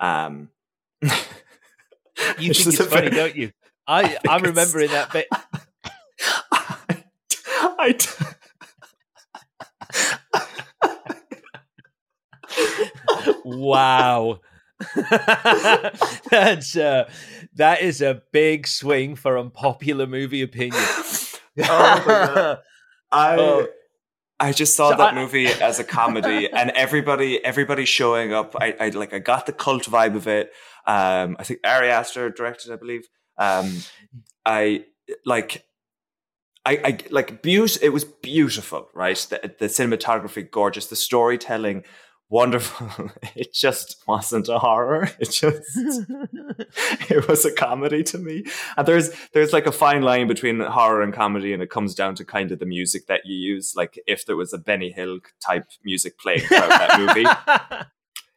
Um, 0.00 0.50
You 2.38 2.54
think 2.54 2.78
it's 2.80 2.86
funny, 2.86 3.10
very- 3.10 3.10
don't 3.10 3.36
you? 3.36 3.50
I, 3.86 4.08
think 4.08 4.20
I'm 4.28 4.42
remembering 4.42 4.88
that 4.90 5.12
bit. 5.12 5.26
I 7.86 7.92
d- 7.92 8.06
wow. 13.44 14.40
That's 16.30 16.76
uh, 16.76 17.08
that 17.54 17.80
is 17.82 18.02
a 18.02 18.22
big 18.32 18.66
swing 18.66 19.14
for 19.16 19.38
unpopular 19.38 20.06
movie 20.06 20.42
opinion. 20.42 20.74
oh. 21.62 22.56
I 23.12 23.36
Oh. 23.38 23.66
I 24.38 24.52
just 24.52 24.76
saw 24.76 24.90
So 24.90 24.96
that 24.98 25.12
I- 25.12 25.14
movie 25.14 25.46
as 25.46 25.78
a 25.78 25.84
comedy, 25.84 26.50
and 26.52 26.70
everybody 26.72 27.42
everybody 27.42 27.86
showing 27.86 28.34
up. 28.34 28.54
I, 28.60 28.74
I 28.78 28.88
like 28.90 29.14
I 29.14 29.18
got 29.18 29.46
the 29.46 29.52
cult 29.52 29.84
vibe 29.84 30.14
of 30.14 30.26
it. 30.28 30.50
Um, 30.86 31.36
I 31.38 31.44
think 31.44 31.60
Ari 31.64 31.88
Aster 31.90 32.28
directed, 32.30 32.70
I 32.72 32.76
believe. 32.76 33.08
Um, 33.38 33.78
I 34.44 34.84
like. 35.24 35.64
I, 36.66 36.80
I 36.84 36.98
like 37.10 37.42
beaut. 37.42 37.78
It 37.80 37.90
was 37.90 38.04
beautiful, 38.04 38.88
right? 38.92 39.16
The, 39.16 39.54
the 39.58 39.66
cinematography, 39.66 40.50
gorgeous. 40.50 40.88
The 40.88 40.96
storytelling, 40.96 41.84
wonderful. 42.28 43.10
It 43.36 43.52
just 43.52 44.02
wasn't 44.08 44.48
a 44.48 44.58
horror. 44.58 45.08
It 45.20 45.30
just 45.30 45.62
it 47.10 47.28
was 47.28 47.44
a 47.44 47.52
comedy 47.52 48.02
to 48.04 48.18
me. 48.18 48.44
And 48.76 48.86
there's 48.86 49.10
there's 49.32 49.52
like 49.52 49.66
a 49.66 49.72
fine 49.72 50.02
line 50.02 50.26
between 50.26 50.58
horror 50.60 51.02
and 51.02 51.14
comedy, 51.14 51.52
and 51.52 51.62
it 51.62 51.70
comes 51.70 51.94
down 51.94 52.16
to 52.16 52.24
kind 52.24 52.50
of 52.50 52.58
the 52.58 52.66
music 52.66 53.06
that 53.06 53.20
you 53.24 53.36
use. 53.36 53.74
Like 53.76 54.00
if 54.06 54.26
there 54.26 54.36
was 54.36 54.52
a 54.52 54.58
Benny 54.58 54.90
Hill 54.90 55.20
type 55.40 55.68
music 55.84 56.18
playing 56.18 56.40
throughout 56.40 56.68
that 56.68 56.98
movie, 57.00 57.86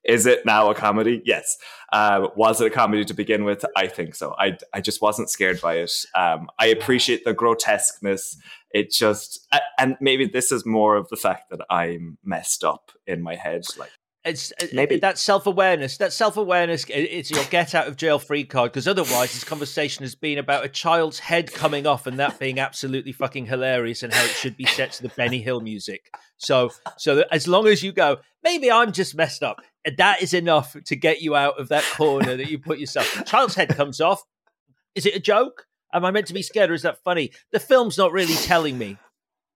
is 0.10 0.26
it 0.26 0.43
now 0.43 0.72
a 0.72 0.76
comedy? 0.76 1.22
Yes. 1.24 1.57
Uh, 1.93 2.30
was 2.36 2.60
it 2.60 2.68
a 2.68 2.70
comedy 2.72 3.05
to 3.05 3.14
begin 3.14 3.43
with? 3.43 3.64
I 3.76 3.86
think 3.86 4.16
so. 4.16 4.36
I, 4.39 4.57
I 4.74 4.82
just 4.82 5.03
wasn't 5.03 5.30
scared 5.30 5.62
by 5.62 5.76
it. 5.76 5.91
Um, 6.16 6.49
I 6.57 6.68
appreciate 6.68 7.26
the 7.26 7.34
grotesqueness. 7.34 8.36
It 8.72 8.91
just, 8.91 9.47
and 9.78 9.97
maybe 10.01 10.26
this 10.26 10.51
is 10.51 10.66
more 10.66 10.95
of 10.95 11.07
the 11.10 11.16
fact 11.16 11.51
that 11.51 11.62
I'm 11.70 12.18
messed 12.24 12.64
up 12.64 12.91
in 13.05 13.22
my 13.22 13.36
head. 13.36 13.62
Like, 13.78 13.91
it's 14.26 14.51
uh, 14.62 14.66
maybe 14.74 14.97
that 14.97 15.18
self 15.18 15.45
awareness. 15.45 15.97
That 15.97 16.12
self 16.12 16.38
awareness. 16.38 16.86
It's 16.89 17.32
your 17.32 17.43
get 17.45 17.74
out 17.74 17.88
of 17.88 17.95
jail 17.95 18.20
free 18.20 18.43
card. 18.43 18.72
Because 18.72 18.88
otherwise, 18.88 19.34
this 19.34 19.43
conversation 19.43 20.03
has 20.03 20.16
been 20.16 20.39
about 20.39 20.66
a 20.66 20.70
child's 20.70 21.20
head 21.20 21.53
coming 21.53 21.88
off 21.88 22.05
and 22.07 22.20
that 22.20 22.39
being 22.39 22.60
absolutely 22.60 23.12
fucking 23.12 23.45
hilarious 23.45 24.03
and 24.03 24.14
how 24.14 24.24
it 24.24 24.32
should 24.32 24.57
be 24.57 24.66
set 24.66 24.91
to 24.93 25.03
the 25.03 25.10
Benny 25.10 25.41
Hill 25.41 25.62
music. 25.62 26.12
So, 26.38 26.72
so 26.97 27.24
as 27.32 27.47
long 27.47 27.68
as 27.68 27.82
you 27.84 27.91
go, 27.91 28.18
maybe 28.43 28.72
I'm 28.72 28.91
just 28.91 29.16
messed 29.16 29.43
up. 29.43 29.62
That 29.98 30.22
is 30.22 30.34
enough 30.34 30.76
to 30.86 30.96
get 30.96 31.22
you 31.22 31.36
out 31.36 31.60
of 31.60 31.70
that 31.70 31.84
corner 31.96 32.36
that 32.36 32.50
you 32.50 32.60
put 32.60 32.80
yourself. 32.80 33.24
Child's 33.26 33.56
head 33.56 33.70
comes 33.70 34.02
off. 34.02 34.22
Is 34.96 35.06
it 35.06 35.16
a 35.16 35.20
joke? 35.20 35.66
Am 35.94 36.06
I 36.06 36.12
meant 36.12 36.28
to 36.28 36.34
be 36.34 36.42
scared 36.42 36.70
or 36.70 36.74
is 36.74 36.84
that 36.84 37.04
funny? 37.04 37.32
The 37.52 37.60
film's 37.60 37.98
not 37.98 38.12
really 38.12 38.36
telling 38.36 38.78
me. 38.78 38.98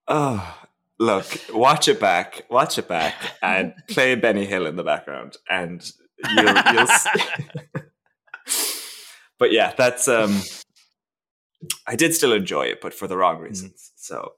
Oh, 0.08 0.58
look, 0.98 1.26
watch 1.52 1.88
it 1.88 2.00
back, 2.00 2.42
watch 2.50 2.78
it 2.78 2.88
back, 2.88 3.14
and 3.42 3.74
play 3.88 4.14
Benny 4.14 4.46
Hill 4.46 4.66
in 4.66 4.76
the 4.76 4.82
background, 4.82 5.36
and 5.48 5.82
you'll. 6.34 6.54
you'll 6.72 6.86
but 9.38 9.52
yeah, 9.52 9.72
that's. 9.76 10.08
um 10.08 10.40
I 11.86 11.96
did 11.96 12.14
still 12.14 12.32
enjoy 12.32 12.66
it, 12.66 12.80
but 12.80 12.92
for 12.92 13.06
the 13.06 13.16
wrong 13.16 13.38
mm. 13.38 13.44
reasons. 13.44 13.92
So 13.96 14.32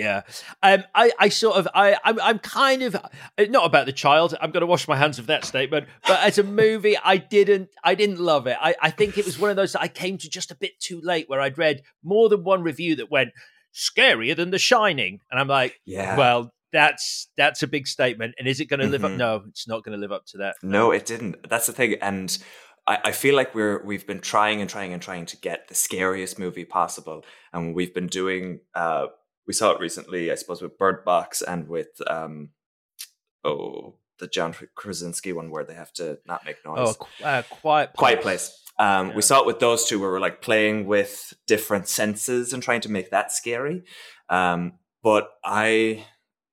yeah, 0.00 0.22
um, 0.62 0.84
I, 0.94 1.12
I 1.18 1.28
sort 1.28 1.56
of, 1.56 1.68
I, 1.74 1.96
I'm, 2.04 2.18
I'm 2.20 2.38
kind 2.38 2.82
of 2.82 2.94
uh, 2.94 3.08
not 3.48 3.66
about 3.66 3.86
the 3.86 3.92
child. 3.92 4.34
I'm 4.40 4.50
going 4.50 4.62
to 4.62 4.66
wash 4.66 4.88
my 4.88 4.96
hands 4.96 5.18
of 5.18 5.26
that 5.26 5.44
statement. 5.44 5.88
But 6.06 6.20
as 6.20 6.38
a 6.38 6.42
movie, 6.42 6.96
I 6.96 7.18
didn't, 7.18 7.68
I 7.84 7.94
didn't 7.94 8.18
love 8.18 8.46
it. 8.46 8.56
I, 8.60 8.74
I 8.80 8.90
think 8.90 9.18
it 9.18 9.26
was 9.26 9.38
one 9.38 9.50
of 9.50 9.56
those 9.56 9.72
that 9.72 9.82
I 9.82 9.88
came 9.88 10.16
to 10.18 10.30
just 10.30 10.50
a 10.50 10.54
bit 10.54 10.80
too 10.80 11.00
late, 11.02 11.28
where 11.28 11.40
I'd 11.40 11.58
read 11.58 11.82
more 12.02 12.28
than 12.28 12.44
one 12.44 12.62
review 12.62 12.96
that 12.96 13.10
went 13.10 13.30
scarier 13.74 14.34
than 14.34 14.50
The 14.50 14.58
Shining, 14.58 15.20
and 15.30 15.38
I'm 15.38 15.48
like, 15.48 15.78
yeah, 15.84 16.16
well, 16.16 16.52
that's 16.72 17.28
that's 17.36 17.62
a 17.62 17.66
big 17.66 17.86
statement. 17.86 18.34
And 18.38 18.48
is 18.48 18.60
it 18.60 18.66
going 18.66 18.80
to 18.80 18.86
live 18.86 19.02
mm-hmm. 19.02 19.14
up? 19.14 19.18
No, 19.18 19.42
it's 19.48 19.68
not 19.68 19.84
going 19.84 19.96
to 19.96 20.00
live 20.00 20.12
up 20.12 20.24
to 20.28 20.38
that. 20.38 20.56
No, 20.62 20.92
it 20.92 21.06
didn't. 21.06 21.48
That's 21.48 21.66
the 21.66 21.72
thing, 21.72 21.96
and. 22.00 22.36
I, 22.86 23.12
feel 23.12 23.36
like 23.36 23.54
we're 23.54 23.84
we've 23.84 24.04
been 24.04 24.18
trying 24.18 24.60
and 24.60 24.68
trying 24.68 24.92
and 24.92 25.00
trying 25.00 25.24
to 25.26 25.36
get 25.36 25.68
the 25.68 25.76
scariest 25.76 26.40
movie 26.40 26.64
possible, 26.64 27.24
and 27.52 27.72
we've 27.72 27.94
been 27.94 28.08
doing 28.08 28.60
uh, 28.74 29.08
we 29.50 29.54
saw 29.54 29.72
it 29.72 29.80
recently, 29.80 30.30
I 30.30 30.36
suppose, 30.36 30.62
with 30.62 30.78
Bird 30.78 31.04
Box 31.04 31.42
and 31.42 31.66
with 31.66 31.88
um, 32.06 32.50
oh 33.42 33.96
the 34.20 34.28
John 34.28 34.54
Krasinski 34.76 35.32
one 35.32 35.50
where 35.50 35.64
they 35.64 35.74
have 35.74 35.92
to 35.94 36.20
not 36.24 36.44
make 36.44 36.64
noise. 36.64 36.96
Oh, 37.00 37.24
uh, 37.24 37.42
quiet, 37.42 37.88
place. 37.88 37.96
quiet 37.96 38.22
place. 38.22 38.62
Um, 38.78 39.08
yeah. 39.08 39.14
We 39.16 39.22
saw 39.22 39.40
it 39.40 39.46
with 39.46 39.58
those 39.58 39.86
two 39.86 39.98
where 39.98 40.08
we're 40.08 40.20
like 40.20 40.40
playing 40.40 40.86
with 40.86 41.34
different 41.48 41.88
senses 41.88 42.52
and 42.52 42.62
trying 42.62 42.82
to 42.82 42.88
make 42.88 43.10
that 43.10 43.32
scary. 43.32 43.82
Um, 44.28 44.74
but 45.02 45.30
I, 45.44 46.06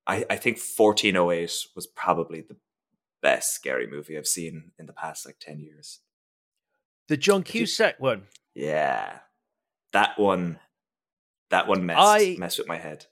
I, 0.04 0.26
I 0.28 0.34
think 0.34 0.58
1408 0.58 1.66
was 1.76 1.86
probably 1.86 2.40
the 2.40 2.56
best 3.22 3.54
scary 3.54 3.86
movie 3.86 4.18
I've 4.18 4.26
seen 4.26 4.72
in 4.76 4.86
the 4.86 4.92
past 4.92 5.24
like 5.24 5.36
10 5.38 5.60
years. 5.60 6.00
The 7.06 7.16
John 7.16 7.44
Cusack 7.44 8.00
one. 8.00 8.22
Yeah. 8.56 9.20
That 9.92 10.18
one 10.18 10.58
that 11.50 11.66
one 11.66 11.86
messed 11.86 12.00
I, 12.00 12.36
messed 12.38 12.58
with 12.58 12.68
my 12.68 12.78
head. 12.78 13.06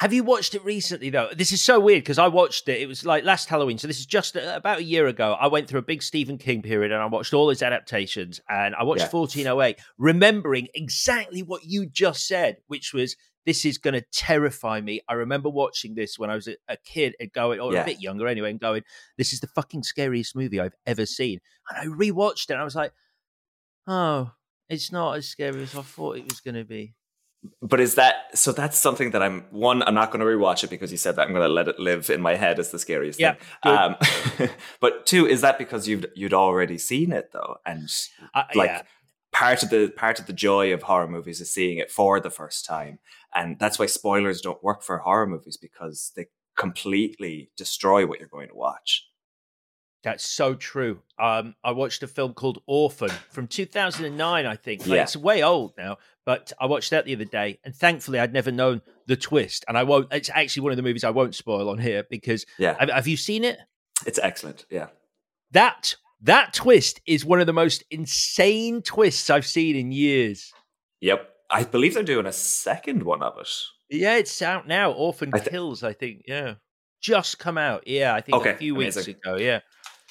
Have 0.00 0.14
you 0.14 0.24
watched 0.24 0.54
it 0.54 0.64
recently 0.64 1.10
though? 1.10 1.28
This 1.36 1.52
is 1.52 1.60
so 1.60 1.78
weird 1.78 2.02
because 2.02 2.18
I 2.18 2.28
watched 2.28 2.66
it. 2.70 2.80
It 2.80 2.86
was 2.86 3.04
like 3.04 3.22
last 3.22 3.50
Halloween, 3.50 3.76
so 3.76 3.86
this 3.86 3.98
is 3.98 4.06
just 4.06 4.34
uh, 4.34 4.54
about 4.54 4.78
a 4.78 4.82
year 4.82 5.06
ago. 5.06 5.36
I 5.38 5.48
went 5.48 5.68
through 5.68 5.80
a 5.80 5.82
big 5.82 6.02
Stephen 6.02 6.38
King 6.38 6.62
period 6.62 6.90
and 6.90 7.02
I 7.02 7.06
watched 7.06 7.34
all 7.34 7.50
his 7.50 7.62
adaptations. 7.62 8.40
And 8.48 8.74
I 8.74 8.84
watched 8.84 9.02
yeah. 9.02 9.10
1408, 9.10 9.78
remembering 9.98 10.68
exactly 10.74 11.42
what 11.42 11.66
you 11.66 11.84
just 11.84 12.26
said, 12.26 12.56
which 12.66 12.94
was 12.94 13.14
this 13.44 13.66
is 13.66 13.76
going 13.76 13.92
to 13.92 14.04
terrify 14.10 14.80
me. 14.80 15.02
I 15.06 15.14
remember 15.14 15.50
watching 15.50 15.94
this 15.94 16.18
when 16.18 16.30
I 16.30 16.34
was 16.34 16.48
a, 16.48 16.56
a 16.66 16.78
kid 16.78 17.14
and 17.20 17.30
going, 17.30 17.60
or 17.60 17.74
yeah. 17.74 17.82
a 17.82 17.84
bit 17.84 18.00
younger 18.00 18.26
anyway, 18.26 18.50
and 18.50 18.60
going, 18.60 18.84
this 19.18 19.34
is 19.34 19.40
the 19.40 19.48
fucking 19.48 19.82
scariest 19.82 20.34
movie 20.34 20.60
I've 20.60 20.76
ever 20.86 21.04
seen. 21.04 21.40
And 21.68 21.78
I 21.78 21.94
rewatched 21.94 22.48
it 22.48 22.52
and 22.52 22.60
I 22.60 22.64
was 22.64 22.74
like, 22.74 22.92
oh, 23.86 24.30
it's 24.70 24.90
not 24.90 25.18
as 25.18 25.26
scary 25.28 25.62
as 25.62 25.76
I 25.76 25.82
thought 25.82 26.16
it 26.16 26.24
was 26.24 26.40
going 26.40 26.54
to 26.54 26.64
be 26.64 26.94
but 27.62 27.80
is 27.80 27.94
that 27.94 28.36
so? 28.36 28.52
That's 28.52 28.76
something 28.76 29.12
that 29.12 29.22
I'm 29.22 29.44
one. 29.50 29.82
I'm 29.82 29.94
not 29.94 30.10
going 30.10 30.20
to 30.20 30.26
rewatch 30.26 30.62
it 30.62 30.70
because 30.70 30.92
you 30.92 30.98
said 30.98 31.16
that. 31.16 31.22
I'm 31.22 31.32
going 31.32 31.46
to 31.46 31.52
let 31.52 31.68
it 31.68 31.78
live 31.78 32.10
in 32.10 32.20
my 32.20 32.34
head 32.34 32.58
as 32.58 32.70
the 32.70 32.78
scariest 32.78 33.18
yeah, 33.18 33.36
thing. 33.62 33.72
Um, 33.72 33.96
but 34.80 35.06
two, 35.06 35.26
is 35.26 35.40
that 35.40 35.58
because 35.58 35.88
you've 35.88 36.04
you'd 36.14 36.34
already 36.34 36.76
seen 36.76 37.12
it 37.12 37.30
though, 37.32 37.56
and 37.64 37.90
uh, 38.34 38.42
like 38.54 38.68
yeah. 38.68 38.82
part 39.32 39.62
of 39.62 39.70
the 39.70 39.88
part 39.96 40.20
of 40.20 40.26
the 40.26 40.34
joy 40.34 40.72
of 40.74 40.82
horror 40.82 41.08
movies 41.08 41.40
is 41.40 41.50
seeing 41.50 41.78
it 41.78 41.90
for 41.90 42.20
the 42.20 42.30
first 42.30 42.66
time, 42.66 42.98
and 43.34 43.58
that's 43.58 43.78
why 43.78 43.86
spoilers 43.86 44.42
don't 44.42 44.62
work 44.62 44.82
for 44.82 44.98
horror 44.98 45.26
movies 45.26 45.56
because 45.56 46.12
they 46.16 46.26
completely 46.58 47.50
destroy 47.56 48.06
what 48.06 48.18
you're 48.18 48.28
going 48.28 48.48
to 48.48 48.54
watch. 48.54 49.06
That's 50.02 50.26
so 50.26 50.54
true. 50.54 51.02
Um, 51.18 51.54
I 51.62 51.72
watched 51.72 52.02
a 52.02 52.06
film 52.06 52.32
called 52.32 52.62
Orphan 52.66 53.10
from 53.30 53.46
2009, 53.46 54.46
I 54.46 54.56
think. 54.56 54.82
Like, 54.82 54.96
yeah. 54.96 55.02
It's 55.02 55.16
way 55.16 55.42
old 55.42 55.74
now, 55.76 55.98
but 56.24 56.52
I 56.58 56.66
watched 56.66 56.90
that 56.90 57.04
the 57.04 57.14
other 57.14 57.26
day, 57.26 57.58
and 57.64 57.74
thankfully, 57.74 58.18
I'd 58.18 58.32
never 58.32 58.50
known 58.50 58.80
the 59.06 59.16
twist. 59.16 59.64
And 59.68 59.76
I 59.76 59.82
won't. 59.82 60.08
It's 60.12 60.30
actually 60.30 60.62
one 60.62 60.72
of 60.72 60.76
the 60.76 60.82
movies 60.82 61.04
I 61.04 61.10
won't 61.10 61.34
spoil 61.34 61.68
on 61.68 61.78
here 61.78 62.04
because. 62.08 62.46
Yeah. 62.58 62.76
Have, 62.80 62.88
have 62.90 63.06
you 63.06 63.16
seen 63.18 63.44
it? 63.44 63.58
It's 64.06 64.18
excellent. 64.18 64.64
Yeah. 64.70 64.86
That 65.50 65.96
that 66.22 66.52
twist 66.52 67.00
is 67.06 67.24
one 67.24 67.40
of 67.40 67.46
the 67.46 67.52
most 67.52 67.82
insane 67.90 68.82
twists 68.82 69.30
I've 69.30 69.46
seen 69.46 69.76
in 69.76 69.92
years. 69.92 70.52
Yep, 71.00 71.28
I 71.50 71.64
believe 71.64 71.94
they're 71.94 72.02
doing 72.02 72.26
a 72.26 72.32
second 72.32 73.02
one 73.02 73.22
of 73.22 73.38
it. 73.38 73.48
Yeah, 73.88 74.16
it's 74.16 74.40
out 74.42 74.68
now. 74.68 74.92
Orphan 74.92 75.30
I 75.32 75.38
th- 75.38 75.50
Kills, 75.50 75.82
I 75.82 75.92
think. 75.92 76.22
Yeah, 76.26 76.54
just 77.00 77.38
come 77.38 77.58
out. 77.58 77.86
Yeah, 77.86 78.14
I 78.14 78.20
think 78.20 78.36
okay, 78.38 78.50
a 78.50 78.56
few 78.56 78.76
amazing. 78.76 79.00
weeks 79.06 79.08
ago. 79.08 79.36
Yeah. 79.36 79.60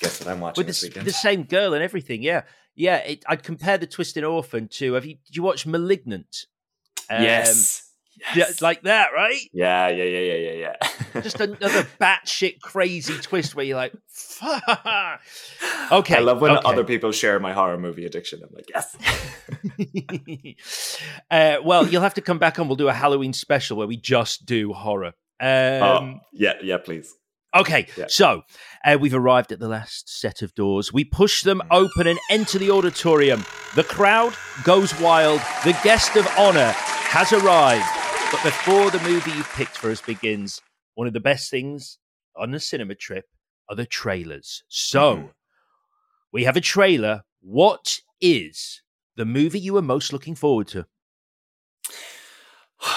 Guess 0.02 0.22
what 0.22 0.30
I'm 0.30 0.40
watching 0.40 0.66
With 0.66 0.80
the, 0.80 1.02
the, 1.02 1.12
same 1.12 1.44
girl 1.44 1.74
and 1.74 1.84
everything. 1.84 2.24
Yeah, 2.24 2.44
yeah. 2.76 2.98
It, 2.98 3.24
I'd 3.28 3.44
compare 3.44 3.78
the 3.78 3.88
Twisted 3.88 4.24
Orphan 4.24 4.68
to. 4.70 4.94
Have 4.94 5.06
you? 5.06 5.16
Did 5.26 5.36
you 5.36 5.44
watch 5.44 5.66
*Malignant*? 5.66 6.46
Um, 7.10 7.24
yes. 7.24 7.90
Yes. 8.36 8.62
like 8.62 8.84
that, 8.84 9.10
right? 9.16 9.40
Yeah, 9.54 9.88
yeah, 9.90 10.04
yeah, 10.04 10.20
yeah, 10.20 10.52
yeah, 10.52 10.74
yeah. 11.14 11.22
Just 11.22 11.40
another 11.40 11.88
batshit 12.00 12.62
crazy 12.62 13.18
twist 13.20 13.56
where 13.56 13.66
you're 13.66 13.78
like, 13.78 13.94
Fuck. 14.08 15.22
okay. 15.92 16.18
I 16.18 16.20
love 16.20 16.42
when 16.42 16.52
okay. 16.52 16.62
other 16.70 16.84
people 16.84 17.12
share 17.12 17.40
my 17.40 17.54
horror 17.54 17.78
movie 17.78 18.06
addiction. 18.06 18.42
I'm 18.44 18.50
like, 18.54 18.70
yes. 18.70 18.96
uh, 21.32 21.58
well, 21.64 21.88
you'll 21.88 22.02
have 22.02 22.16
to 22.16 22.22
come 22.22 22.40
back 22.40 22.58
and 22.58 22.70
We'll 22.70 22.76
do 22.76 22.88
a 22.88 22.94
Halloween 22.94 23.34
special 23.34 23.78
where 23.78 23.88
we 23.88 23.98
just 23.98 24.46
do 24.46 24.74
horror. 24.74 25.14
Um, 25.40 25.82
oh, 25.82 26.16
yeah, 26.34 26.54
yeah, 26.62 26.78
please. 26.78 27.16
Okay, 27.56 27.88
yeah. 27.98 28.06
so 28.08 28.44
uh, 28.86 28.98
we've 29.00 29.14
arrived 29.14 29.52
at 29.52 29.60
the 29.60 29.68
last 29.68 30.08
set 30.08 30.44
of 30.44 30.54
doors. 30.54 30.94
We 30.94 31.04
push 31.04 31.42
them 31.42 31.64
open 31.72 32.06
and 32.06 32.20
enter 32.30 32.60
the 32.60 32.70
auditorium. 32.70 33.44
The 33.76 33.84
crowd 33.84 34.36
goes 34.64 34.98
wild. 35.00 35.42
The 35.64 35.78
guest 35.84 36.16
of 36.16 36.28
honor 36.38 36.74
has 36.76 37.34
arrived. 37.34 37.86
But 38.32 38.44
before 38.44 38.92
the 38.92 39.00
movie 39.00 39.32
you've 39.32 39.52
picked 39.54 39.78
for 39.78 39.90
us 39.90 40.00
begins, 40.00 40.62
one 40.94 41.08
of 41.08 41.14
the 41.14 41.20
best 41.20 41.50
things 41.50 41.98
on 42.38 42.52
the 42.52 42.60
cinema 42.60 42.94
trip 42.94 43.26
are 43.68 43.76
the 43.76 43.88
trailers. 43.88 44.64
So 44.68 45.16
mm-hmm. 45.16 45.28
we 46.32 46.44
have 46.44 46.56
a 46.56 46.62
trailer. 46.62 47.24
What 47.42 48.00
is 48.22 48.84
the 49.16 49.26
movie 49.26 49.60
you 49.60 49.76
are 49.78 49.82
most 49.82 50.14
looking 50.14 50.36
forward 50.36 50.68
to? 50.70 50.86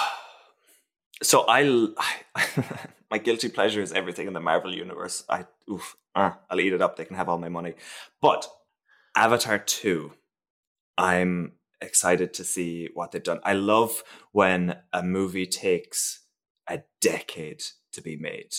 So 1.21 1.45
I, 1.47 1.87
I 2.35 2.63
my 3.13 3.19
guilty 3.19 3.47
pleasure 3.47 3.79
is 3.79 3.93
everything 3.93 4.25
in 4.25 4.33
the 4.33 4.39
Marvel 4.39 4.73
universe. 4.73 5.23
I 5.29 5.45
oof, 5.69 5.95
uh, 6.15 6.31
I'll 6.49 6.59
eat 6.59 6.73
it 6.73 6.81
up. 6.81 6.95
They 6.95 7.05
can 7.05 7.15
have 7.15 7.29
all 7.29 7.37
my 7.37 7.47
money. 7.47 7.75
But 8.23 8.47
Avatar 9.15 9.59
two, 9.59 10.13
I'm 10.97 11.51
excited 11.79 12.33
to 12.33 12.43
see 12.43 12.89
what 12.95 13.11
they've 13.11 13.21
done. 13.21 13.39
I 13.43 13.53
love 13.53 14.03
when 14.31 14.77
a 14.91 15.03
movie 15.03 15.45
takes 15.45 16.21
a 16.67 16.81
decade 17.01 17.61
to 17.91 18.01
be 18.01 18.15
made. 18.15 18.55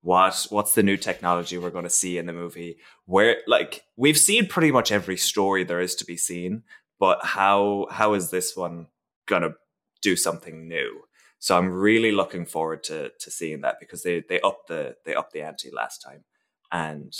What 0.00 0.46
what's 0.48 0.74
the 0.74 0.82
new 0.82 0.96
technology 0.96 1.58
we're 1.58 1.68
going 1.68 1.84
to 1.84 1.90
see 1.90 2.16
in 2.16 2.24
the 2.24 2.32
movie? 2.32 2.78
Where 3.04 3.36
like 3.46 3.84
we've 3.98 4.16
seen 4.16 4.46
pretty 4.46 4.72
much 4.72 4.90
every 4.90 5.18
story 5.18 5.62
there 5.62 5.82
is 5.82 5.94
to 5.96 6.06
be 6.06 6.16
seen, 6.16 6.62
but 6.98 7.18
how 7.22 7.86
how 7.90 8.14
is 8.14 8.30
this 8.30 8.56
one 8.56 8.86
going 9.26 9.42
to 9.42 9.56
do 10.00 10.16
something 10.16 10.68
new? 10.68 11.02
So 11.40 11.56
I'm 11.56 11.72
really 11.72 12.12
looking 12.12 12.44
forward 12.44 12.84
to 12.84 13.12
to 13.18 13.30
seeing 13.30 13.62
that 13.62 13.80
because 13.80 14.02
they 14.02 14.20
they 14.20 14.40
upped 14.42 14.68
the 14.68 14.96
they 15.04 15.14
upped 15.14 15.32
the 15.32 15.40
ante 15.40 15.70
last 15.72 16.02
time, 16.02 16.24
and 16.70 17.16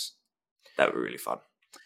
that 0.77 0.95
was 0.95 1.03
really 1.03 1.16
fun. 1.16 1.39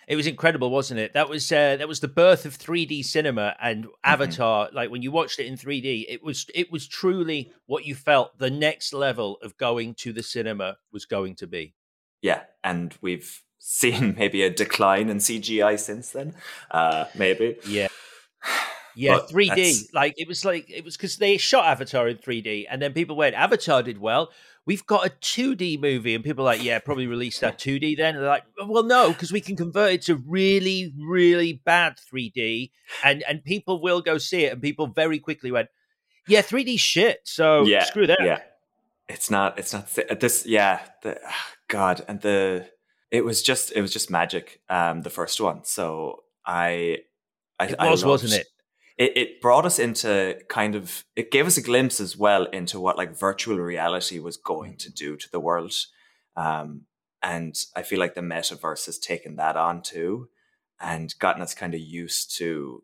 It 0.09 0.17
was 0.17 0.27
incredible, 0.27 0.71
wasn't 0.71 0.99
it? 0.99 1.13
That 1.13 1.29
was 1.29 1.51
uh, 1.53 1.77
that 1.77 1.87
was 1.87 2.01
the 2.01 2.09
birth 2.09 2.45
of 2.45 2.59
3D 2.59 3.05
cinema 3.05 3.55
and 3.63 3.85
mm-hmm. 3.85 3.93
Avatar. 4.03 4.67
Mm-hmm. 4.67 4.77
Like 4.77 4.91
when 4.91 5.03
you 5.03 5.13
watched 5.13 5.39
it 5.39 5.47
in 5.47 5.57
3D, 5.57 6.07
it 6.09 6.25
was 6.25 6.47
it 6.53 6.73
was 6.73 6.89
truly 6.89 7.53
what 7.67 7.87
you 7.87 7.95
felt 7.95 8.37
the 8.39 8.51
next 8.51 8.93
level 8.93 9.39
of 9.41 9.57
going 9.57 9.95
to 9.97 10.13
the 10.13 10.23
cinema 10.25 10.79
was 10.93 11.07
going 11.07 11.37
to 11.37 11.47
be. 11.47 11.75
Yeah, 12.21 12.43
and 12.65 12.97
we've 13.01 13.43
seen 13.61 14.17
maybe 14.19 14.43
a 14.43 14.51
decline 14.51 15.09
in 15.09 15.19
CGI 15.19 15.79
since 15.79 16.11
then. 16.11 16.35
Uh, 16.69 17.05
maybe. 17.15 17.59
Yeah. 17.65 17.89
Yeah, 18.95 19.19
3D. 19.19 19.93
Like 19.93 20.15
it 20.17 20.29
was 20.29 20.45
like 20.45 20.71
it 20.71 20.85
was 20.85 20.97
because 20.97 21.17
they 21.17 21.37
shot 21.37 21.67
Avatar 21.67 22.09
in 22.09 22.19
3D, 22.19 22.67
and 22.71 22.81
then 22.81 22.93
people 22.93 23.17
went, 23.17 23.35
Avatar 23.35 23.83
did 23.83 23.99
well. 23.99 24.31
We've 24.67 24.87
got 24.87 25.07
a 25.07 25.11
2D 25.11 25.81
movie, 25.81 26.15
and 26.15 26.25
people 26.25 26.45
are 26.45 26.53
like, 26.53 26.65
yeah, 26.65 26.79
probably 26.79 27.07
release 27.07 27.39
that 27.41 27.59
2D 27.59 27.99
then. 27.99 28.15
And 28.15 28.25
they're 28.25 28.31
like, 28.31 28.45
well, 28.67 28.83
no, 28.83 29.09
because 29.09 29.31
we 29.31 29.43
can 29.43 29.57
convert 29.57 29.93
it 29.93 30.03
to 30.03 30.17
really, 30.17 30.95
really 30.99 31.61
bad 31.65 31.99
3D, 31.99 32.71
and 33.03 33.23
and 33.29 33.45
people 33.45 33.83
will 33.83 34.01
go 34.01 34.19
see 34.19 34.45
it. 34.45 34.53
And 34.53 34.63
people 34.63 34.87
very 34.87 35.19
quickly 35.19 35.51
went, 35.51 35.69
yeah, 36.29 36.43
3D 36.43 36.79
shit. 36.79 37.21
So 37.25 37.65
yeah, 37.65 37.85
screw 37.85 38.07
that. 38.07 38.19
Yeah, 38.23 38.41
it's 39.09 39.31
not. 39.31 39.59
It's 39.59 39.73
not 39.73 39.89
this. 40.21 40.47
Yeah, 40.47 40.81
the, 41.03 41.21
God, 41.69 42.05
and 42.09 42.21
the 42.21 42.69
it 43.11 43.25
was 43.25 43.43
just 43.43 43.73
it 43.73 43.81
was 43.81 43.93
just 43.93 44.11
magic. 44.11 44.61
Um, 44.69 45.03
the 45.03 45.11
first 45.11 45.41
one. 45.41 45.65
So 45.65 46.25
I, 46.45 46.99
I 47.61 47.67
it 47.67 47.77
was, 47.79 48.03
I 48.03 48.09
wasn't 48.09 48.33
it? 48.33 48.47
It, 48.97 49.17
it 49.17 49.41
brought 49.41 49.67
us 49.67 49.79
into 49.79 50.39
kind 50.49 50.75
of 50.75 51.05
it 51.17 51.31
gave 51.31 51.47
us 51.47 51.57
a 51.57 51.63
glimpse 51.63 52.01
as 52.01 52.17
well 52.17 52.45
into 52.47 52.79
what 52.79 52.97
like 52.97 53.17
virtual 53.17 53.59
reality 53.59 54.19
was 54.19 54.37
going 54.37 54.77
to 54.77 54.93
do 54.93 55.17
to 55.17 55.31
the 55.31 55.41
world. 55.41 55.75
Um, 56.37 56.87
and 57.25 57.65
i 57.75 57.83
feel 57.83 57.99
like 57.99 58.15
the 58.15 58.21
metaverse 58.21 58.87
has 58.87 58.99
taken 58.99 59.37
that 59.37 59.57
on 59.57 59.83
too 59.83 60.29
and 60.81 61.15
gotten 61.19 61.43
us 61.43 61.55
kind 61.55 61.75
of 61.75 61.81
used 61.81 62.37
to 62.37 62.83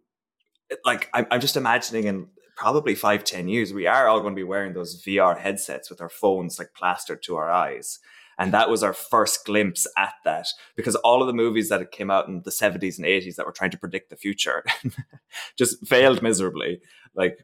like 0.85 1.09
i'm, 1.15 1.27
I'm 1.31 1.41
just 1.41 1.57
imagining 1.57 2.05
in 2.05 2.29
probably 2.57 2.95
five 2.95 3.23
ten 3.23 3.47
years 3.49 3.73
we 3.73 3.87
are 3.87 4.09
all 4.09 4.21
going 4.21 4.35
to 4.35 4.41
be 4.41 4.45
wearing 4.45 4.73
those 4.73 5.03
vr 5.05 5.39
headsets 5.39 5.91
with 5.91 6.01
our 6.01 6.09
phones 6.09 6.59
like 6.59 6.75
plastered 6.75 7.23
to 7.25 7.37
our 7.37 7.51
eyes 7.51 8.01
and 8.41 8.55
that 8.55 8.71
was 8.71 8.83
our 8.83 8.95
first 8.95 9.45
glimpse 9.45 9.87
at 9.99 10.15
that 10.25 10.47
because 10.75 10.97
all 10.97 11.21
of 11.21 11.27
the 11.27 11.35
movies 11.35 11.69
that 11.69 11.93
came 11.93 12.11
out 12.11 12.27
in 12.27 12.41
the 12.43 12.51
70s 12.51 12.97
and 12.97 13.07
80s 13.07 13.37
that 13.37 13.45
were 13.45 13.53
trying 13.53 13.71
to 13.71 13.79
predict 13.79 14.09
the 14.09 14.17
future 14.17 14.65
just 15.59 15.87
failed 15.87 16.23
miserably. 16.23 16.81
Like, 17.15 17.37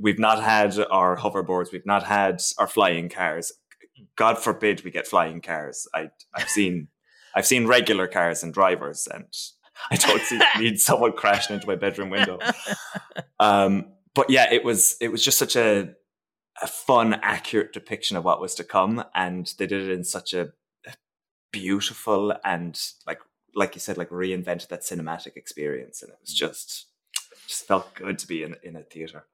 we've 0.00 0.20
not 0.20 0.40
had 0.40 0.78
our 0.88 1.16
hoverboards, 1.16 1.72
we've 1.72 1.84
not 1.84 2.04
had 2.04 2.40
our 2.58 2.68
flying 2.68 3.08
cars. 3.08 3.52
God 4.14 4.38
forbid 4.38 4.84
we 4.84 4.92
get 4.92 5.08
flying 5.08 5.40
cars. 5.40 5.88
I, 5.92 6.10
I've 6.32 6.48
seen. 6.48 6.88
I've 7.34 7.46
seen 7.46 7.66
regular 7.66 8.06
cars 8.06 8.42
and 8.42 8.54
drivers, 8.54 9.06
and 9.12 9.26
I 9.90 9.96
don't 9.96 10.22
see, 10.22 10.40
need 10.58 10.78
someone 10.78 11.12
crashing 11.12 11.54
into 11.56 11.66
my 11.66 11.74
bedroom 11.74 12.08
window. 12.08 12.38
Um, 13.38 13.92
but 14.14 14.30
yeah, 14.30 14.50
it 14.50 14.64
was 14.64 14.96
it 15.00 15.08
was 15.08 15.22
just 15.22 15.38
such 15.38 15.56
a 15.56 15.90
a 16.62 16.66
fun, 16.66 17.14
accurate 17.22 17.72
depiction 17.72 18.16
of 18.16 18.24
what 18.24 18.40
was 18.40 18.54
to 18.56 18.64
come, 18.64 19.04
and 19.14 19.52
they 19.58 19.66
did 19.66 19.82
it 19.82 19.90
in 19.90 20.04
such 20.04 20.32
a 20.32 20.52
beautiful 21.52 22.34
and 22.44 22.80
like 23.06 23.20
like 23.54 23.74
you 23.74 23.80
said, 23.80 23.96
like 23.96 24.10
reinvented 24.10 24.68
that 24.68 24.82
cinematic 24.82 25.36
experience, 25.36 26.02
and 26.02 26.10
it 26.10 26.18
was 26.20 26.32
just 26.32 26.86
just 27.46 27.66
felt 27.66 27.94
good 27.94 28.18
to 28.18 28.28
be 28.28 28.42
in 28.42 28.56
in 28.62 28.76
a 28.76 28.82
theater. 28.82 29.24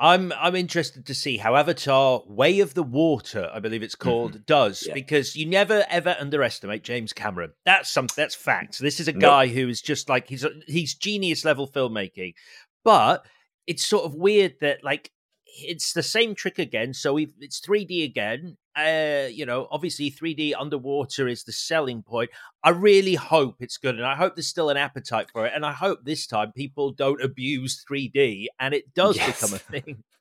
I'm 0.00 0.32
I'm 0.32 0.56
interested 0.56 1.06
to 1.06 1.14
see 1.14 1.36
how 1.36 1.56
Avatar 1.56 2.22
Way 2.26 2.60
of 2.60 2.74
the 2.74 2.82
Water, 2.82 3.50
I 3.52 3.60
believe 3.60 3.82
it's 3.82 3.94
called, 3.94 4.32
mm-hmm. 4.32 4.42
does 4.46 4.86
yeah. 4.86 4.94
because 4.94 5.36
you 5.36 5.46
never 5.46 5.84
ever 5.90 6.16
underestimate 6.18 6.82
James 6.82 7.12
Cameron. 7.12 7.52
That's 7.64 7.90
something 7.90 8.14
that's 8.16 8.34
fact. 8.34 8.78
This 8.78 8.98
is 8.98 9.08
a 9.08 9.12
guy 9.12 9.46
nope. 9.46 9.54
who 9.54 9.68
is 9.68 9.82
just 9.82 10.08
like 10.08 10.28
he's 10.28 10.46
he's 10.66 10.94
genius 10.94 11.44
level 11.44 11.68
filmmaking, 11.68 12.34
but 12.82 13.26
it's 13.66 13.84
sort 13.84 14.04
of 14.04 14.14
weird 14.14 14.54
that 14.60 14.82
like 14.82 15.10
it's 15.56 15.92
the 15.92 16.02
same 16.02 16.34
trick 16.34 16.58
again. 16.58 16.94
So 16.94 17.16
it's 17.16 17.60
3D 17.60 18.04
again. 18.04 18.56
Uh, 18.76 19.28
you 19.30 19.46
know, 19.46 19.68
obviously 19.70 20.10
3D 20.10 20.54
underwater 20.58 21.28
is 21.28 21.44
the 21.44 21.52
selling 21.52 22.02
point. 22.02 22.30
I 22.62 22.70
really 22.70 23.14
hope 23.14 23.56
it's 23.60 23.76
good, 23.76 23.94
and 23.94 24.04
I 24.04 24.16
hope 24.16 24.34
there's 24.34 24.48
still 24.48 24.70
an 24.70 24.76
appetite 24.76 25.30
for 25.32 25.46
it. 25.46 25.52
And 25.54 25.64
I 25.64 25.72
hope 25.72 26.00
this 26.04 26.26
time 26.26 26.52
people 26.52 26.92
don't 26.92 27.22
abuse 27.22 27.84
3D, 27.88 28.46
and 28.58 28.74
it 28.74 28.94
does 28.94 29.16
yes. 29.16 29.40
become 29.40 29.54
a 29.54 29.58
thing. 29.58 30.02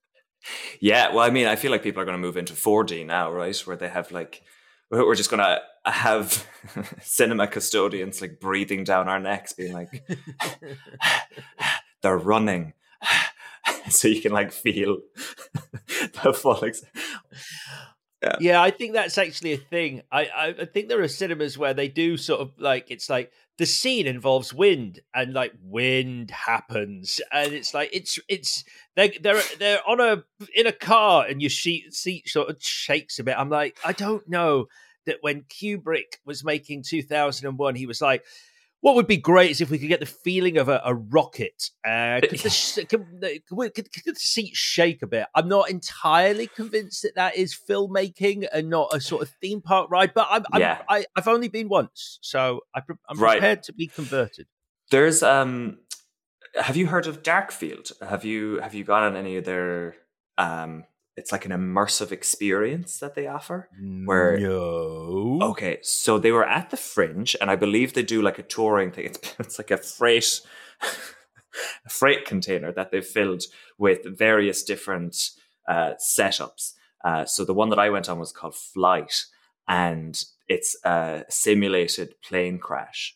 Yeah, 0.81 1.13
well, 1.13 1.23
I 1.25 1.29
mean, 1.29 1.47
I 1.47 1.55
feel 1.55 1.71
like 1.71 1.83
people 1.83 2.01
are 2.01 2.05
going 2.05 2.17
to 2.17 2.21
move 2.21 2.35
into 2.35 2.51
4D 2.51 3.05
now, 3.05 3.31
right? 3.31 3.57
Where 3.65 3.77
they 3.77 3.87
have 3.87 4.11
like, 4.11 4.41
we're 4.91 5.15
just 5.15 5.29
going 5.29 5.39
to 5.39 5.61
have 5.89 6.45
cinema 7.01 7.47
custodians 7.47 8.19
like 8.19 8.41
breathing 8.41 8.83
down 8.83 9.07
our 9.07 9.21
necks, 9.21 9.53
being 9.53 9.71
like, 9.71 10.05
they're 12.01 12.17
running. 12.17 12.73
so 13.89 14.07
you 14.07 14.21
can 14.21 14.31
like 14.31 14.51
feel 14.51 14.99
the 16.23 16.33
full. 16.33 16.61
Yeah. 18.21 18.35
yeah, 18.39 18.61
I 18.61 18.71
think 18.71 18.93
that's 18.93 19.17
actually 19.17 19.51
a 19.51 19.57
thing. 19.57 20.01
I, 20.09 20.25
I, 20.25 20.47
I 20.61 20.65
think 20.65 20.87
there 20.87 21.01
are 21.01 21.07
cinemas 21.09 21.57
where 21.57 21.73
they 21.73 21.89
do 21.89 22.15
sort 22.15 22.39
of 22.39 22.51
like 22.57 22.89
it's 22.89 23.09
like 23.09 23.33
the 23.57 23.65
scene 23.65 24.07
involves 24.07 24.53
wind 24.53 25.01
and 25.13 25.33
like 25.33 25.53
wind 25.61 26.31
happens 26.31 27.19
and 27.33 27.51
it's 27.51 27.73
like 27.73 27.89
it's 27.91 28.17
it's 28.29 28.63
they 28.95 29.09
they're 29.21 29.41
they're 29.59 29.81
on 29.85 29.99
a 29.99 30.23
in 30.55 30.67
a 30.67 30.71
car 30.71 31.25
and 31.25 31.41
your 31.41 31.49
seat 31.49 31.93
seat 31.93 32.29
sort 32.29 32.49
of 32.49 32.57
shakes 32.61 33.19
a 33.19 33.23
bit. 33.23 33.37
I'm 33.37 33.49
like 33.49 33.77
I 33.83 33.91
don't 33.91 34.27
know 34.29 34.67
that 35.05 35.17
when 35.19 35.41
Kubrick 35.41 36.17
was 36.25 36.45
making 36.45 36.83
2001, 36.87 37.75
he 37.75 37.85
was 37.85 38.01
like 38.01 38.23
what 38.83 38.95
would 38.95 39.07
be 39.07 39.15
great 39.15 39.49
is 39.49 39.61
if 39.61 39.69
we 39.69 39.79
could 39.79 39.87
get 39.87 40.01
the 40.01 40.05
feeling 40.05 40.57
of 40.57 40.67
a, 40.67 40.81
a 40.83 40.93
rocket. 40.93 41.69
Uh, 41.87 42.19
could, 42.19 42.31
the, 42.31 42.85
could, 42.85 43.73
could, 43.73 43.93
could, 43.93 44.15
the 44.15 44.19
seat 44.19 44.53
shake 44.57 45.01
a 45.01 45.07
bit? 45.07 45.25
I'm 45.33 45.47
not 45.47 45.69
entirely 45.69 46.47
convinced 46.47 47.03
that 47.03 47.15
that 47.15 47.37
is 47.37 47.57
filmmaking 47.57 48.45
and 48.51 48.69
not 48.69 48.93
a 48.93 48.99
sort 48.99 49.21
of 49.21 49.29
theme 49.41 49.61
park 49.61 49.89
ride. 49.89 50.13
But 50.13 50.27
I'm, 50.29 50.43
I'm 50.51 50.59
yeah. 50.59 50.81
I, 50.89 51.05
have 51.15 51.29
only 51.29 51.47
been 51.47 51.69
once, 51.69 52.19
so 52.21 52.59
I, 52.75 52.81
am 53.09 53.21
right. 53.21 53.39
prepared 53.39 53.63
to 53.63 53.73
be 53.73 53.87
converted. 53.87 54.47
There's 54.91 55.23
um, 55.23 55.77
have 56.61 56.75
you 56.75 56.87
heard 56.87 57.07
of 57.07 57.23
Darkfield? 57.23 57.97
Have 58.05 58.25
you 58.25 58.59
have 58.59 58.73
you 58.73 58.83
gone 58.83 59.03
on 59.03 59.15
any 59.15 59.37
of 59.37 59.45
their 59.45 59.95
um 60.37 60.83
it's 61.15 61.31
like 61.31 61.45
an 61.45 61.51
immersive 61.51 62.11
experience 62.11 62.99
that 62.99 63.15
they 63.15 63.27
offer 63.27 63.69
where 64.05 64.37
no. 64.37 65.39
Okay 65.41 65.79
so 65.81 66.17
they 66.17 66.31
were 66.31 66.45
at 66.45 66.69
the 66.69 66.77
fringe 66.77 67.35
and 67.39 67.49
i 67.49 67.55
believe 67.55 67.93
they 67.93 68.03
do 68.03 68.21
like 68.21 68.39
a 68.39 68.43
touring 68.43 68.91
thing. 68.91 69.05
It's, 69.05 69.35
it's 69.39 69.57
like 69.59 69.71
a 69.71 69.77
freight 69.77 70.41
a 71.85 71.89
freight 71.89 72.25
container 72.25 72.71
that 72.71 72.91
they've 72.91 73.05
filled 73.05 73.43
with 73.77 73.99
various 74.17 74.63
different 74.63 75.15
uh, 75.67 75.93
setups. 75.99 76.73
Uh, 77.05 77.25
so 77.25 77.45
the 77.45 77.53
one 77.53 77.69
that 77.69 77.79
i 77.79 77.89
went 77.89 78.09
on 78.09 78.19
was 78.19 78.31
called 78.31 78.55
flight 78.55 79.25
and 79.67 80.23
it's 80.47 80.75
a 80.83 81.23
simulated 81.29 82.15
plane 82.21 82.57
crash. 82.57 83.15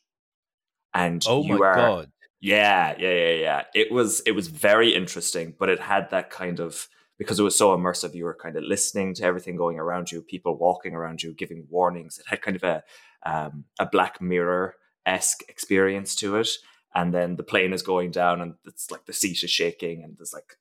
And 0.94 1.24
oh 1.28 1.44
you 1.44 1.58
my 1.58 1.68
are 1.68 1.76
god. 1.76 2.12
Yeah 2.40 2.96
yeah 2.98 3.14
yeah 3.14 3.34
yeah. 3.34 3.64
It 3.74 3.92
was 3.92 4.22
it 4.26 4.32
was 4.32 4.48
very 4.48 4.94
interesting 4.94 5.56
but 5.58 5.70
it 5.70 5.80
had 5.80 6.10
that 6.12 6.30
kind 6.30 6.60
of 6.60 6.88
because 7.18 7.40
it 7.40 7.44
was 7.44 7.58
so 7.58 7.76
immersive, 7.76 8.14
you 8.14 8.26
were 8.26 8.38
kind 8.40 8.56
of 8.56 8.64
listening 8.64 9.14
to 9.16 9.24
everything 9.24 9.56
going 9.56 9.80
around 9.80 10.12
you, 10.12 10.22
people 10.22 10.58
walking 10.58 10.94
around 10.94 11.24
you, 11.24 11.34
giving 11.34 11.66
warnings. 11.70 12.20
It 12.20 12.26
had 12.28 12.42
kind 12.42 12.56
of 12.56 12.64
a 12.64 12.84
um, 13.26 13.66
a 13.80 13.86
Black 13.86 14.22
Mirror 14.22 14.76
esque 15.06 15.44
experience 15.50 16.16
to 16.16 16.38
it. 16.38 16.50
And 16.94 17.14
then 17.14 17.36
the 17.36 17.44
plane 17.44 17.74
is 17.74 17.82
going 17.82 18.12
down, 18.12 18.42
and 18.42 18.56
it's 18.66 18.90
like 18.92 19.06
the 19.06 19.14
seat 19.14 19.44
is 19.44 19.52
shaking, 19.52 20.04
and 20.04 20.18
there's 20.18 20.34
like 20.34 20.58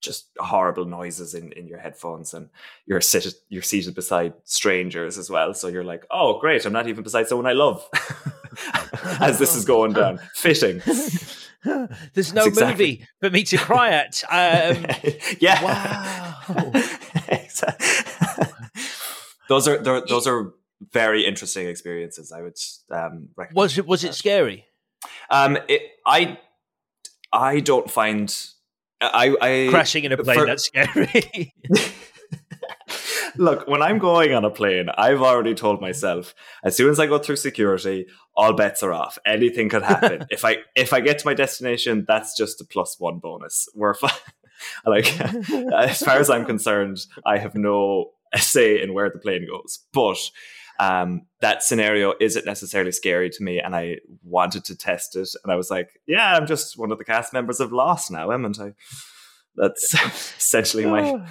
just 0.00 0.28
horrible 0.38 0.84
noises 0.84 1.34
in, 1.34 1.52
in 1.52 1.66
your 1.66 1.78
headphones, 1.78 2.34
and 2.34 2.48
you're 2.86 3.00
seated 3.00 3.34
you're 3.48 3.62
seated 3.62 3.94
beside 3.94 4.34
strangers 4.44 5.18
as 5.18 5.30
well. 5.30 5.54
So 5.54 5.68
you're 5.68 5.84
like, 5.84 6.04
oh 6.10 6.40
great, 6.40 6.64
I'm 6.66 6.72
not 6.72 6.88
even 6.88 7.04
beside 7.04 7.28
someone 7.28 7.46
I 7.46 7.52
love. 7.52 7.86
As 9.20 9.38
this 9.38 9.54
is 9.56 9.64
going 9.64 9.92
down, 9.92 10.18
fitting. 10.34 10.82
There's 12.14 12.32
no 12.32 12.44
exactly. 12.44 12.84
movie 12.84 13.08
for 13.20 13.30
me 13.30 13.44
to 13.44 13.56
cry 13.56 13.90
at. 13.90 14.22
Um, 14.32 14.86
yeah. 15.40 15.62
Wow. 15.62 16.72
those 19.48 19.68
are 19.68 19.78
those 19.78 20.26
are 20.26 20.52
very 20.92 21.24
interesting 21.26 21.68
experiences. 21.68 22.32
I 22.32 22.42
would 22.42 22.56
um, 22.90 23.28
recommend. 23.36 23.56
Was 23.56 23.78
it 23.78 23.86
was 23.86 24.04
it 24.04 24.14
scary? 24.14 24.66
Um, 25.30 25.58
it, 25.68 25.82
I 26.06 26.38
I 27.32 27.60
don't 27.60 27.90
find 27.90 28.34
I, 29.00 29.36
I 29.40 29.66
crashing 29.70 30.04
in 30.04 30.12
a 30.12 30.16
plane 30.16 30.38
for, 30.38 30.46
that's 30.46 30.64
scary. 30.64 31.54
Look, 33.36 33.66
when 33.66 33.82
I'm 33.82 33.98
going 33.98 34.34
on 34.34 34.44
a 34.44 34.50
plane, 34.50 34.88
I've 34.96 35.22
already 35.22 35.54
told 35.54 35.80
myself 35.80 36.34
as 36.64 36.76
soon 36.76 36.90
as 36.90 37.00
I 37.00 37.06
go 37.06 37.18
through 37.18 37.36
security, 37.36 38.06
all 38.34 38.52
bets 38.52 38.82
are 38.82 38.92
off. 38.92 39.18
Anything 39.26 39.68
could 39.68 39.82
happen. 39.82 40.26
if 40.30 40.44
I 40.44 40.58
if 40.74 40.92
I 40.92 41.00
get 41.00 41.18
to 41.18 41.26
my 41.26 41.34
destination, 41.34 42.04
that's 42.06 42.36
just 42.36 42.60
a 42.60 42.64
plus 42.64 42.98
one 42.98 43.18
bonus. 43.18 43.68
We're 43.74 43.94
fine. 43.94 44.10
like 44.86 45.20
as 45.20 46.02
far 46.02 46.18
as 46.18 46.30
I'm 46.30 46.44
concerned, 46.44 46.98
I 47.24 47.38
have 47.38 47.54
no 47.54 48.12
say 48.36 48.80
in 48.80 48.94
where 48.94 49.10
the 49.10 49.18
plane 49.18 49.46
goes. 49.46 49.80
But 49.92 50.18
um, 50.80 51.26
that 51.40 51.62
scenario 51.62 52.14
isn't 52.20 52.46
necessarily 52.46 52.92
scary 52.92 53.30
to 53.30 53.42
me, 53.42 53.60
and 53.60 53.74
I 53.74 53.98
wanted 54.22 54.64
to 54.66 54.76
test 54.76 55.16
it. 55.16 55.28
And 55.42 55.52
I 55.52 55.56
was 55.56 55.70
like, 55.70 56.00
"Yeah, 56.06 56.36
I'm 56.36 56.46
just 56.46 56.78
one 56.78 56.92
of 56.92 56.98
the 56.98 57.04
cast 57.04 57.32
members 57.32 57.60
of 57.60 57.72
Lost 57.72 58.10
now, 58.10 58.32
am 58.32 58.46
I?" 58.46 58.72
That's 59.54 59.94
essentially 60.38 60.86
my 60.86 61.24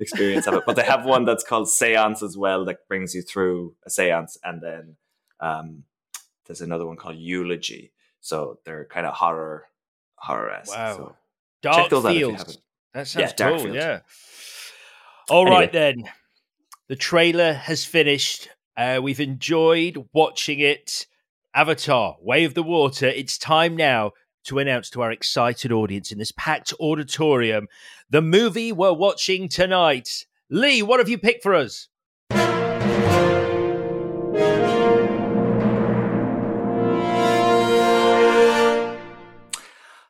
experience 0.00 0.46
of 0.46 0.54
it. 0.54 0.62
But 0.66 0.76
they 0.76 0.84
have 0.84 1.04
one 1.04 1.24
that's 1.24 1.44
called 1.44 1.68
Seance 1.68 2.22
as 2.22 2.36
well 2.36 2.64
that 2.66 2.86
brings 2.88 3.14
you 3.14 3.22
through 3.22 3.74
a 3.86 3.90
seance 3.90 4.36
and 4.44 4.62
then 4.62 4.96
um, 5.40 5.84
there's 6.46 6.60
another 6.60 6.86
one 6.86 6.96
called 6.96 7.16
Eulogy. 7.16 7.92
So 8.20 8.58
they're 8.64 8.84
kind 8.86 9.06
of 9.06 9.14
horror 9.14 9.66
horror 10.16 10.50
esque. 10.50 10.76
Wow. 10.76 10.96
So 10.96 11.16
Dark 11.62 11.90
those 11.90 12.04
out 12.04 12.10
if 12.10 12.14
you 12.20 12.26
Fields. 12.28 12.38
haven't. 12.42 12.58
That 12.94 13.08
sounds 13.08 13.32
Dark 13.34 13.58
cool. 13.60 13.74
Yeah. 13.74 14.00
All 15.28 15.44
right 15.46 15.74
Anyway. 15.74 15.94
then. 16.04 16.10
The 16.88 16.96
trailer 16.96 17.52
has 17.52 17.84
finished. 17.84 18.48
Uh, 18.76 19.00
we've 19.02 19.20
enjoyed 19.20 20.08
watching 20.14 20.58
it. 20.60 21.06
Avatar, 21.54 22.16
Way 22.20 22.44
of 22.44 22.54
the 22.54 22.62
Water. 22.62 23.06
It's 23.08 23.36
time 23.36 23.76
now 23.76 24.12
to 24.44 24.58
announce 24.58 24.90
to 24.90 25.02
our 25.02 25.10
excited 25.12 25.72
audience 25.72 26.10
in 26.12 26.18
this 26.18 26.32
packed 26.32 26.72
auditorium 26.80 27.66
the 28.10 28.22
movie 28.22 28.72
we're 28.72 28.92
watching 28.92 29.48
tonight. 29.48 30.24
Lee, 30.50 30.82
what 30.82 30.98
have 31.00 31.08
you 31.08 31.18
picked 31.18 31.42
for 31.42 31.54
us? 31.54 31.88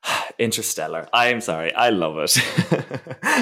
Interstellar. 0.38 1.08
I'm 1.12 1.40
sorry. 1.40 1.74
I 1.74 1.90
love 1.90 2.18
it. 2.18 2.38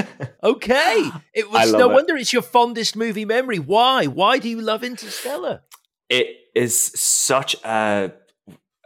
Okay. 0.42 1.10
It 1.34 1.50
was 1.50 1.72
no 1.72 1.90
it. 1.90 1.94
wonder 1.94 2.16
it's 2.16 2.32
your 2.32 2.42
fondest 2.42 2.96
movie 2.96 3.24
memory. 3.24 3.58
Why? 3.58 4.06
Why 4.06 4.38
do 4.38 4.48
you 4.48 4.60
love 4.60 4.82
Interstellar? 4.84 5.62
it 6.08 6.28
is 6.54 6.92
such 6.94 7.56
a 7.64 8.12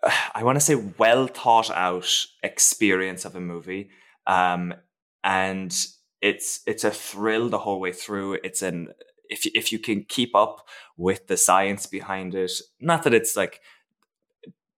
I 0.35 0.43
want 0.43 0.57
to 0.57 0.65
say 0.65 0.75
well 0.75 1.27
thought 1.27 1.71
out 1.71 2.27
experience 2.43 3.25
of 3.25 3.37
a 3.37 3.41
movie. 3.41 3.91
Um 4.27 4.75
and 5.23 5.75
it's 6.21 6.61
it's 6.67 6.85
a 6.85 6.91
thrill 6.91 7.49
the 7.49 7.59
whole 7.59 7.81
way 7.81 7.93
through. 7.93 8.39
It's 8.45 8.63
an 8.63 8.89
if 9.29 9.47
if 9.47 9.73
you 9.73 9.79
can 9.79 10.05
keep 10.05 10.35
up 10.35 10.67
with 10.97 11.27
the 11.29 11.37
science 11.37 11.87
behind 11.87 12.35
it, 12.35 12.53
not 12.81 13.05
that 13.05 13.15
it's 13.15 13.37
like 13.37 13.61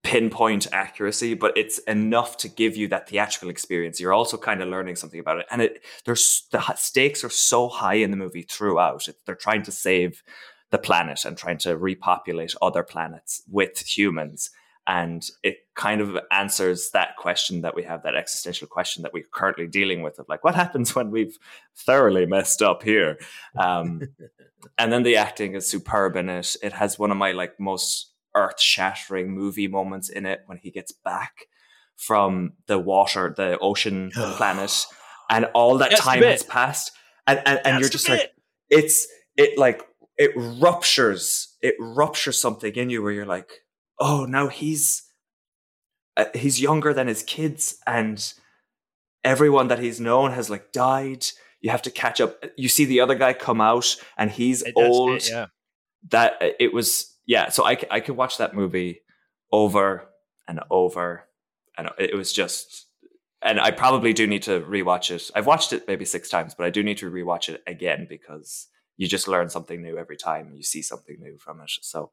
pinpoint 0.03 0.67
accuracy, 0.71 1.33
but 1.33 1.57
it's 1.57 1.79
enough 1.79 2.37
to 2.37 2.49
give 2.49 2.75
you 2.75 2.87
that 2.89 3.09
theatrical 3.09 3.49
experience. 3.49 3.99
You're 3.99 4.13
also 4.13 4.37
kind 4.37 4.61
of 4.61 4.69
learning 4.69 4.97
something 4.97 5.19
about 5.19 5.39
it, 5.39 5.45
and 5.49 5.61
it 5.61 5.83
there's 6.05 6.47
the 6.51 6.61
stakes 6.75 7.23
are 7.23 7.29
so 7.29 7.67
high 7.67 7.95
in 7.95 8.11
the 8.11 8.17
movie 8.17 8.43
throughout. 8.43 9.07
It, 9.07 9.17
they're 9.25 9.35
trying 9.35 9.63
to 9.63 9.71
save 9.71 10.21
the 10.71 10.77
planet 10.77 11.25
and 11.25 11.37
trying 11.37 11.57
to 11.59 11.77
repopulate 11.77 12.55
other 12.61 12.83
planets 12.83 13.43
with 13.49 13.79
humans. 13.79 14.49
And 14.85 15.23
it 15.43 15.59
kind 15.75 16.01
of 16.01 16.17
answers 16.29 16.91
that 16.91 17.15
question 17.15 17.61
that 17.61 17.75
we 17.75 17.83
have, 17.83 18.03
that 18.03 18.15
existential 18.15 18.67
question 18.67 19.03
that 19.03 19.13
we're 19.13 19.23
currently 19.31 19.67
dealing 19.67 20.01
with 20.01 20.19
of 20.19 20.27
like, 20.27 20.43
what 20.43 20.55
happens 20.55 20.93
when 20.95 21.09
we've 21.09 21.37
thoroughly 21.75 22.25
messed 22.25 22.61
up 22.61 22.83
here? 22.83 23.17
Um, 23.57 24.01
and 24.77 24.91
then 24.91 25.03
the 25.03 25.15
acting 25.15 25.55
is 25.55 25.69
superb 25.69 26.15
in 26.15 26.29
it. 26.29 26.55
It 26.61 26.73
has 26.73 26.99
one 26.99 27.11
of 27.11 27.17
my 27.17 27.31
like 27.31 27.59
most 27.59 28.11
earth 28.35 28.59
shattering 28.59 29.31
movie 29.31 29.67
moments 29.67 30.09
in 30.09 30.25
it 30.25 30.41
when 30.47 30.57
he 30.57 30.71
gets 30.71 30.91
back 30.91 31.47
from 31.95 32.53
the 32.67 32.79
water, 32.79 33.33
the 33.35 33.57
ocean 33.59 34.11
planet, 34.15 34.85
and 35.29 35.45
all 35.53 35.77
that 35.77 35.91
That's 35.91 36.01
time 36.01 36.23
has 36.23 36.43
passed. 36.43 36.91
And 37.25 37.41
and, 37.45 37.61
and 37.65 37.79
you're 37.79 37.89
just 37.89 38.09
like, 38.09 38.33
it's 38.69 39.07
it 39.37 39.57
like 39.57 39.87
it 40.17 40.31
ruptures 40.35 41.55
it 41.61 41.75
ruptures 41.79 42.39
something 42.39 42.73
in 42.73 42.89
you 42.89 43.01
where 43.01 43.11
you're 43.11 43.25
like 43.25 43.62
oh 43.99 44.25
now 44.25 44.47
he's 44.47 45.03
uh, 46.17 46.25
he's 46.33 46.61
younger 46.61 46.93
than 46.93 47.07
his 47.07 47.23
kids 47.23 47.77
and 47.87 48.33
everyone 49.23 49.67
that 49.67 49.79
he's 49.79 49.99
known 49.99 50.31
has 50.31 50.49
like 50.49 50.71
died 50.71 51.25
you 51.61 51.69
have 51.69 51.81
to 51.81 51.91
catch 51.91 52.19
up 52.21 52.43
you 52.57 52.69
see 52.69 52.85
the 52.85 52.99
other 52.99 53.15
guy 53.15 53.33
come 53.33 53.61
out 53.61 53.95
and 54.17 54.31
he's 54.31 54.61
it, 54.61 54.73
old 54.75 55.27
yeah. 55.27 55.47
that 56.09 56.37
uh, 56.41 56.49
it 56.59 56.73
was 56.73 57.17
yeah 57.25 57.49
so 57.49 57.65
I, 57.65 57.77
I 57.89 57.99
could 57.99 58.17
watch 58.17 58.37
that 58.37 58.53
movie 58.53 59.01
over 59.51 60.07
and 60.47 60.59
over 60.69 61.27
and 61.77 61.89
it 61.97 62.15
was 62.15 62.33
just 62.33 62.87
and 63.41 63.59
i 63.59 63.71
probably 63.71 64.13
do 64.13 64.27
need 64.27 64.43
to 64.43 64.61
rewatch 64.61 65.09
it 65.09 65.31
i've 65.35 65.47
watched 65.47 65.73
it 65.73 65.87
maybe 65.87 66.05
six 66.05 66.29
times 66.29 66.53
but 66.53 66.65
i 66.65 66.69
do 66.69 66.83
need 66.83 66.97
to 66.97 67.09
rewatch 67.09 67.49
it 67.49 67.63
again 67.65 68.05
because 68.09 68.67
you 68.97 69.07
just 69.07 69.27
learn 69.27 69.49
something 69.49 69.81
new 69.81 69.97
every 69.97 70.17
time 70.17 70.53
you 70.53 70.63
see 70.63 70.81
something 70.81 71.17
new 71.19 71.37
from 71.37 71.61
it 71.61 71.71
so. 71.81 72.11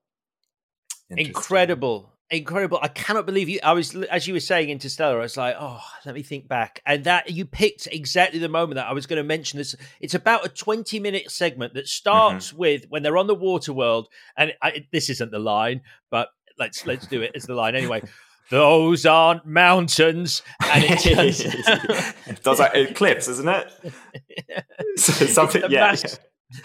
Incredible. 1.11 2.12
Incredible. 2.32 2.78
I 2.80 2.86
cannot 2.86 3.26
believe 3.26 3.48
you 3.48 3.58
i 3.64 3.72
was 3.72 3.94
as 4.04 4.28
you 4.28 4.34
were 4.34 4.40
saying 4.40 4.70
interstellar 4.70 5.18
i 5.18 5.22
was 5.22 5.36
like 5.36 5.56
oh 5.58 5.82
let 6.06 6.14
me 6.14 6.22
think 6.22 6.46
back. 6.46 6.80
And 6.86 7.02
that 7.04 7.30
you 7.30 7.44
picked 7.44 7.88
exactly 7.88 8.38
the 8.38 8.48
moment 8.48 8.76
that 8.76 8.86
i 8.86 8.92
was 8.92 9.06
going 9.06 9.16
to 9.16 9.24
mention 9.24 9.58
this. 9.58 9.74
It's 10.00 10.14
about 10.14 10.46
a 10.46 10.48
20 10.48 11.00
minute 11.00 11.30
segment 11.30 11.74
that 11.74 11.88
starts 11.88 12.48
mm-hmm. 12.48 12.58
with 12.58 12.84
when 12.88 13.02
they're 13.02 13.16
on 13.16 13.26
the 13.26 13.34
water 13.34 13.72
world 13.72 14.08
and 14.36 14.52
I, 14.62 14.86
this 14.92 15.11
isn't 15.11 15.32
the 15.32 15.40
line 15.40 15.80
but 16.08 16.28
let's 16.56 16.86
let's 16.86 17.06
do 17.08 17.20
it 17.22 17.32
as 17.34 17.44
the 17.44 17.54
line 17.54 17.74
anyway. 17.74 18.02
Those 18.48 19.06
aren't 19.06 19.44
mountains 19.46 20.42
and 20.62 20.84
it 20.84 20.98
turns 22.28 22.42
those 22.42 22.61
are 22.61 22.70
clips 22.94 23.26
isn't 23.26 23.48
it? 23.48 23.72
So 24.96 25.26
something 25.26 25.62
yeah, 25.68 25.80
mass- 25.80 26.20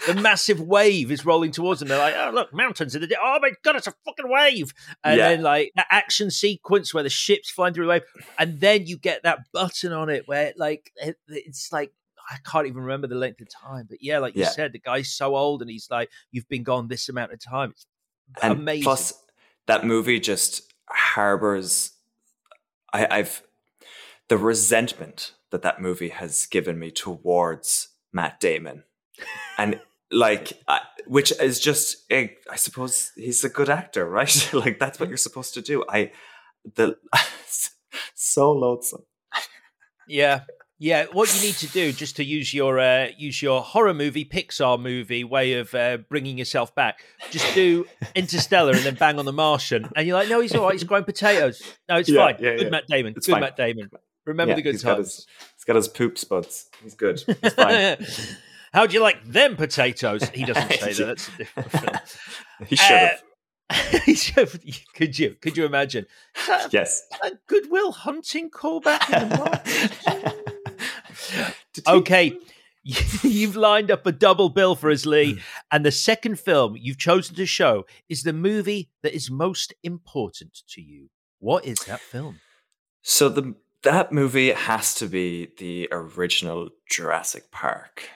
the 0.06 0.14
massive 0.14 0.60
wave 0.60 1.10
is 1.10 1.24
rolling 1.24 1.50
towards 1.52 1.80
them. 1.80 1.88
They're 1.88 1.98
like, 1.98 2.14
"Oh, 2.16 2.30
look, 2.32 2.52
mountains 2.52 2.94
in 2.94 3.00
the 3.00 3.06
di- 3.06 3.16
Oh 3.20 3.38
my 3.40 3.52
god, 3.62 3.76
it's 3.76 3.86
a 3.86 3.94
fucking 4.04 4.28
wave!" 4.28 4.72
And 5.04 5.18
Yeah. 5.18 5.28
then 5.28 5.42
like 5.42 5.72
that 5.76 5.86
action 5.90 6.30
sequence 6.30 6.92
where 6.92 7.02
the 7.02 7.10
ship's 7.10 7.50
flying 7.50 7.74
through 7.74 7.86
the 7.86 7.90
wave, 7.90 8.02
and 8.38 8.60
then 8.60 8.86
you 8.86 8.98
get 8.98 9.22
that 9.22 9.40
button 9.52 9.92
on 9.92 10.08
it 10.10 10.26
where 10.26 10.52
like 10.56 10.90
it, 10.96 11.16
it's 11.28 11.72
like 11.72 11.92
I 12.30 12.38
can't 12.44 12.66
even 12.66 12.82
remember 12.82 13.06
the 13.06 13.14
length 13.14 13.40
of 13.40 13.48
time, 13.48 13.86
but 13.88 13.98
yeah, 14.02 14.18
like 14.18 14.34
you 14.34 14.42
Yeah. 14.42 14.48
said, 14.48 14.72
the 14.72 14.80
guy's 14.80 15.12
so 15.12 15.36
old, 15.36 15.62
and 15.62 15.70
he's 15.70 15.88
like, 15.90 16.10
"You've 16.32 16.48
been 16.48 16.64
gone 16.64 16.88
this 16.88 17.08
amount 17.08 17.32
of 17.32 17.38
time." 17.40 17.72
It's 18.34 18.42
and 18.42 18.52
amazing. 18.54 18.82
plus 18.82 19.12
that 19.66 19.84
movie 19.86 20.18
just 20.20 20.72
harbors 20.88 21.92
I, 22.92 23.06
i've 23.10 23.42
the 24.28 24.36
resentment 24.38 25.32
that 25.50 25.62
that 25.62 25.80
movie 25.80 26.08
has 26.10 26.46
given 26.46 26.78
me 26.78 26.90
towards 26.90 27.88
matt 28.12 28.38
damon 28.40 28.84
and 29.58 29.80
like 30.12 30.52
I, 30.68 30.80
which 31.06 31.32
is 31.40 31.58
just 31.60 31.96
eh, 32.10 32.28
i 32.50 32.56
suppose 32.56 33.10
he's 33.16 33.42
a 33.44 33.48
good 33.48 33.68
actor 33.68 34.08
right 34.08 34.50
like 34.54 34.78
that's 34.78 34.98
what 35.00 35.08
you're 35.08 35.16
supposed 35.18 35.54
to 35.54 35.62
do 35.62 35.84
i 35.88 36.12
the 36.74 36.96
so 38.14 38.52
loathsome 38.52 39.02
Yeah. 40.08 40.40
Yeah, 40.78 41.06
what 41.10 41.34
you 41.34 41.40
need 41.40 41.54
to 41.54 41.68
do, 41.68 41.90
just 41.90 42.16
to 42.16 42.22
use 42.24 42.52
your 42.52 42.78
uh, 42.78 43.08
use 43.16 43.40
your 43.40 43.62
horror 43.62 43.94
movie, 43.94 44.26
Pixar 44.26 44.78
movie 44.78 45.24
way 45.24 45.54
of 45.54 45.74
uh, 45.74 45.96
bringing 46.10 46.36
yourself 46.36 46.74
back, 46.74 46.98
just 47.30 47.54
do 47.54 47.86
Interstellar 48.14 48.72
and 48.72 48.80
then 48.84 48.94
bang 48.94 49.18
on 49.18 49.24
The 49.24 49.32
Martian, 49.32 49.88
and 49.96 50.06
you're 50.06 50.18
like, 50.18 50.28
no, 50.28 50.38
he's 50.42 50.54
all 50.54 50.64
right, 50.64 50.74
he's 50.74 50.84
growing 50.84 51.04
potatoes. 51.04 51.62
No, 51.88 51.96
it's 51.96 52.10
Yeah, 52.10 52.26
fine. 52.26 52.36
yeah, 52.40 52.56
good 52.56 52.62
yeah. 52.64 52.68
Matt 52.68 52.86
Damon. 52.88 53.14
It's 53.16 53.26
good 53.26 53.32
fine. 53.32 53.40
Matt 53.40 53.56
Damon. 53.56 53.88
Remember 54.26 54.54
the 54.54 54.60
good 54.60 54.74
he's 54.74 54.82
got 54.82 54.96
times. 54.96 55.06
his 55.16 55.26
he's 55.56 55.64
got 55.64 55.76
his 55.76 55.88
poop 55.88 56.18
spots 56.18 56.68
he's 56.82 56.94
good 56.94 57.22
he's 57.42 57.54
fine 57.54 57.96
How 58.76 58.86
do 58.86 58.92
you 58.92 59.00
like 59.00 59.24
them 59.24 59.56
potatoes? 59.56 60.28
He 60.34 60.44
doesn't 60.50 60.70
say 60.70 60.92
that. 60.92 61.06
That's 61.06 61.28
a 61.28 61.36
different 61.38 61.70
film. 61.70 61.96
he 62.68 62.76
should 62.76 62.96
have 62.96 63.22
Uh, 63.70 63.98
he 64.04 64.14
should- 64.14 64.60
could 64.94 65.18
you? 65.18 65.34
Could 65.40 65.56
you 65.56 65.64
imagine? 65.64 66.04
That 66.46 66.70
yes 66.74 67.02
a 67.24 67.30
Good 67.46 67.70
Will 67.70 67.90
Hunting 67.92 68.50
callback 68.50 69.08
in 69.10 69.30
the 69.30 70.34
he- 71.74 71.82
Okay, 71.88 72.34
you've 73.22 73.56
lined 73.56 73.90
up 73.90 74.04
a 74.06 74.12
double 74.12 74.50
bill 74.50 74.74
for 74.74 74.90
us, 74.90 75.06
Lee. 75.06 75.40
And 75.72 75.86
the 75.86 75.90
second 75.90 76.38
film 76.38 76.76
you've 76.78 76.98
chosen 76.98 77.34
to 77.36 77.46
show 77.46 77.86
is 78.10 78.24
the 78.24 78.34
movie 78.34 78.90
that 79.02 79.14
is 79.14 79.30
most 79.30 79.72
important 79.82 80.60
to 80.68 80.82
you. 80.82 81.08
What 81.38 81.64
is 81.64 81.78
that 81.86 82.00
film? 82.00 82.40
So 83.00 83.30
the 83.30 83.54
that 83.84 84.12
movie 84.12 84.52
has 84.52 84.94
to 84.96 85.06
be 85.06 85.48
the 85.58 85.88
original 85.90 86.68
Jurassic 86.90 87.50
Park. 87.50 88.10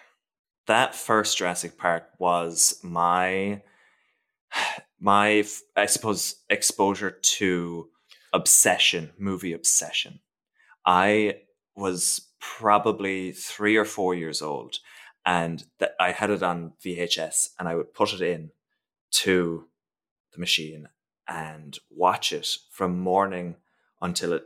That 0.67 0.95
first 0.95 1.39
Jurassic 1.39 1.79
Park 1.79 2.05
was 2.19 2.79
my 2.83 3.63
my 5.01 5.45
I 5.77 5.87
suppose 5.87 6.37
exposure 6.49 7.11
to 7.11 7.89
obsession, 8.33 9.11
movie 9.19 9.53
obsession. 9.53 10.21
I 10.87 11.41
was 11.77 12.29
probably 12.41 13.33
3 13.33 13.77
or 13.77 13.85
4 13.85 14.15
years 14.15 14.41
old 14.41 14.77
and 15.27 15.65
that 15.79 15.95
I 16.01 16.13
had 16.13 16.31
it 16.31 16.43
on 16.43 16.73
VHS 16.85 17.51
and 17.59 17.69
I 17.69 17.75
would 17.75 17.93
put 17.93 18.13
it 18.13 18.21
in 18.21 18.51
to 19.13 19.67
the 20.33 20.39
machine 20.39 20.89
and 21.29 21.79
watch 21.91 22.33
it 22.33 22.57
from 22.71 22.99
morning 22.99 23.57
until 24.01 24.33
it 24.33 24.45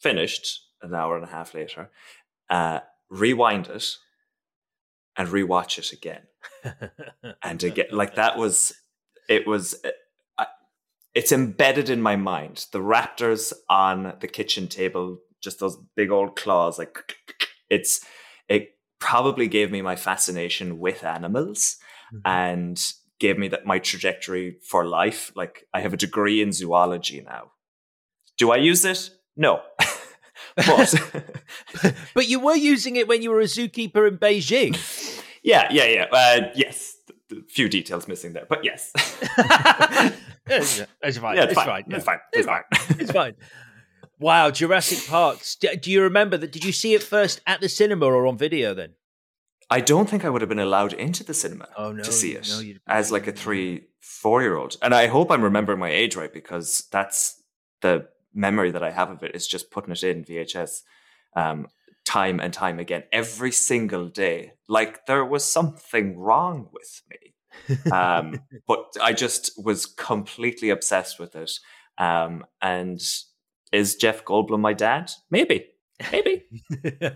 finished 0.00 0.66
an 0.82 0.94
hour 0.94 1.16
and 1.16 1.24
a 1.24 1.30
half 1.30 1.54
later, 1.54 1.90
uh, 2.48 2.80
rewind 3.10 3.66
it 3.68 3.96
and 5.16 5.28
rewatch 5.28 5.78
it 5.78 5.92
again. 5.92 6.22
And 7.42 7.62
again, 7.64 7.86
like 7.92 8.14
that 8.16 8.36
was, 8.38 8.72
it 9.28 9.46
was, 9.46 9.74
I- 10.38 10.46
it's 11.14 11.32
embedded 11.32 11.90
in 11.90 12.00
my 12.00 12.16
mind. 12.16 12.66
The 12.72 12.78
raptors 12.80 13.52
on 13.68 14.14
the 14.20 14.28
kitchen 14.28 14.68
table, 14.68 15.18
just 15.42 15.58
those 15.60 15.76
big 15.96 16.10
old 16.10 16.36
claws, 16.36 16.78
like 16.78 17.16
it's, 17.68 18.04
it 18.48 18.70
probably 18.98 19.48
gave 19.48 19.70
me 19.70 19.82
my 19.82 19.96
fascination 19.96 20.78
with 20.78 21.02
animals 21.04 21.76
Mhm. 22.12 22.20
and 22.24 22.92
gave 23.18 23.38
me 23.38 23.48
that 23.48 23.66
my 23.66 23.78
trajectory 23.78 24.56
for 24.68 24.84
life. 24.86 25.30
Like 25.36 25.64
I 25.74 25.80
have 25.80 25.92
a 25.92 25.96
degree 25.98 26.40
in 26.42 26.52
zoology 26.52 27.20
now. 27.22 27.52
Do 28.38 28.50
I 28.50 28.56
use 28.56 28.84
it? 28.84 29.10
No. 29.36 29.60
but 30.56 30.94
but 32.14 32.28
you 32.28 32.40
were 32.40 32.56
using 32.56 32.96
it 32.96 33.06
when 33.08 33.22
you 33.22 33.30
were 33.30 33.40
a 33.40 33.44
zookeeper 33.44 34.08
in 34.08 34.18
Beijing. 34.18 34.74
Yeah, 35.42 35.68
yeah, 35.70 35.86
yeah. 35.86 36.06
Uh, 36.12 36.50
yes, 36.54 36.96
a 37.32 37.36
few 37.48 37.68
details 37.68 38.08
missing 38.08 38.32
there, 38.32 38.46
but 38.48 38.64
yes. 38.64 38.90
it's, 40.46 40.82
it's 41.02 41.18
fine. 41.18 41.36
Yeah, 41.36 41.44
it's, 41.44 41.54
fine. 41.54 41.66
fine. 41.66 41.84
It's 41.88 42.04
fine. 42.04 42.18
It's 42.32 42.46
fine. 42.46 42.62
It's 43.00 43.12
fine. 43.12 43.34
Wow, 44.18 44.50
Jurassic 44.50 45.08
Park. 45.08 45.38
Do 45.80 45.90
you 45.90 46.02
remember 46.02 46.36
that? 46.36 46.52
Did 46.52 46.64
you 46.64 46.72
see 46.72 46.94
it 46.94 47.02
first 47.02 47.40
at 47.46 47.60
the 47.60 47.68
cinema 47.68 48.06
or 48.06 48.26
on 48.26 48.36
video 48.36 48.74
then? 48.74 48.94
I 49.70 49.80
don't 49.80 50.10
think 50.10 50.24
I 50.24 50.30
would 50.30 50.42
have 50.42 50.48
been 50.48 50.58
allowed 50.58 50.92
into 50.92 51.22
the 51.22 51.32
cinema 51.32 51.68
oh, 51.76 51.92
no, 51.92 52.02
to 52.02 52.12
see 52.12 52.32
it 52.32 52.48
no, 52.50 52.74
as 52.88 53.12
like 53.12 53.28
a 53.28 53.32
three, 53.32 53.86
four 54.00 54.42
year 54.42 54.56
old. 54.56 54.76
And 54.82 54.92
I 54.92 55.06
hope 55.06 55.30
I'm 55.30 55.42
remembering 55.42 55.78
my 55.78 55.90
age 55.90 56.16
right 56.16 56.32
because 56.32 56.88
that's 56.90 57.40
the 57.80 58.08
memory 58.34 58.72
that 58.72 58.82
I 58.82 58.90
have 58.90 59.10
of 59.10 59.22
it 59.22 59.34
is 59.34 59.46
just 59.46 59.70
putting 59.70 59.92
it 59.92 60.02
in 60.02 60.24
VHS 60.24 60.82
um, 61.36 61.68
time 62.04 62.40
and 62.40 62.52
time 62.52 62.78
again, 62.78 63.04
every 63.12 63.52
single 63.52 64.08
day. 64.08 64.52
Like 64.68 65.06
there 65.06 65.24
was 65.24 65.44
something 65.44 66.18
wrong 66.18 66.68
with 66.72 67.02
me. 67.10 67.90
Um, 67.92 68.40
but 68.66 68.96
I 69.02 69.12
just 69.12 69.52
was 69.62 69.86
completely 69.86 70.70
obsessed 70.70 71.18
with 71.18 71.36
it. 71.36 71.52
Um, 71.98 72.44
and 72.62 73.00
is 73.72 73.96
Jeff 73.96 74.24
Goldblum 74.24 74.60
my 74.60 74.72
dad? 74.72 75.12
Maybe. 75.30 75.66
Maybe. 76.12 76.44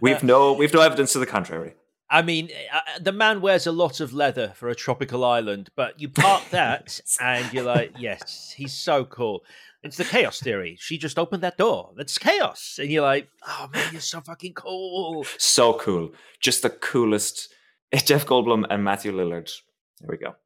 we've 0.01 0.23
no 0.23 0.53
we've 0.53 0.75
no 0.75 0.83
evidence 0.83 1.15
to 1.15 1.19
the 1.19 1.27
contrary. 1.27 1.75
I 2.11 2.23
mean, 2.23 2.51
uh, 2.73 2.99
the 3.01 3.13
man 3.13 3.41
wears 3.41 3.67
a 3.67 3.73
lot 3.73 4.01
of 4.01 4.13
leather 4.13 4.53
for 4.55 4.69
a 4.69 4.75
tropical 4.75 5.25
island, 5.25 5.71
but 5.75 5.99
you 6.01 6.09
park 6.09 6.43
that 6.51 7.01
and 7.21 7.53
you're 7.53 7.65
like, 7.65 7.95
yes, 7.99 8.55
he's 8.57 8.75
so 8.75 9.05
cool. 9.05 9.43
It's 9.85 9.99
the 9.99 10.05
chaos 10.05 10.41
theory. 10.41 10.79
She 10.81 10.97
just 10.97 11.19
opened 11.19 11.43
that 11.43 11.59
door. 11.59 11.93
That's 11.95 12.17
chaos. 12.17 12.79
And 12.81 12.91
you're 12.91 13.03
like, 13.03 13.29
oh 13.47 13.69
man, 13.73 13.93
you're 13.93 14.01
so 14.01 14.23
fucking 14.23 14.55
cool. 14.55 15.27
So 15.37 15.75
cool. 15.75 16.13
Just 16.41 16.63
the 16.63 16.71
coolest. 16.71 17.53
Jeff 17.95 18.25
Goldblum 18.25 18.65
and 18.71 18.83
Matthew 18.83 19.13
Lillard. 19.13 19.53
There 20.01 20.09
we 20.11 20.17
go. 20.17 20.37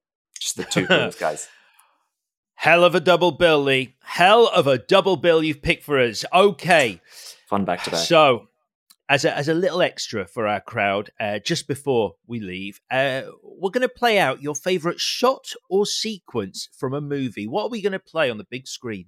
Just 0.41 0.57
the 0.57 0.64
two 0.64 0.86
coolest 0.89 1.20
guys. 1.20 1.49
Hell 2.57 2.82
of 2.82 2.97
a 2.97 3.01
double 3.01 3.30
bill, 3.30 3.62
Lee. 3.62 3.95
Hell 4.03 4.49
of 4.49 4.66
a 4.66 4.76
double 4.76 5.16
bill 5.16 5.45
you've 5.45 5.62
picked 5.62 5.84
for 5.84 6.01
us. 6.01 6.24
Okay. 6.34 7.01
Fun 7.49 7.64
back 7.64 7.84
to 7.84 7.93
back. 7.93 8.01
So, 8.01 8.49
as 9.09 9.24
a, 9.24 9.34
as 9.34 9.49
a 9.49 9.55
little 9.55 9.80
extra 9.80 10.26
for 10.26 10.49
our 10.49 10.61
crowd, 10.61 11.11
uh, 11.20 11.39
just 11.39 11.68
before 11.68 12.14
we 12.26 12.41
leave, 12.41 12.80
uh, 12.91 13.22
we're 13.45 13.70
going 13.70 13.82
to 13.82 13.89
play 13.89 14.18
out 14.18 14.43
your 14.43 14.57
favorite 14.57 14.99
shot 14.99 15.53
or 15.70 15.86
sequence 15.86 16.68
from 16.76 16.93
a 16.93 17.01
movie. 17.01 17.47
What 17.47 17.66
are 17.66 17.70
we 17.70 17.80
going 17.80 17.93
to 17.93 18.01
play 18.01 18.28
on 18.28 18.39
the 18.39 18.47
big 18.51 18.66
screen? 18.66 19.07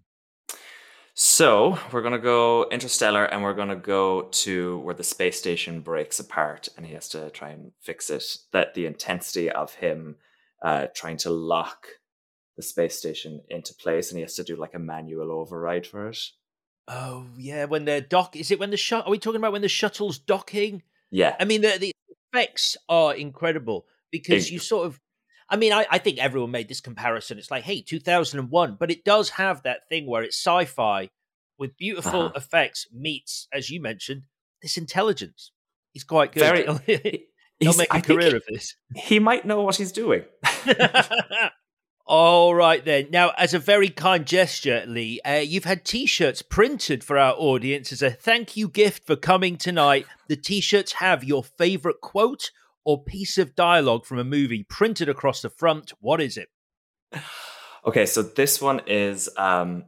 So 1.23 1.79
we're 1.93 2.01
going 2.01 2.15
to 2.15 2.19
go 2.19 2.67
interstellar 2.71 3.27
and 3.27 3.43
we're 3.43 3.53
going 3.53 3.69
to 3.69 3.77
go 3.77 4.23
to 4.23 4.79
where 4.79 4.95
the 4.95 5.05
space 5.05 5.39
station 5.39 5.83
breaks 5.83 6.19
apart 6.19 6.71
and 6.79 6.87
he 6.87 6.95
has 6.95 7.11
to 7.11 7.29
try 7.29 7.51
and 7.51 7.73
fix 7.79 8.09
it. 8.09 8.25
That 8.53 8.73
the 8.73 8.87
intensity 8.87 9.51
of 9.51 9.75
him 9.75 10.17
uh, 10.63 10.87
trying 10.95 11.19
to 11.19 11.29
lock 11.29 11.89
the 12.57 12.63
space 12.63 12.97
station 12.97 13.43
into 13.51 13.75
place 13.75 14.11
and 14.11 14.17
he 14.17 14.23
has 14.23 14.35
to 14.37 14.45
do 14.45 14.57
like 14.57 14.73
a 14.73 14.79
manual 14.79 15.31
override 15.31 15.87
for 15.87 16.09
it. 16.09 16.19
Oh 16.89 17.27
yeah, 17.37 17.67
when 17.67 17.85
they're 17.85 18.01
dock, 18.01 18.35
is 18.35 18.51
it 18.51 18.59
when 18.59 18.71
the 18.71 18.79
shut? 18.79 19.05
Are 19.07 19.11
we 19.11 19.19
talking 19.19 19.41
about 19.41 19.53
when 19.53 19.61
the 19.61 19.69
shuttle's 19.69 20.19
docking? 20.19 20.85
Yeah, 21.11 21.37
I 21.39 21.45
mean 21.45 21.61
the 21.61 21.77
the 21.79 21.93
effects 22.33 22.79
are 22.89 23.15
incredible 23.15 23.85
because 24.11 24.47
it, 24.47 24.53
you 24.53 24.59
sort 24.59 24.87
of. 24.87 24.99
I 25.51 25.57
mean, 25.57 25.73
I, 25.73 25.85
I 25.91 25.99
think 25.99 26.19
everyone 26.19 26.53
made 26.53 26.69
this 26.69 26.81
comparison. 26.81 27.37
It's 27.37 27.51
like, 27.51 27.65
hey, 27.65 27.83
2001, 27.83 28.77
but 28.79 28.91
it 28.91 29.05
does 29.05 29.31
have 29.31 29.63
that 29.65 29.89
thing 29.89 30.07
where 30.07 30.23
it's 30.23 30.37
sci-fi 30.37 31.11
with 31.59 31.77
beautiful 31.77 32.27
uh-huh. 32.27 32.33
effects 32.37 32.87
meets, 32.93 33.49
as 33.53 33.69
you 33.69 33.83
mentioned, 33.83 34.23
this 34.63 34.77
intelligence. 34.77 35.53
He's 35.93 36.05
quite 36.05 36.33
good. 36.33 36.41
Very, 36.87 37.27
he'll 37.59 37.77
make 37.77 37.93
a 37.93 38.01
career 38.01 38.37
of 38.37 38.45
this. 38.49 38.77
He 38.95 39.19
might 39.19 39.45
know 39.45 39.63
what 39.63 39.77
he's 39.77 39.93
doing. 39.93 40.23
All 42.07 42.55
right, 42.55 42.85
then. 42.85 43.09
Now, 43.11 43.31
as 43.37 43.55
a 43.55 43.59
very 43.59 43.89
kind 43.89 44.27
gesture, 44.27 44.85
Lee, 44.87 45.21
uh, 45.25 45.35
you've 45.35 45.65
had 45.65 45.85
t 45.85 46.07
shirts 46.07 46.43
printed 46.43 47.05
for 47.05 47.19
our 47.19 47.35
audience 47.35 47.93
as 47.93 48.03
a 48.03 48.11
thank 48.11 48.57
you 48.57 48.69
gift 48.69 49.07
for 49.07 49.15
coming 49.15 49.57
tonight. 49.57 50.07
The 50.29 50.37
t 50.37 50.61
shirts 50.61 50.95
have 50.95 51.23
your 51.23 51.45
favorite 51.45 52.01
quote 52.01 52.51
or 52.85 53.05
piece 53.05 53.39
of 53.39 53.55
dialogue 53.55 54.05
from 54.05 54.19
a 54.19 54.25
movie 54.25 54.65
printed 54.65 55.09
across 55.09 55.43
the 55.43 55.51
front. 55.51 55.93
What 56.01 56.21
is 56.21 56.37
it? 56.37 56.49
Okay, 57.83 58.05
so 58.05 58.21
this 58.21 58.61
one 58.61 58.83
is 58.87 59.31
um, 59.39 59.85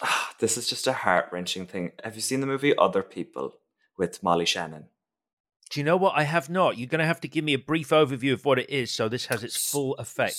this 0.40 0.58
is 0.58 0.68
just 0.68 0.86
a 0.86 0.92
heart 0.92 1.26
wrenching 1.32 1.66
thing. 1.66 1.92
Have 2.04 2.16
you 2.16 2.20
seen 2.20 2.40
the 2.40 2.46
movie 2.46 2.76
Other 2.76 3.02
People 3.02 3.54
with 3.96 4.22
Molly 4.22 4.44
Shannon? 4.44 4.88
Do 5.70 5.78
you 5.78 5.84
know 5.84 5.96
what? 5.96 6.14
I 6.16 6.24
have 6.24 6.50
not. 6.50 6.76
You're 6.76 6.88
going 6.88 7.00
to 7.00 7.06
have 7.06 7.20
to 7.20 7.28
give 7.28 7.44
me 7.44 7.54
a 7.54 7.58
brief 7.58 7.90
overview 7.90 8.32
of 8.32 8.44
what 8.44 8.58
it 8.58 8.68
is 8.68 8.90
so 8.90 9.08
this 9.08 9.26
has 9.26 9.44
its 9.44 9.70
full 9.70 9.94
effect. 9.94 10.36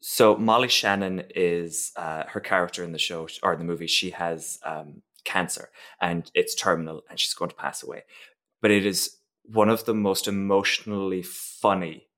So 0.00 0.36
Molly 0.36 0.68
Shannon 0.68 1.24
is 1.34 1.92
uh, 1.96 2.24
her 2.28 2.40
character 2.40 2.84
in 2.84 2.92
the 2.92 2.98
show 2.98 3.26
or 3.42 3.54
in 3.54 3.58
the 3.58 3.64
movie. 3.64 3.86
She 3.86 4.10
has 4.10 4.58
um, 4.62 5.02
cancer 5.24 5.70
and 6.00 6.30
it's 6.34 6.54
terminal, 6.54 7.02
and 7.08 7.18
she's 7.18 7.32
going 7.32 7.48
to 7.48 7.56
pass 7.56 7.82
away. 7.82 8.04
But 8.60 8.70
it 8.70 8.84
is 8.84 9.16
one 9.44 9.68
of 9.68 9.84
the 9.84 9.94
most 9.94 10.28
emotionally 10.28 11.22
funny 11.22 12.08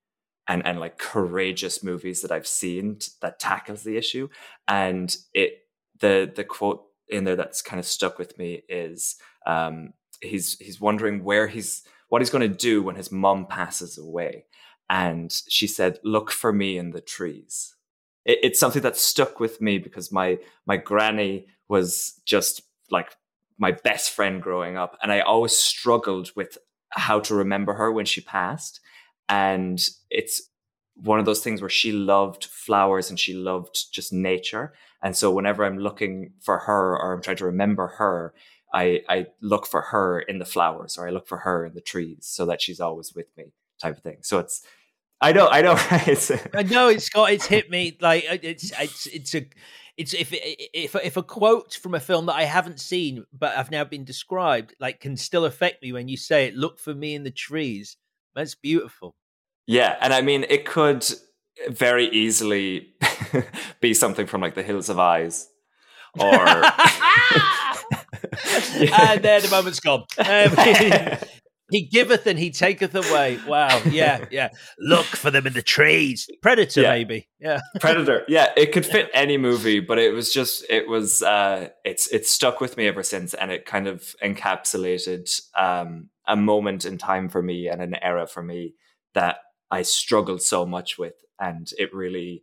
and 0.48 0.64
and 0.64 0.78
like 0.78 0.98
courageous 0.98 1.82
movies 1.82 2.22
that 2.22 2.30
I've 2.30 2.46
seen 2.46 2.98
that 3.20 3.40
tackles 3.40 3.82
the 3.82 3.96
issue. 3.96 4.28
And 4.68 5.14
it 5.34 5.58
the 6.00 6.30
the 6.34 6.44
quote 6.44 6.84
in 7.08 7.24
there 7.24 7.36
that's 7.36 7.62
kind 7.62 7.80
of 7.80 7.86
stuck 7.86 8.18
with 8.18 8.38
me 8.38 8.62
is 8.68 9.16
um, 9.46 9.92
he's 10.20 10.58
he's 10.58 10.80
wondering 10.80 11.24
where 11.24 11.46
he's 11.46 11.82
what 12.08 12.22
he's 12.22 12.30
going 12.30 12.48
to 12.48 12.56
do 12.56 12.82
when 12.82 12.96
his 12.96 13.10
mom 13.10 13.46
passes 13.46 13.98
away. 13.98 14.44
And 14.88 15.32
she 15.48 15.66
said, 15.66 15.98
"Look 16.04 16.30
for 16.30 16.52
me 16.52 16.78
in 16.78 16.90
the 16.90 17.00
trees." 17.00 17.76
it, 18.26 18.40
it's 18.42 18.60
something 18.60 18.82
that 18.82 18.96
stuck 18.96 19.40
with 19.40 19.62
me 19.62 19.78
because 19.78 20.12
my 20.12 20.38
my 20.66 20.76
granny 20.76 21.46
was 21.68 22.20
just 22.26 22.62
like 22.90 23.14
my 23.58 23.72
best 23.72 24.10
friend 24.10 24.42
growing 24.42 24.76
up, 24.76 24.98
and 25.02 25.10
I 25.10 25.20
always 25.20 25.56
struggled 25.56 26.30
with 26.36 26.58
how 26.90 27.20
to 27.20 27.34
remember 27.34 27.74
her 27.74 27.90
when 27.92 28.06
she 28.06 28.20
passed. 28.20 28.80
And 29.28 29.80
it's 30.10 30.42
one 30.94 31.18
of 31.18 31.26
those 31.26 31.42
things 31.42 31.60
where 31.60 31.70
she 31.70 31.92
loved 31.92 32.44
flowers 32.44 33.10
and 33.10 33.18
she 33.18 33.34
loved 33.34 33.92
just 33.92 34.12
nature. 34.12 34.72
And 35.02 35.16
so 35.16 35.30
whenever 35.30 35.64
I'm 35.64 35.78
looking 35.78 36.32
for 36.40 36.58
her 36.58 36.96
or 36.96 37.12
I'm 37.12 37.22
trying 37.22 37.36
to 37.36 37.44
remember 37.44 37.86
her, 37.98 38.32
I, 38.72 39.02
I 39.08 39.26
look 39.40 39.66
for 39.66 39.80
her 39.80 40.20
in 40.20 40.38
the 40.38 40.44
flowers 40.44 40.96
or 40.98 41.06
I 41.06 41.10
look 41.10 41.28
for 41.28 41.38
her 41.38 41.64
in 41.64 41.74
the 41.74 41.80
trees 41.80 42.26
so 42.26 42.46
that 42.46 42.60
she's 42.60 42.80
always 42.80 43.14
with 43.14 43.26
me 43.36 43.52
type 43.80 43.96
of 43.96 44.02
thing. 44.02 44.18
So 44.22 44.38
it's 44.38 44.62
I 45.20 45.32
know, 45.32 45.48
I 45.48 45.62
know. 45.62 45.74
I 46.54 46.62
know 46.62 46.88
it's 46.88 47.08
got 47.08 47.32
it's 47.32 47.46
hit 47.46 47.70
me 47.70 47.96
like 48.00 48.24
it's 48.42 48.70
it's 48.78 49.06
it's 49.06 49.34
a 49.34 49.46
it's 49.96 50.14
if 50.14 50.28
if 50.32 50.94
if 50.94 51.16
a 51.16 51.22
quote 51.22 51.74
from 51.74 51.94
a 51.94 52.00
film 52.00 52.26
that 52.26 52.34
I 52.34 52.44
haven't 52.44 52.80
seen 52.80 53.24
but 53.32 53.56
I've 53.56 53.70
now 53.70 53.84
been 53.84 54.04
described 54.04 54.74
like 54.78 55.00
can 55.00 55.16
still 55.16 55.44
affect 55.44 55.82
me 55.82 55.92
when 55.92 56.08
you 56.08 56.16
say 56.16 56.46
it. 56.46 56.54
Look 56.54 56.78
for 56.78 56.94
me 56.94 57.14
in 57.14 57.24
the 57.24 57.30
trees. 57.30 57.96
That's 58.34 58.54
beautiful. 58.54 59.14
Yeah, 59.66 59.96
and 60.00 60.12
I 60.12 60.20
mean 60.20 60.44
it 60.48 60.66
could 60.66 61.06
very 61.68 62.08
easily 62.08 62.94
be 63.80 63.94
something 63.94 64.26
from 64.26 64.40
like 64.40 64.54
the 64.54 64.62
Hills 64.62 64.88
Have 64.88 64.98
Eyes, 64.98 65.48
or. 66.18 66.46
and 68.74 69.22
there 69.22 69.40
the 69.40 69.48
moment's 69.50 69.80
gone. 69.80 70.04
Um, 70.18 71.18
he 71.70 71.86
giveth 71.86 72.26
and 72.26 72.38
he 72.38 72.50
taketh 72.50 72.94
away. 72.94 73.38
Wow. 73.46 73.80
Yeah. 73.90 74.26
Yeah. 74.30 74.50
Look 74.78 75.06
for 75.06 75.30
them 75.30 75.46
in 75.46 75.52
the 75.52 75.62
trees. 75.62 76.28
Predator, 76.42 76.82
yeah. 76.82 76.90
maybe. 76.90 77.28
Yeah. 77.40 77.60
Predator. 77.80 78.24
Yeah. 78.28 78.52
It 78.56 78.72
could 78.72 78.86
fit 78.86 79.10
any 79.14 79.36
movie, 79.36 79.80
but 79.80 79.98
it 79.98 80.12
was 80.12 80.32
just, 80.32 80.64
it 80.70 80.88
was, 80.88 81.22
uh, 81.22 81.68
it's, 81.84 82.06
it's 82.08 82.30
stuck 82.30 82.60
with 82.60 82.76
me 82.76 82.86
ever 82.86 83.02
since. 83.02 83.34
And 83.34 83.50
it 83.50 83.66
kind 83.66 83.88
of 83.88 84.14
encapsulated, 84.22 85.28
um, 85.58 86.10
a 86.28 86.36
moment 86.36 86.84
in 86.84 86.98
time 86.98 87.28
for 87.28 87.42
me 87.42 87.68
and 87.68 87.80
an 87.82 87.94
era 88.02 88.26
for 88.26 88.42
me 88.42 88.74
that 89.14 89.38
I 89.70 89.82
struggled 89.82 90.42
so 90.42 90.66
much 90.66 90.98
with. 90.98 91.14
And 91.40 91.68
it 91.78 91.94
really 91.94 92.42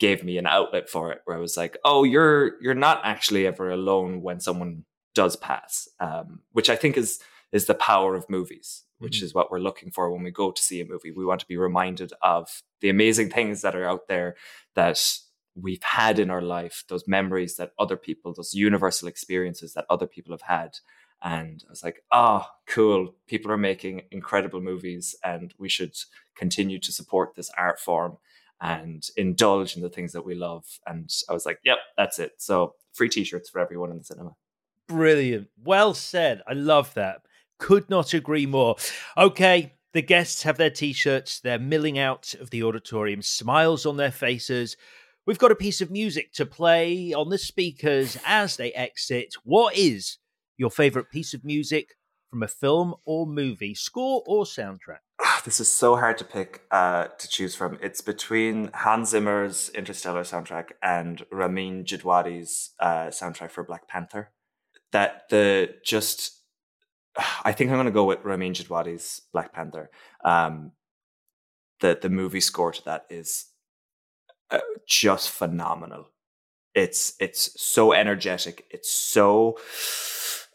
gave 0.00 0.24
me 0.24 0.38
an 0.38 0.46
outlet 0.46 0.88
for 0.88 1.12
it 1.12 1.20
where 1.24 1.36
I 1.36 1.40
was 1.40 1.56
like, 1.56 1.76
oh, 1.84 2.02
you're, 2.02 2.60
you're 2.60 2.74
not 2.74 3.00
actually 3.04 3.46
ever 3.46 3.70
alone 3.70 4.20
when 4.20 4.40
someone 4.40 4.84
does 5.14 5.36
pass. 5.36 5.88
Um, 6.00 6.40
which 6.52 6.68
I 6.68 6.74
think 6.74 6.96
is, 6.96 7.20
is 7.54 7.64
the 7.66 7.74
power 7.74 8.14
of 8.14 8.28
movies, 8.28 8.84
which 8.98 9.16
mm-hmm. 9.16 9.26
is 9.26 9.34
what 9.34 9.50
we're 9.50 9.66
looking 9.68 9.90
for 9.90 10.10
when 10.10 10.24
we 10.24 10.30
go 10.30 10.50
to 10.50 10.62
see 10.62 10.80
a 10.80 10.84
movie. 10.84 11.12
We 11.12 11.24
want 11.24 11.40
to 11.40 11.46
be 11.46 11.56
reminded 11.56 12.12
of 12.20 12.62
the 12.80 12.90
amazing 12.90 13.30
things 13.30 13.62
that 13.62 13.74
are 13.76 13.88
out 13.88 14.08
there 14.08 14.34
that 14.74 15.00
we've 15.54 15.82
had 15.82 16.18
in 16.18 16.30
our 16.30 16.42
life, 16.42 16.84
those 16.88 17.06
memories 17.06 17.54
that 17.56 17.72
other 17.78 17.96
people, 17.96 18.34
those 18.34 18.54
universal 18.54 19.08
experiences 19.08 19.72
that 19.72 19.86
other 19.88 20.08
people 20.08 20.32
have 20.34 20.42
had. 20.58 20.70
And 21.22 21.62
I 21.66 21.70
was 21.70 21.84
like, 21.84 22.02
oh, 22.10 22.44
cool. 22.66 23.14
People 23.26 23.50
are 23.52 23.56
making 23.70 24.02
incredible 24.10 24.60
movies, 24.60 25.14
and 25.22 25.54
we 25.56 25.68
should 25.68 25.94
continue 26.34 26.78
to 26.80 26.92
support 26.92 27.34
this 27.34 27.50
art 27.56 27.78
form. 27.78 28.18
and 28.60 29.08
indulge 29.16 29.76
in 29.76 29.82
the 29.82 29.88
things 29.90 30.12
that 30.12 30.24
we 30.24 30.34
love. 30.34 30.64
And 30.86 31.10
I 31.28 31.32
was 31.32 31.46
like, 31.46 31.58
yep, 31.64 31.78
that's 31.96 32.18
it. 32.18 32.32
So 32.38 32.74
free 32.92 33.08
t-shirts 33.08 33.50
for 33.50 33.60
everyone 33.60 33.90
in 33.90 33.98
the 33.98 34.04
cinema. 34.04 34.32
Brilliant. 34.88 35.48
Well 35.62 35.94
said. 35.94 36.42
I 36.46 36.52
love 36.52 36.94
that. 36.94 37.22
Could 37.64 37.88
not 37.88 38.12
agree 38.12 38.44
more. 38.44 38.76
Okay, 39.16 39.72
the 39.94 40.02
guests 40.02 40.42
have 40.42 40.58
their 40.58 40.68
t 40.68 40.92
shirts. 40.92 41.40
They're 41.40 41.58
milling 41.58 41.98
out 41.98 42.34
of 42.34 42.50
the 42.50 42.62
auditorium, 42.62 43.22
smiles 43.22 43.86
on 43.86 43.96
their 43.96 44.10
faces. 44.10 44.76
We've 45.24 45.38
got 45.38 45.50
a 45.50 45.54
piece 45.56 45.80
of 45.80 45.90
music 45.90 46.34
to 46.34 46.44
play 46.44 47.14
on 47.14 47.30
the 47.30 47.38
speakers 47.38 48.18
as 48.26 48.58
they 48.58 48.70
exit. 48.72 49.34
What 49.44 49.74
is 49.74 50.18
your 50.58 50.70
favorite 50.70 51.10
piece 51.10 51.32
of 51.32 51.42
music 51.42 51.96
from 52.28 52.42
a 52.42 52.48
film 52.48 52.96
or 53.06 53.26
movie, 53.26 53.74
score 53.74 54.22
or 54.26 54.44
soundtrack? 54.44 54.98
This 55.46 55.58
is 55.58 55.72
so 55.72 55.96
hard 55.96 56.18
to 56.18 56.24
pick 56.24 56.64
uh, 56.70 57.06
to 57.06 57.28
choose 57.28 57.54
from. 57.54 57.78
It's 57.80 58.02
between 58.02 58.72
Hans 58.74 59.08
Zimmer's 59.08 59.70
Interstellar 59.70 60.24
soundtrack 60.24 60.72
and 60.82 61.24
Ramin 61.32 61.84
Djawadi's 61.84 62.72
uh, 62.78 63.06
soundtrack 63.06 63.50
for 63.50 63.64
Black 63.64 63.88
Panther. 63.88 64.32
That 64.92 65.30
the 65.30 65.76
just, 65.82 66.33
I 67.44 67.52
think 67.52 67.70
I'm 67.70 67.76
going 67.76 67.86
to 67.86 67.92
go 67.92 68.04
with 68.04 68.24
Ramin 68.24 68.52
Djawadi's 68.52 69.22
Black 69.32 69.52
Panther. 69.52 69.90
Um, 70.24 70.72
the 71.80 71.98
the 72.00 72.08
movie 72.08 72.40
score 72.40 72.72
to 72.72 72.84
that 72.84 73.06
is 73.10 73.46
uh, 74.50 74.60
just 74.86 75.30
phenomenal. 75.30 76.08
It's 76.74 77.14
it's 77.20 77.60
so 77.60 77.92
energetic. 77.92 78.66
It's 78.70 78.90
so 78.90 79.58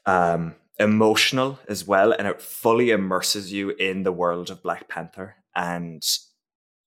um, 0.05 0.55
emotional 0.79 1.59
as 1.67 1.85
well, 1.85 2.11
and 2.11 2.27
it 2.27 2.41
fully 2.41 2.91
immerses 2.91 3.51
you 3.51 3.71
in 3.71 4.03
the 4.03 4.11
world 4.11 4.49
of 4.49 4.63
Black 4.63 4.87
Panther. 4.87 5.35
And 5.55 6.03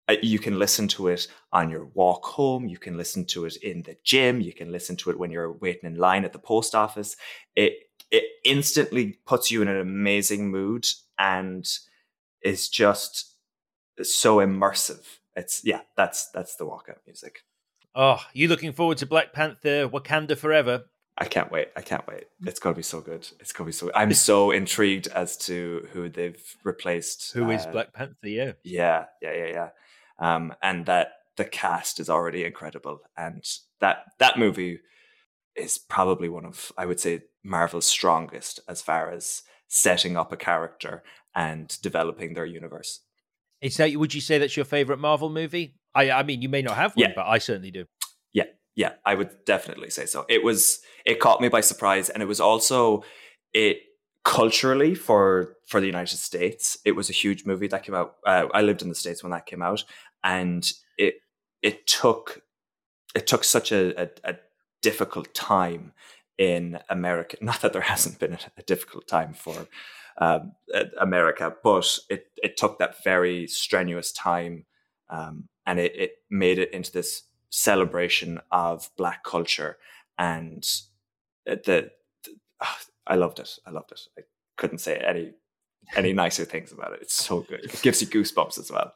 uh, 0.08 0.16
you 0.22 0.38
can 0.38 0.58
listen 0.58 0.88
to 0.88 1.08
it 1.08 1.28
on 1.52 1.70
your 1.70 1.86
walk 1.94 2.24
home. 2.24 2.68
You 2.68 2.78
can 2.78 2.96
listen 2.96 3.24
to 3.26 3.44
it 3.44 3.56
in 3.56 3.82
the 3.82 3.96
gym. 4.04 4.40
You 4.40 4.52
can 4.52 4.72
listen 4.72 4.96
to 4.96 5.10
it 5.10 5.18
when 5.18 5.30
you're 5.30 5.52
waiting 5.52 5.90
in 5.90 5.96
line 5.96 6.24
at 6.24 6.32
the 6.32 6.38
post 6.38 6.74
office. 6.74 7.16
It 7.54 7.74
it 8.12 8.24
instantly 8.44 9.18
puts 9.26 9.50
you 9.50 9.62
in 9.62 9.68
an 9.68 9.80
amazing 9.80 10.50
mood 10.50 10.86
and 11.18 11.66
is 12.42 12.68
just 12.68 13.34
so 14.02 14.36
immersive. 14.36 15.04
It's 15.34 15.62
yeah, 15.64 15.80
that's 15.96 16.30
that's 16.30 16.56
the 16.56 16.66
walkout 16.66 16.98
music. 17.06 17.40
Oh, 17.94 18.20
you 18.34 18.48
looking 18.48 18.72
forward 18.72 18.98
to 18.98 19.06
Black 19.06 19.32
Panther 19.32 19.88
Wakanda 19.88 20.36
Forever? 20.36 20.84
I 21.18 21.26
can't 21.26 21.50
wait. 21.50 21.68
I 21.76 21.82
can't 21.82 22.06
wait. 22.06 22.24
It's 22.42 22.58
going 22.58 22.74
to 22.74 22.78
be 22.78 22.82
so 22.82 23.00
good. 23.00 23.26
It's 23.40 23.52
going 23.52 23.66
to 23.66 23.68
be 23.68 23.72
so. 23.72 23.90
I'm 23.94 24.12
so 24.12 24.50
intrigued 24.50 25.08
as 25.08 25.36
to 25.38 25.88
who 25.92 26.08
they've 26.08 26.42
replaced. 26.64 27.32
Who 27.32 27.46
uh, 27.46 27.54
is 27.54 27.66
Black 27.66 27.92
Panther? 27.94 28.28
Yeah, 28.28 28.52
yeah, 28.62 29.06
yeah, 29.20 29.34
yeah, 29.34 29.46
yeah. 29.46 29.68
Um, 30.18 30.54
and 30.62 30.86
that 30.86 31.12
the 31.36 31.44
cast 31.44 31.98
is 31.98 32.10
already 32.10 32.44
incredible, 32.44 33.00
and 33.16 33.42
that 33.80 34.04
that 34.18 34.38
movie 34.38 34.80
is 35.54 35.78
probably 35.78 36.28
one 36.28 36.44
of 36.44 36.72
I 36.76 36.86
would 36.86 37.00
say 37.00 37.22
Marvel's 37.44 37.86
strongest 37.86 38.60
as 38.68 38.82
far 38.82 39.10
as 39.10 39.42
setting 39.68 40.16
up 40.16 40.32
a 40.32 40.36
character 40.36 41.02
and 41.34 41.76
developing 41.82 42.34
their 42.34 42.46
universe. 42.46 43.00
Is 43.60 43.76
that 43.76 43.94
would 43.96 44.14
you 44.14 44.20
say 44.20 44.38
that's 44.38 44.56
your 44.56 44.64
favorite 44.64 44.98
Marvel 44.98 45.30
movie? 45.30 45.76
I 45.94 46.10
I 46.10 46.22
mean, 46.22 46.42
you 46.42 46.48
may 46.48 46.62
not 46.62 46.76
have 46.76 46.94
one, 46.96 47.08
yeah. 47.08 47.12
but 47.14 47.26
I 47.26 47.38
certainly 47.38 47.70
do. 47.70 47.86
Yeah, 48.32 48.44
yeah, 48.74 48.94
I 49.04 49.14
would 49.14 49.44
definitely 49.44 49.90
say 49.90 50.06
so. 50.06 50.26
It 50.28 50.42
was 50.42 50.80
it 51.04 51.20
caught 51.20 51.40
me 51.40 51.48
by 51.48 51.60
surprise, 51.60 52.08
and 52.10 52.22
it 52.22 52.26
was 52.26 52.40
also 52.40 53.04
it 53.52 53.78
culturally 54.24 54.94
for 54.94 55.56
for 55.66 55.80
the 55.80 55.86
United 55.86 56.16
States. 56.16 56.76
It 56.84 56.92
was 56.92 57.08
a 57.08 57.14
huge 57.14 57.46
movie 57.46 57.68
that 57.68 57.84
came 57.84 57.94
out. 57.94 58.16
Uh, 58.26 58.46
I 58.52 58.62
lived 58.62 58.82
in 58.82 58.88
the 58.88 58.94
states 58.94 59.22
when 59.22 59.32
that 59.32 59.46
came 59.46 59.62
out, 59.62 59.84
and 60.24 60.70
it 60.98 61.14
it 61.62 61.86
took 61.86 62.42
it 63.14 63.26
took 63.26 63.44
such 63.44 63.72
a, 63.72 64.02
a, 64.02 64.08
a 64.24 64.36
difficult 64.80 65.32
time 65.34 65.92
in 66.38 66.78
America. 66.88 67.36
Not 67.42 67.60
that 67.60 67.72
there 67.72 67.82
hasn't 67.82 68.18
been 68.18 68.34
a, 68.34 68.62
difficult 68.62 69.06
time 69.06 69.32
for 69.34 69.66
um, 70.18 70.52
America, 71.00 71.54
but 71.62 71.98
it 72.08 72.26
it 72.42 72.56
took 72.56 72.78
that 72.78 73.02
very 73.04 73.46
strenuous 73.46 74.12
time, 74.12 74.66
um, 75.10 75.48
and 75.66 75.78
it, 75.78 75.94
it 75.96 76.12
made 76.30 76.58
it 76.58 76.72
into 76.72 76.92
this 76.92 77.22
celebration 77.50 78.40
of 78.50 78.90
Black 78.96 79.24
culture, 79.24 79.78
and 80.18 80.62
the, 81.46 81.60
the 81.64 81.90
oh, 82.62 82.76
I 83.06 83.16
loved 83.16 83.38
it. 83.38 83.58
I 83.66 83.70
loved 83.70 83.92
it. 83.92 84.00
I 84.18 84.22
couldn't 84.56 84.78
say 84.78 84.96
any 84.96 85.32
any 85.96 86.12
nicer 86.24 86.44
things 86.44 86.72
about 86.72 86.92
it. 86.92 87.00
It's 87.02 87.14
so 87.14 87.40
good. 87.40 87.64
It 87.64 87.82
gives 87.82 88.00
you 88.00 88.08
goosebumps 88.08 88.58
as 88.58 88.70
well. 88.70 88.92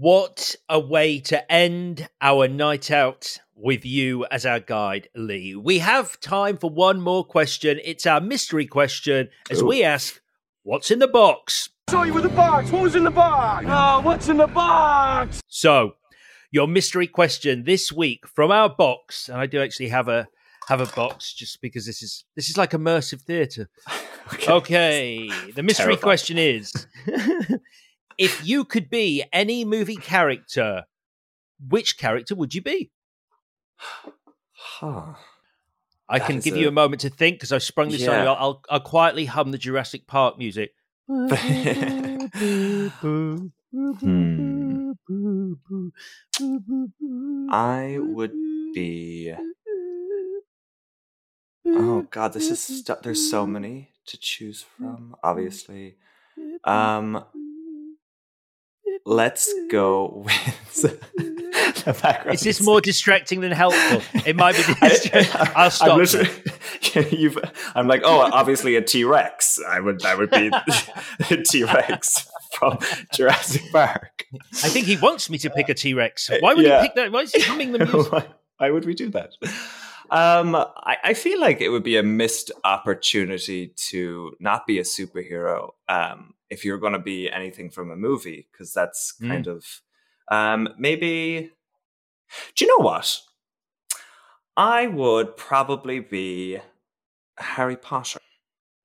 What 0.00 0.54
a 0.68 0.78
way 0.78 1.18
to 1.22 1.52
end 1.52 2.08
our 2.20 2.46
night 2.46 2.88
out 2.92 3.36
with 3.56 3.84
you 3.84 4.26
as 4.26 4.46
our 4.46 4.60
guide, 4.60 5.08
Lee. 5.16 5.56
We 5.56 5.80
have 5.80 6.20
time 6.20 6.56
for 6.56 6.70
one 6.70 7.00
more 7.00 7.24
question. 7.24 7.80
It's 7.82 8.06
our 8.06 8.20
mystery 8.20 8.64
question 8.64 9.28
as 9.50 9.60
Ooh. 9.60 9.66
we 9.66 9.82
ask, 9.82 10.20
What's 10.62 10.92
in 10.92 11.00
the 11.00 11.08
box? 11.08 11.70
Saw 11.90 12.04
you 12.04 12.14
with 12.14 12.22
the 12.22 12.28
box. 12.28 12.70
What 12.70 12.82
was 12.82 12.94
in 12.94 13.02
the 13.02 13.10
box? 13.10 13.66
Oh, 13.68 14.00
what's 14.02 14.28
in 14.28 14.36
the 14.36 14.46
box? 14.46 15.42
So, 15.48 15.96
your 16.52 16.68
mystery 16.68 17.08
question 17.08 17.64
this 17.64 17.90
week 17.90 18.24
from 18.28 18.52
our 18.52 18.68
box, 18.68 19.28
and 19.28 19.40
I 19.40 19.46
do 19.46 19.60
actually 19.60 19.88
have 19.88 20.06
a 20.06 20.28
have 20.68 20.80
a 20.80 20.86
box 20.94 21.34
just 21.34 21.60
because 21.60 21.86
this 21.86 22.04
is 22.04 22.24
this 22.36 22.48
is 22.48 22.56
like 22.56 22.70
immersive 22.70 23.22
theatre. 23.22 23.68
okay. 24.32 24.52
okay. 24.52 25.30
The 25.56 25.64
mystery 25.64 25.96
Terrifying. 25.96 26.02
question 26.02 26.38
is 26.38 26.72
if 28.18 28.46
you 28.46 28.64
could 28.64 28.90
be 28.90 29.24
any 29.32 29.64
movie 29.64 29.96
character, 29.96 30.84
which 31.66 31.96
character 31.96 32.34
would 32.34 32.54
you 32.54 32.60
be? 32.60 32.90
Huh. 34.52 35.14
I 36.08 36.18
that 36.18 36.26
can 36.26 36.40
give 36.40 36.54
a... 36.54 36.58
you 36.58 36.68
a 36.68 36.72
moment 36.72 37.02
to 37.02 37.10
think 37.10 37.36
because 37.36 37.52
I 37.52 37.58
sprung 37.58 37.90
this 37.90 38.00
yeah. 38.02 38.10
on 38.10 38.24
you. 38.24 38.30
I'll, 38.30 38.62
I'll 38.68 38.80
quietly 38.80 39.26
hum 39.26 39.52
the 39.52 39.58
Jurassic 39.58 40.06
Park 40.06 40.38
music. 40.38 40.72
hmm. 41.06 42.18
I 47.50 47.98
would 47.98 48.32
be. 48.74 49.34
Oh 51.66 52.06
God, 52.10 52.32
this 52.32 52.50
is 52.50 52.60
st- 52.60 53.02
there's 53.02 53.30
so 53.30 53.46
many 53.46 53.90
to 54.06 54.16
choose 54.18 54.62
from. 54.62 55.14
Obviously, 55.22 55.96
um, 56.64 57.24
let's 59.04 59.52
go 59.70 60.24
with 60.24 60.82
the 61.84 61.98
background. 62.02 62.34
Is 62.34 62.40
this 62.42 62.60
more 62.60 62.80
distracting 62.80 63.40
than 63.40 63.52
helpful? 63.52 64.02
It 64.26 64.36
might 64.36 64.56
be. 64.56 64.62
Distracting. 64.88 65.52
I'll 65.56 65.70
stop. 65.70 65.98
I'm, 66.94 67.38
I'm 67.74 67.88
like, 67.88 68.02
oh, 68.04 68.20
obviously 68.32 68.76
a 68.76 68.82
T 68.82 69.04
Rex. 69.04 69.60
I 69.66 69.80
would, 69.80 70.00
that 70.00 70.18
would 70.18 70.30
be 70.30 70.50
a 71.30 71.42
T 71.42 71.64
Rex 71.64 72.28
from 72.52 72.78
Jurassic 73.12 73.62
Park. 73.72 74.24
I 74.64 74.68
think 74.68 74.86
he 74.86 74.96
wants 74.96 75.30
me 75.30 75.38
to 75.38 75.50
pick 75.50 75.68
a 75.68 75.74
T 75.74 75.94
Rex. 75.94 76.30
Why 76.40 76.54
would 76.54 76.64
yeah. 76.64 76.82
he 76.82 76.88
pick 76.88 76.96
that? 76.96 77.12
Why 77.12 77.22
is 77.22 77.32
he 77.32 77.42
humming 77.42 77.72
the 77.72 77.78
music? 77.80 78.12
why, 78.12 78.26
why 78.58 78.70
would 78.70 78.84
we 78.84 78.94
do 78.94 79.10
that? 79.10 79.32
Um, 80.10 80.56
I, 80.56 80.96
I, 81.04 81.14
feel 81.14 81.38
like 81.38 81.60
it 81.60 81.68
would 81.68 81.82
be 81.82 81.98
a 81.98 82.02
missed 82.02 82.50
opportunity 82.64 83.74
to 83.90 84.32
not 84.40 84.66
be 84.66 84.78
a 84.78 84.82
superhero 84.82 85.72
um, 85.86 86.32
if 86.50 86.64
you're 86.64 86.78
going 86.78 86.92
to 86.92 86.98
be 86.98 87.30
anything 87.30 87.70
from 87.70 87.90
a 87.90 87.96
movie, 87.96 88.48
because 88.50 88.72
that's 88.72 89.12
kind 89.12 89.46
mm. 89.46 89.56
of 89.56 89.64
um, 90.30 90.68
maybe. 90.78 91.50
Do 92.54 92.64
you 92.64 92.78
know 92.78 92.84
what? 92.84 93.20
I 94.56 94.86
would 94.86 95.36
probably 95.36 96.00
be 96.00 96.58
Harry 97.38 97.76
Potter. 97.76 98.18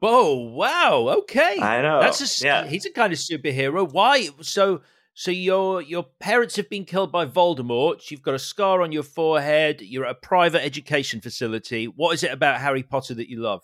Oh 0.01 0.35
wow! 0.35 1.15
Okay, 1.19 1.59
I 1.61 1.81
know. 1.81 2.01
That's 2.01 2.41
a, 2.41 2.45
yeah. 2.45 2.67
He's 2.67 2.85
a 2.85 2.91
kind 2.91 3.13
of 3.13 3.19
superhero. 3.19 3.89
Why? 3.89 4.29
So 4.41 4.81
so 5.15 5.31
your 5.31 5.81
your 5.81 6.03
parents 6.19 6.55
have 6.55 6.69
been 6.69 6.85
killed 6.85 7.11
by 7.11 7.25
Voldemort. 7.25 8.09
You've 8.09 8.21
got 8.23 8.33
a 8.33 8.39
scar 8.39 8.81
on 8.81 8.91
your 8.91 9.03
forehead. 9.03 9.81
You're 9.81 10.05
at 10.05 10.11
a 10.11 10.15
private 10.15 10.63
education 10.63 11.21
facility. 11.21 11.85
What 11.85 12.13
is 12.13 12.23
it 12.23 12.31
about 12.31 12.59
Harry 12.59 12.83
Potter 12.83 13.13
that 13.13 13.29
you 13.29 13.39
love? 13.39 13.63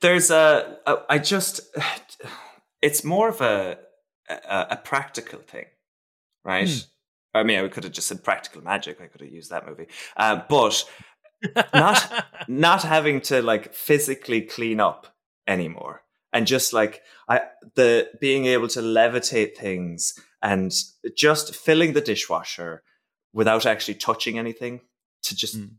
There's 0.00 0.30
a, 0.30 0.78
a 0.86 0.96
I 1.08 1.18
just 1.18 1.60
it's 2.82 3.04
more 3.04 3.28
of 3.28 3.40
a 3.40 3.78
a, 4.28 4.66
a 4.70 4.76
practical 4.76 5.40
thing, 5.40 5.66
right? 6.44 6.68
Hmm. 6.68 6.78
I 7.34 7.42
mean, 7.44 7.64
I 7.64 7.68
could 7.68 7.84
have 7.84 7.92
just 7.92 8.08
said 8.08 8.22
practical 8.22 8.62
magic. 8.62 9.00
I 9.00 9.06
could 9.06 9.22
have 9.22 9.30
used 9.30 9.50
that 9.50 9.66
movie, 9.66 9.86
uh, 10.16 10.42
but 10.48 10.84
not 11.72 12.26
not 12.48 12.82
having 12.82 13.20
to 13.22 13.40
like 13.40 13.72
physically 13.72 14.42
clean 14.42 14.80
up 14.80 15.14
anymore, 15.46 16.02
and 16.32 16.46
just 16.46 16.72
like 16.72 17.02
I 17.28 17.42
the 17.74 18.10
being 18.20 18.46
able 18.46 18.68
to 18.68 18.80
levitate 18.80 19.56
things 19.56 20.18
and 20.42 20.72
just 21.16 21.54
filling 21.54 21.92
the 21.92 22.00
dishwasher 22.00 22.82
without 23.32 23.64
actually 23.64 23.94
touching 23.94 24.38
anything 24.38 24.80
to 25.22 25.36
just 25.36 25.58
mm. 25.58 25.70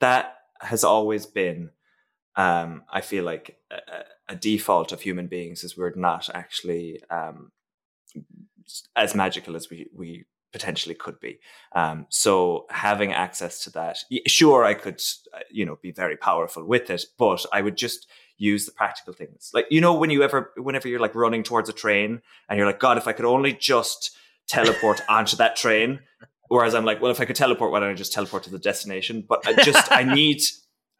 that 0.00 0.34
has 0.60 0.84
always 0.84 1.24
been 1.24 1.70
um, 2.38 2.82
i 2.90 3.02
feel 3.02 3.24
like 3.24 3.58
a, 3.70 4.32
a, 4.32 4.36
default 4.36 4.92
of 4.92 5.02
human 5.02 5.26
beings 5.26 5.62
is 5.64 5.76
we're 5.76 5.92
not 5.94 6.30
actually 6.32 7.02
um, 7.10 7.52
as 8.96 9.14
magical 9.14 9.56
as 9.56 9.68
we 9.68 9.90
we 9.94 10.24
potentially 10.52 10.94
could 10.94 11.20
be. 11.20 11.38
Um, 11.74 12.06
so 12.08 12.66
having 12.70 13.12
access 13.12 13.62
to 13.64 13.70
that, 13.72 13.98
sure, 14.26 14.64
I 14.64 14.74
could, 14.74 15.00
uh, 15.34 15.40
you 15.50 15.64
know, 15.64 15.78
be 15.82 15.92
very 15.92 16.16
powerful 16.16 16.64
with 16.64 16.90
it, 16.90 17.04
but 17.18 17.44
I 17.52 17.60
would 17.60 17.76
just 17.76 18.08
use 18.38 18.66
the 18.66 18.72
practical 18.72 19.12
things. 19.12 19.50
Like, 19.52 19.66
you 19.70 19.80
know, 19.80 19.94
when 19.94 20.10
you 20.10 20.22
ever, 20.22 20.52
whenever 20.56 20.88
you're 20.88 21.00
like 21.00 21.14
running 21.14 21.42
towards 21.42 21.68
a 21.68 21.72
train 21.72 22.22
and 22.48 22.56
you're 22.56 22.66
like, 22.66 22.80
God, 22.80 22.96
if 22.96 23.06
I 23.06 23.12
could 23.12 23.24
only 23.24 23.52
just 23.52 24.16
teleport 24.46 25.02
onto 25.08 25.36
that 25.36 25.56
train. 25.56 26.00
Whereas 26.48 26.74
I'm 26.74 26.86
like, 26.86 27.02
well, 27.02 27.10
if 27.10 27.20
I 27.20 27.26
could 27.26 27.36
teleport, 27.36 27.70
why 27.70 27.80
don't 27.80 27.90
I 27.90 27.94
just 27.94 28.14
teleport 28.14 28.44
to 28.44 28.50
the 28.50 28.58
destination? 28.58 29.24
But 29.28 29.46
I 29.46 29.62
just, 29.62 29.92
I 29.92 30.02
need, 30.14 30.40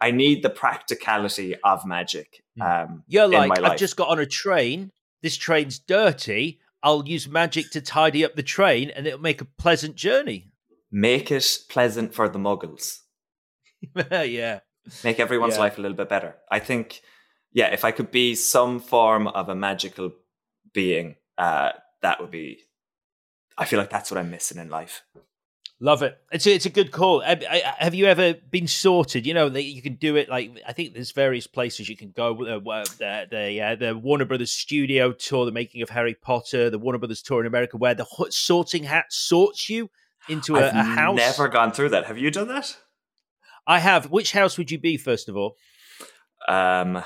I 0.00 0.10
need 0.10 0.42
the 0.42 0.50
practicality 0.50 1.56
of 1.64 1.84
magic. 1.84 2.42
Hmm. 2.56 2.62
Um, 2.62 3.04
you're 3.06 3.28
like, 3.28 3.58
I've 3.60 3.78
just 3.78 3.96
got 3.96 4.08
on 4.08 4.18
a 4.18 4.26
train. 4.26 4.92
This 5.22 5.36
train's 5.36 5.78
dirty. 5.78 6.60
I'll 6.82 7.06
use 7.06 7.28
magic 7.28 7.70
to 7.72 7.80
tidy 7.80 8.24
up 8.24 8.36
the 8.36 8.42
train 8.42 8.90
and 8.90 9.06
it'll 9.06 9.18
make 9.18 9.40
a 9.40 9.44
pleasant 9.44 9.96
journey. 9.96 10.50
Make 10.90 11.30
it 11.30 11.58
pleasant 11.68 12.14
for 12.14 12.28
the 12.28 12.38
muggles. 12.38 13.00
yeah. 14.10 14.60
Make 15.04 15.20
everyone's 15.20 15.54
yeah. 15.54 15.60
life 15.60 15.78
a 15.78 15.82
little 15.82 15.96
bit 15.96 16.08
better. 16.08 16.36
I 16.50 16.60
think, 16.60 17.02
yeah, 17.52 17.72
if 17.72 17.84
I 17.84 17.90
could 17.90 18.10
be 18.10 18.34
some 18.34 18.80
form 18.80 19.26
of 19.26 19.48
a 19.48 19.54
magical 19.54 20.12
being, 20.72 21.16
uh, 21.36 21.72
that 22.02 22.20
would 22.20 22.30
be, 22.30 22.60
I 23.56 23.64
feel 23.64 23.78
like 23.78 23.90
that's 23.90 24.10
what 24.10 24.18
I'm 24.18 24.30
missing 24.30 24.58
in 24.58 24.70
life. 24.70 25.02
Love 25.80 26.02
it. 26.02 26.18
It's 26.32 26.44
a, 26.46 26.54
it's 26.54 26.66
a 26.66 26.70
good 26.70 26.90
call. 26.90 27.20
Have 27.20 27.94
you 27.94 28.06
ever 28.06 28.34
been 28.34 28.66
sorted? 28.66 29.24
You 29.24 29.32
know 29.32 29.48
that 29.48 29.62
you 29.62 29.80
can 29.80 29.94
do 29.94 30.16
it. 30.16 30.28
Like 30.28 30.60
I 30.66 30.72
think 30.72 30.92
there's 30.92 31.12
various 31.12 31.46
places 31.46 31.88
you 31.88 31.96
can 31.96 32.10
go. 32.10 32.32
Uh, 32.32 32.84
the 32.98 33.26
the, 33.30 33.62
uh, 33.62 33.76
the 33.76 33.96
Warner 33.96 34.24
Brothers 34.24 34.50
studio 34.50 35.12
tour, 35.12 35.44
the 35.44 35.52
making 35.52 35.82
of 35.82 35.90
Harry 35.90 36.14
Potter, 36.14 36.68
the 36.68 36.80
Warner 36.80 36.98
Brothers 36.98 37.22
tour 37.22 37.40
in 37.40 37.46
America, 37.46 37.76
where 37.76 37.94
the 37.94 38.06
sorting 38.30 38.82
hat 38.82 39.06
sorts 39.10 39.70
you 39.70 39.88
into 40.28 40.56
a, 40.56 40.68
a 40.68 40.82
house. 40.82 41.16
Never 41.16 41.46
gone 41.46 41.70
through 41.70 41.90
that. 41.90 42.06
Have 42.06 42.18
you 42.18 42.32
done 42.32 42.48
that? 42.48 42.76
I 43.64 43.78
have. 43.78 44.10
Which 44.10 44.32
house 44.32 44.58
would 44.58 44.72
you 44.72 44.78
be 44.78 44.96
first 44.96 45.28
of 45.28 45.36
all? 45.36 45.56
Um, 46.48 47.04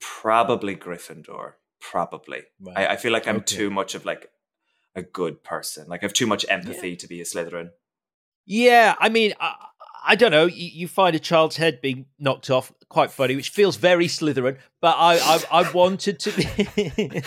probably 0.00 0.74
Gryffindor. 0.74 1.52
Probably. 1.80 2.42
Right. 2.60 2.78
I, 2.78 2.92
I, 2.92 2.96
feel 2.96 3.12
like 3.12 3.26
I'm 3.26 3.36
okay. 3.36 3.56
too 3.56 3.70
much 3.70 3.94
of 3.94 4.04
like 4.04 4.30
a 4.94 5.02
good 5.02 5.42
person. 5.42 5.86
Like 5.88 6.02
I 6.02 6.06
have 6.06 6.12
too 6.12 6.26
much 6.26 6.46
empathy 6.48 6.90
yeah. 6.90 6.96
to 6.96 7.08
be 7.08 7.20
a 7.20 7.24
Slytherin. 7.24 7.70
Yeah, 8.50 8.96
I 8.98 9.10
mean, 9.10 9.32
I, 9.38 9.54
I 10.04 10.16
don't 10.16 10.32
know. 10.32 10.46
You, 10.46 10.70
you, 10.72 10.88
find 10.88 11.14
a 11.14 11.20
child's 11.20 11.56
head 11.56 11.80
being 11.80 12.06
knocked 12.18 12.50
off 12.50 12.72
quite 12.88 13.12
funny, 13.12 13.36
which 13.36 13.50
feels 13.50 13.76
very 13.76 14.08
Slytherin. 14.08 14.58
But 14.80 14.96
I, 14.98 15.18
I, 15.18 15.60
I 15.60 15.70
wanted 15.70 16.18
to 16.18 16.32
be. 16.32 17.22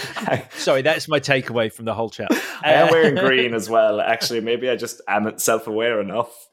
Sorry, 0.57 0.81
that's 0.81 1.07
my 1.07 1.21
takeaway 1.21 1.71
from 1.71 1.85
the 1.85 1.93
whole 1.93 2.09
chat. 2.09 2.27
I 2.61 2.73
am 2.73 2.91
wearing 2.91 3.17
uh, 3.17 3.25
green 3.25 3.53
as 3.53 3.69
well. 3.69 4.01
Actually, 4.01 4.41
maybe 4.41 4.69
I 4.69 4.75
just 4.75 4.99
am 5.07 5.37
self-aware 5.37 6.01
enough. 6.01 6.49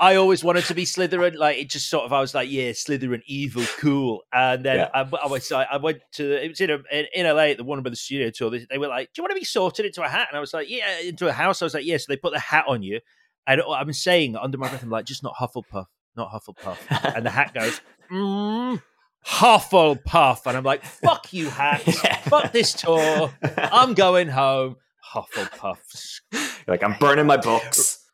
I 0.00 0.16
always 0.16 0.42
wanted 0.42 0.64
to 0.64 0.74
be 0.74 0.86
Slytherin. 0.86 1.36
Like 1.36 1.58
it 1.58 1.68
just 1.68 1.90
sort 1.90 2.06
of, 2.06 2.14
I 2.14 2.22
was 2.22 2.34
like, 2.34 2.50
yeah, 2.50 2.70
Slytherin, 2.70 3.20
evil, 3.26 3.64
cool. 3.78 4.22
And 4.32 4.64
then 4.64 4.76
yeah. 4.78 4.88
I, 4.94 5.00
I, 5.00 5.26
was, 5.26 5.52
I 5.52 5.76
went 5.76 5.98
to, 6.12 6.42
it 6.42 6.48
was 6.48 6.62
in, 6.62 6.70
a, 6.70 6.78
in, 7.12 7.26
LA 7.26 7.48
at 7.48 7.58
the 7.58 7.64
Warner 7.64 7.82
Brothers 7.82 8.00
studio 8.00 8.30
tour. 8.30 8.48
They, 8.48 8.66
they, 8.70 8.78
were 8.78 8.88
like, 8.88 9.12
do 9.12 9.20
you 9.20 9.22
want 9.22 9.32
to 9.32 9.38
be 9.38 9.44
sorted 9.44 9.84
into 9.84 10.02
a 10.02 10.08
hat? 10.08 10.28
And 10.30 10.36
I 10.38 10.40
was 10.40 10.54
like, 10.54 10.70
yeah, 10.70 11.00
into 11.00 11.28
a 11.28 11.32
house. 11.32 11.60
I 11.60 11.66
was 11.66 11.74
like, 11.74 11.84
yeah. 11.84 11.98
So 11.98 12.06
they 12.08 12.16
put 12.16 12.32
the 12.32 12.40
hat 12.40 12.64
on 12.68 12.82
you. 12.82 13.00
And 13.46 13.62
I'm 13.62 13.92
saying 13.92 14.36
under 14.36 14.58
my 14.58 14.68
breath, 14.68 14.82
I'm 14.82 14.90
like, 14.90 15.04
just 15.04 15.22
not 15.22 15.34
Hufflepuff, 15.34 15.86
not 16.16 16.30
Hufflepuff. 16.32 16.78
and 17.16 17.26
the 17.26 17.30
hat 17.30 17.52
goes, 17.54 17.80
mm, 18.10 18.82
Hufflepuff. 19.26 20.46
And 20.46 20.56
I'm 20.56 20.64
like, 20.64 20.84
fuck 20.84 21.32
you, 21.32 21.48
hat. 21.50 21.82
fuck 22.24 22.52
this 22.52 22.72
tour. 22.72 23.32
I'm 23.56 23.94
going 23.94 24.28
home. 24.28 24.76
Hufflepuffs. 25.12 26.20
like, 26.66 26.82
I'm 26.82 26.96
burning 26.98 27.26
my 27.26 27.36
books. 27.36 28.04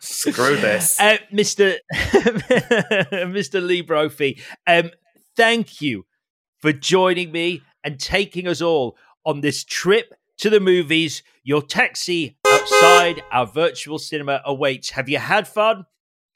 Screw 0.00 0.56
this. 0.60 0.98
Uh, 1.00 1.16
Mr. 1.32 1.76
Mr. 1.94 3.64
Lee 3.64 3.80
Brophy, 3.80 4.42
um, 4.66 4.90
thank 5.36 5.80
you 5.80 6.06
for 6.60 6.72
joining 6.72 7.32
me 7.32 7.62
and 7.84 7.98
taking 7.98 8.48
us 8.48 8.60
all 8.60 8.96
on 9.24 9.40
this 9.40 9.64
trip 9.64 10.14
to 10.38 10.50
the 10.50 10.60
movies. 10.60 11.22
Your 11.42 11.62
taxi 11.62 12.35
outside 12.66 13.22
our 13.30 13.46
virtual 13.46 13.98
cinema 13.98 14.42
awaits. 14.44 14.90
Have 14.90 15.08
you 15.08 15.18
had 15.18 15.46
fun? 15.46 15.86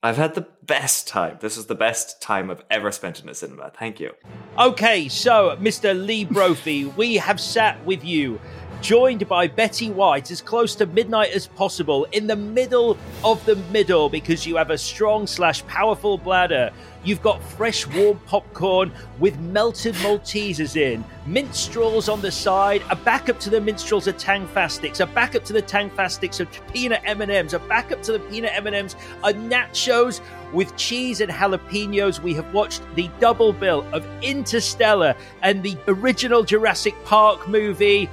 I've 0.03 0.17
had 0.17 0.35
the 0.35 0.47
best 0.63 1.09
time. 1.09 1.37
This 1.41 1.57
is 1.59 1.67
the 1.67 1.75
best 1.75 2.23
time 2.23 2.51
I've 2.51 2.65
ever 2.71 2.91
spent 2.91 3.21
in 3.23 3.29
a 3.29 3.35
cinema. 3.35 3.71
Thank 3.77 4.01
you. 4.01 4.13
Okay, 4.59 5.09
so 5.09 5.57
Mr. 5.61 5.95
Lee 5.95 6.25
Brophy, 6.25 6.87
we 6.87 7.17
have 7.17 7.39
sat 7.41 7.85
with 7.85 8.05
you 8.05 8.41
joined 8.81 9.29
by 9.29 9.47
Betty 9.47 9.91
White 9.91 10.31
as 10.31 10.41
close 10.41 10.75
to 10.77 10.87
midnight 10.87 11.33
as 11.33 11.47
possible 11.47 12.05
in 12.13 12.27
the 12.27 12.37
middle 12.37 12.97
of 13.23 13.45
the 13.45 13.57
middle 13.71 14.09
because 14.09 14.47
you 14.47 14.57
have 14.57 14.71
a 14.71 14.79
strong 14.79 15.27
slash 15.27 15.67
powerful 15.67 16.17
bladder. 16.17 16.71
You've 17.03 17.23
got 17.23 17.43
fresh 17.43 17.87
warm 17.87 18.19
popcorn 18.27 18.93
with 19.19 19.39
melted 19.39 19.95
Maltesers 19.97 20.77
in, 20.77 21.03
minstrels 21.25 22.09
on 22.11 22.21
the 22.21 22.31
side, 22.31 22.83
a 22.91 22.97
backup 22.97 23.41
to 23.41 23.51
the 23.51 23.61
minstrels 23.61 24.07
of 24.07 24.17
Tangfastics, 24.19 25.01
a 25.01 25.07
backup 25.07 25.45
to 25.47 25.55
the 25.55 25.63
Tangfastics 25.63 26.41
of 26.41 26.49
peanut 26.73 27.01
M&Ms, 27.05 27.55
a 27.55 27.59
backup 27.59 28.03
to 28.03 28.13
the 28.13 28.19
peanut 28.19 28.53
M&Ms, 28.55 28.97
a 29.25 29.33
nachos 29.33 30.21
with 30.53 30.77
cheese 30.77 31.21
and 31.21 31.31
jalapenos. 31.31 32.21
We 32.21 32.35
have 32.35 32.53
watched 32.53 32.83
the 32.95 33.09
double 33.19 33.53
bill 33.53 33.87
of 33.93 34.07
Interstellar 34.23 35.15
and 35.43 35.63
the 35.63 35.79
original 35.89 36.43
Jurassic 36.43 36.95
Park 37.05 37.49
movie. 37.49 38.11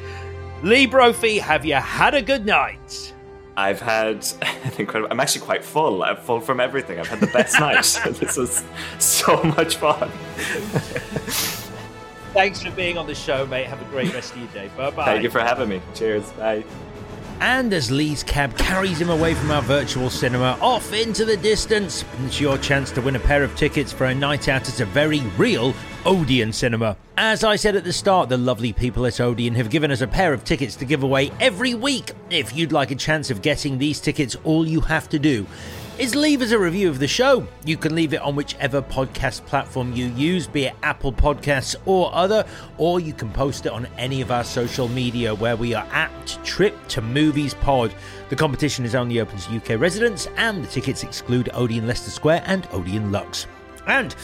Lee 0.64 0.88
Brophy, 0.88 1.38
have 1.38 1.66
you 1.66 1.76
had 1.76 2.16
a 2.16 2.22
good 2.22 2.46
night? 2.46 3.14
I've 3.56 3.80
had 3.80 4.26
an 4.42 4.74
incredible. 4.78 5.08
I'm 5.12 5.20
actually 5.20 5.42
quite 5.42 5.64
full. 5.64 6.04
I'm 6.04 6.18
full 6.18 6.42
from 6.42 6.60
everything. 6.60 7.00
I've 7.00 7.08
had 7.08 7.20
the 7.20 7.28
best 7.28 7.60
night. 7.60 7.84
this 8.20 8.38
was 8.38 8.64
so 9.00 9.42
much 9.44 9.78
fun. 9.78 10.10
Thanks 12.34 12.62
for 12.62 12.72
being 12.72 12.98
on 12.98 13.08
the 13.08 13.16
show, 13.16 13.48
mate. 13.48 13.66
Have 13.66 13.82
a 13.82 13.86
great 13.86 14.14
rest 14.14 14.34
of 14.34 14.40
your 14.40 14.48
day. 14.50 14.70
Bye 14.78 14.92
bye. 14.92 15.06
Thank 15.06 15.24
you 15.24 15.30
for 15.30 15.40
having 15.40 15.70
me. 15.70 15.82
Cheers. 15.96 16.32
Bye. 16.34 16.64
And 17.40 17.72
as 17.72 17.92
Lee's 17.92 18.24
cab 18.24 18.58
carries 18.58 19.00
him 19.00 19.10
away 19.10 19.36
from 19.36 19.52
our 19.52 19.62
virtual 19.62 20.10
cinema, 20.10 20.58
off 20.60 20.92
into 20.92 21.24
the 21.24 21.38
distance, 21.38 22.04
it's 22.26 22.42
your 22.42 22.58
chance 22.58 22.92
to 22.92 23.02
win 23.02 23.16
a 23.16 23.20
pair 23.20 23.44
of 23.44 23.56
tickets 23.56 23.94
for 23.94 24.06
a 24.06 24.16
night 24.16 24.50
out 24.50 24.68
at 24.68 24.80
a 24.80 24.86
very 24.86 25.22
real 25.38 25.74
Odeon 26.06 26.52
Cinema. 26.52 26.98
As 27.18 27.44
I 27.44 27.56
said 27.56 27.76
at 27.76 27.84
the 27.84 27.94
start, 27.94 28.30
the 28.30 28.38
lovely 28.38 28.74
people 28.74 29.06
at 29.06 29.20
Odeon 29.20 29.56
have 29.56 29.70
given 29.70 29.92
us 29.92 30.02
a 30.02 30.08
pair 30.08 30.34
of 30.34 30.44
tickets 30.44 30.76
to 30.78 30.86
give 30.86 31.04
away 31.04 31.32
every 31.40 31.74
week. 31.74 32.12
If 32.30 32.56
you'd 32.56 32.72
like 32.72 32.92
a 32.92 32.96
chance 32.96 33.30
of 33.30 33.42
getting 33.42 33.78
these 33.78 34.00
tickets, 34.00 34.36
all 34.44 34.68
you 34.68 34.82
have 34.82 35.08
to 35.10 35.20
do 35.20 35.46
is 36.00 36.16
leave 36.16 36.42
us 36.44 36.52
a 36.52 36.60
review 36.60 36.90
of 36.90 37.00
the 37.00 37.08
show. 37.08 37.48
You 37.66 37.76
can 37.76 37.96
leave 37.96 38.14
it 38.14 38.22
on 38.22 38.36
whichever 38.36 38.82
podcast 38.82 39.46
platform 39.46 39.94
you 39.94 40.06
use, 40.08 40.46
be 40.46 40.66
it 40.66 40.76
Apple 40.84 41.12
Podcasts 41.12 41.76
or 41.86 42.14
other, 42.14 42.46
or 42.78 43.00
you 43.00 43.14
can 43.14 43.32
post 43.32 43.66
it 43.66 43.72
on 43.72 43.88
any 43.98 44.22
of 44.22 44.30
our 44.30 44.44
social 44.44 44.88
media 44.88 45.34
where 45.34 45.56
we 45.56 45.74
are 45.74 45.88
at 45.92 46.40
Trip 46.44 46.76
to 46.90 47.02
Movies 47.02 47.56
Pod. 47.56 47.94
The 48.30 48.36
competition 48.36 48.86
is 48.86 48.94
only 48.94 49.20
open 49.20 49.40
to 49.40 49.56
UK 49.56 49.80
residents, 49.80 50.28
and 50.38 50.64
the 50.64 50.68
tickets 50.68 51.04
exclude 51.04 51.50
Odeon 51.54 51.88
Leicester 51.88 52.12
Square 52.12 52.44
and 52.46 52.68
Odeon 52.72 53.12
Luxe. 53.12 53.48
And 53.88 54.16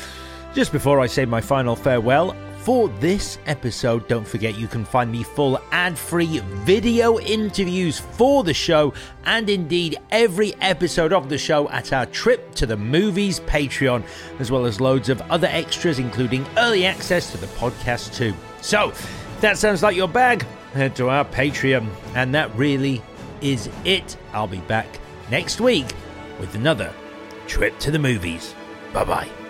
just 0.54 0.72
before 0.72 1.00
I 1.00 1.08
say 1.08 1.26
my 1.26 1.42
final 1.42 1.76
farewell, 1.76 2.36
for 2.64 2.88
this 2.88 3.40
episode, 3.46 4.08
don't 4.08 4.26
forget 4.26 4.58
you 4.58 4.68
can 4.68 4.86
find 4.86 5.12
me 5.12 5.22
full 5.22 5.62
ad 5.72 5.98
free 5.98 6.40
video 6.64 7.20
interviews 7.20 8.00
for 8.00 8.46
the 8.46 8.54
show 8.54 8.94
and 9.26 9.50
indeed 9.50 9.98
every 10.12 10.56
episode 10.62 11.12
of 11.12 11.28
the 11.28 11.38
show 11.38 11.70
at 11.70 11.92
our 11.92 12.06
Trip 12.06 12.56
to 12.56 12.66
the 12.66 12.78
Movies 12.78 13.42
Patreon, 13.42 14.02
as 14.40 14.50
well 14.50 14.66
as 14.66 14.80
loads 14.80 15.10
of 15.10 15.20
other 15.24 15.48
extras, 15.48 16.00
including 16.00 16.46
early 16.58 16.86
access 16.86 17.32
to 17.34 17.38
the 17.38 17.48
podcast 17.48 18.16
too. 18.16 18.34
So, 18.62 18.92
if 18.92 19.42
that 19.42 19.58
sounds 19.58 19.84
like 19.84 19.98
your 19.98 20.08
bag. 20.08 20.46
Head 20.74 20.96
to 20.96 21.10
our 21.10 21.26
Patreon. 21.26 21.90
And 22.16 22.34
that 22.34 22.56
really 22.56 23.02
is 23.42 23.70
it. 23.84 24.16
I'll 24.32 24.48
be 24.48 24.60
back 24.60 24.88
next 25.30 25.60
week 25.60 25.94
with 26.40 26.56
another 26.56 26.94
Trip 27.46 27.78
to 27.80 27.92
the 27.92 28.00
Movies. 28.00 28.56
Bye 28.94 29.04
bye. 29.04 29.43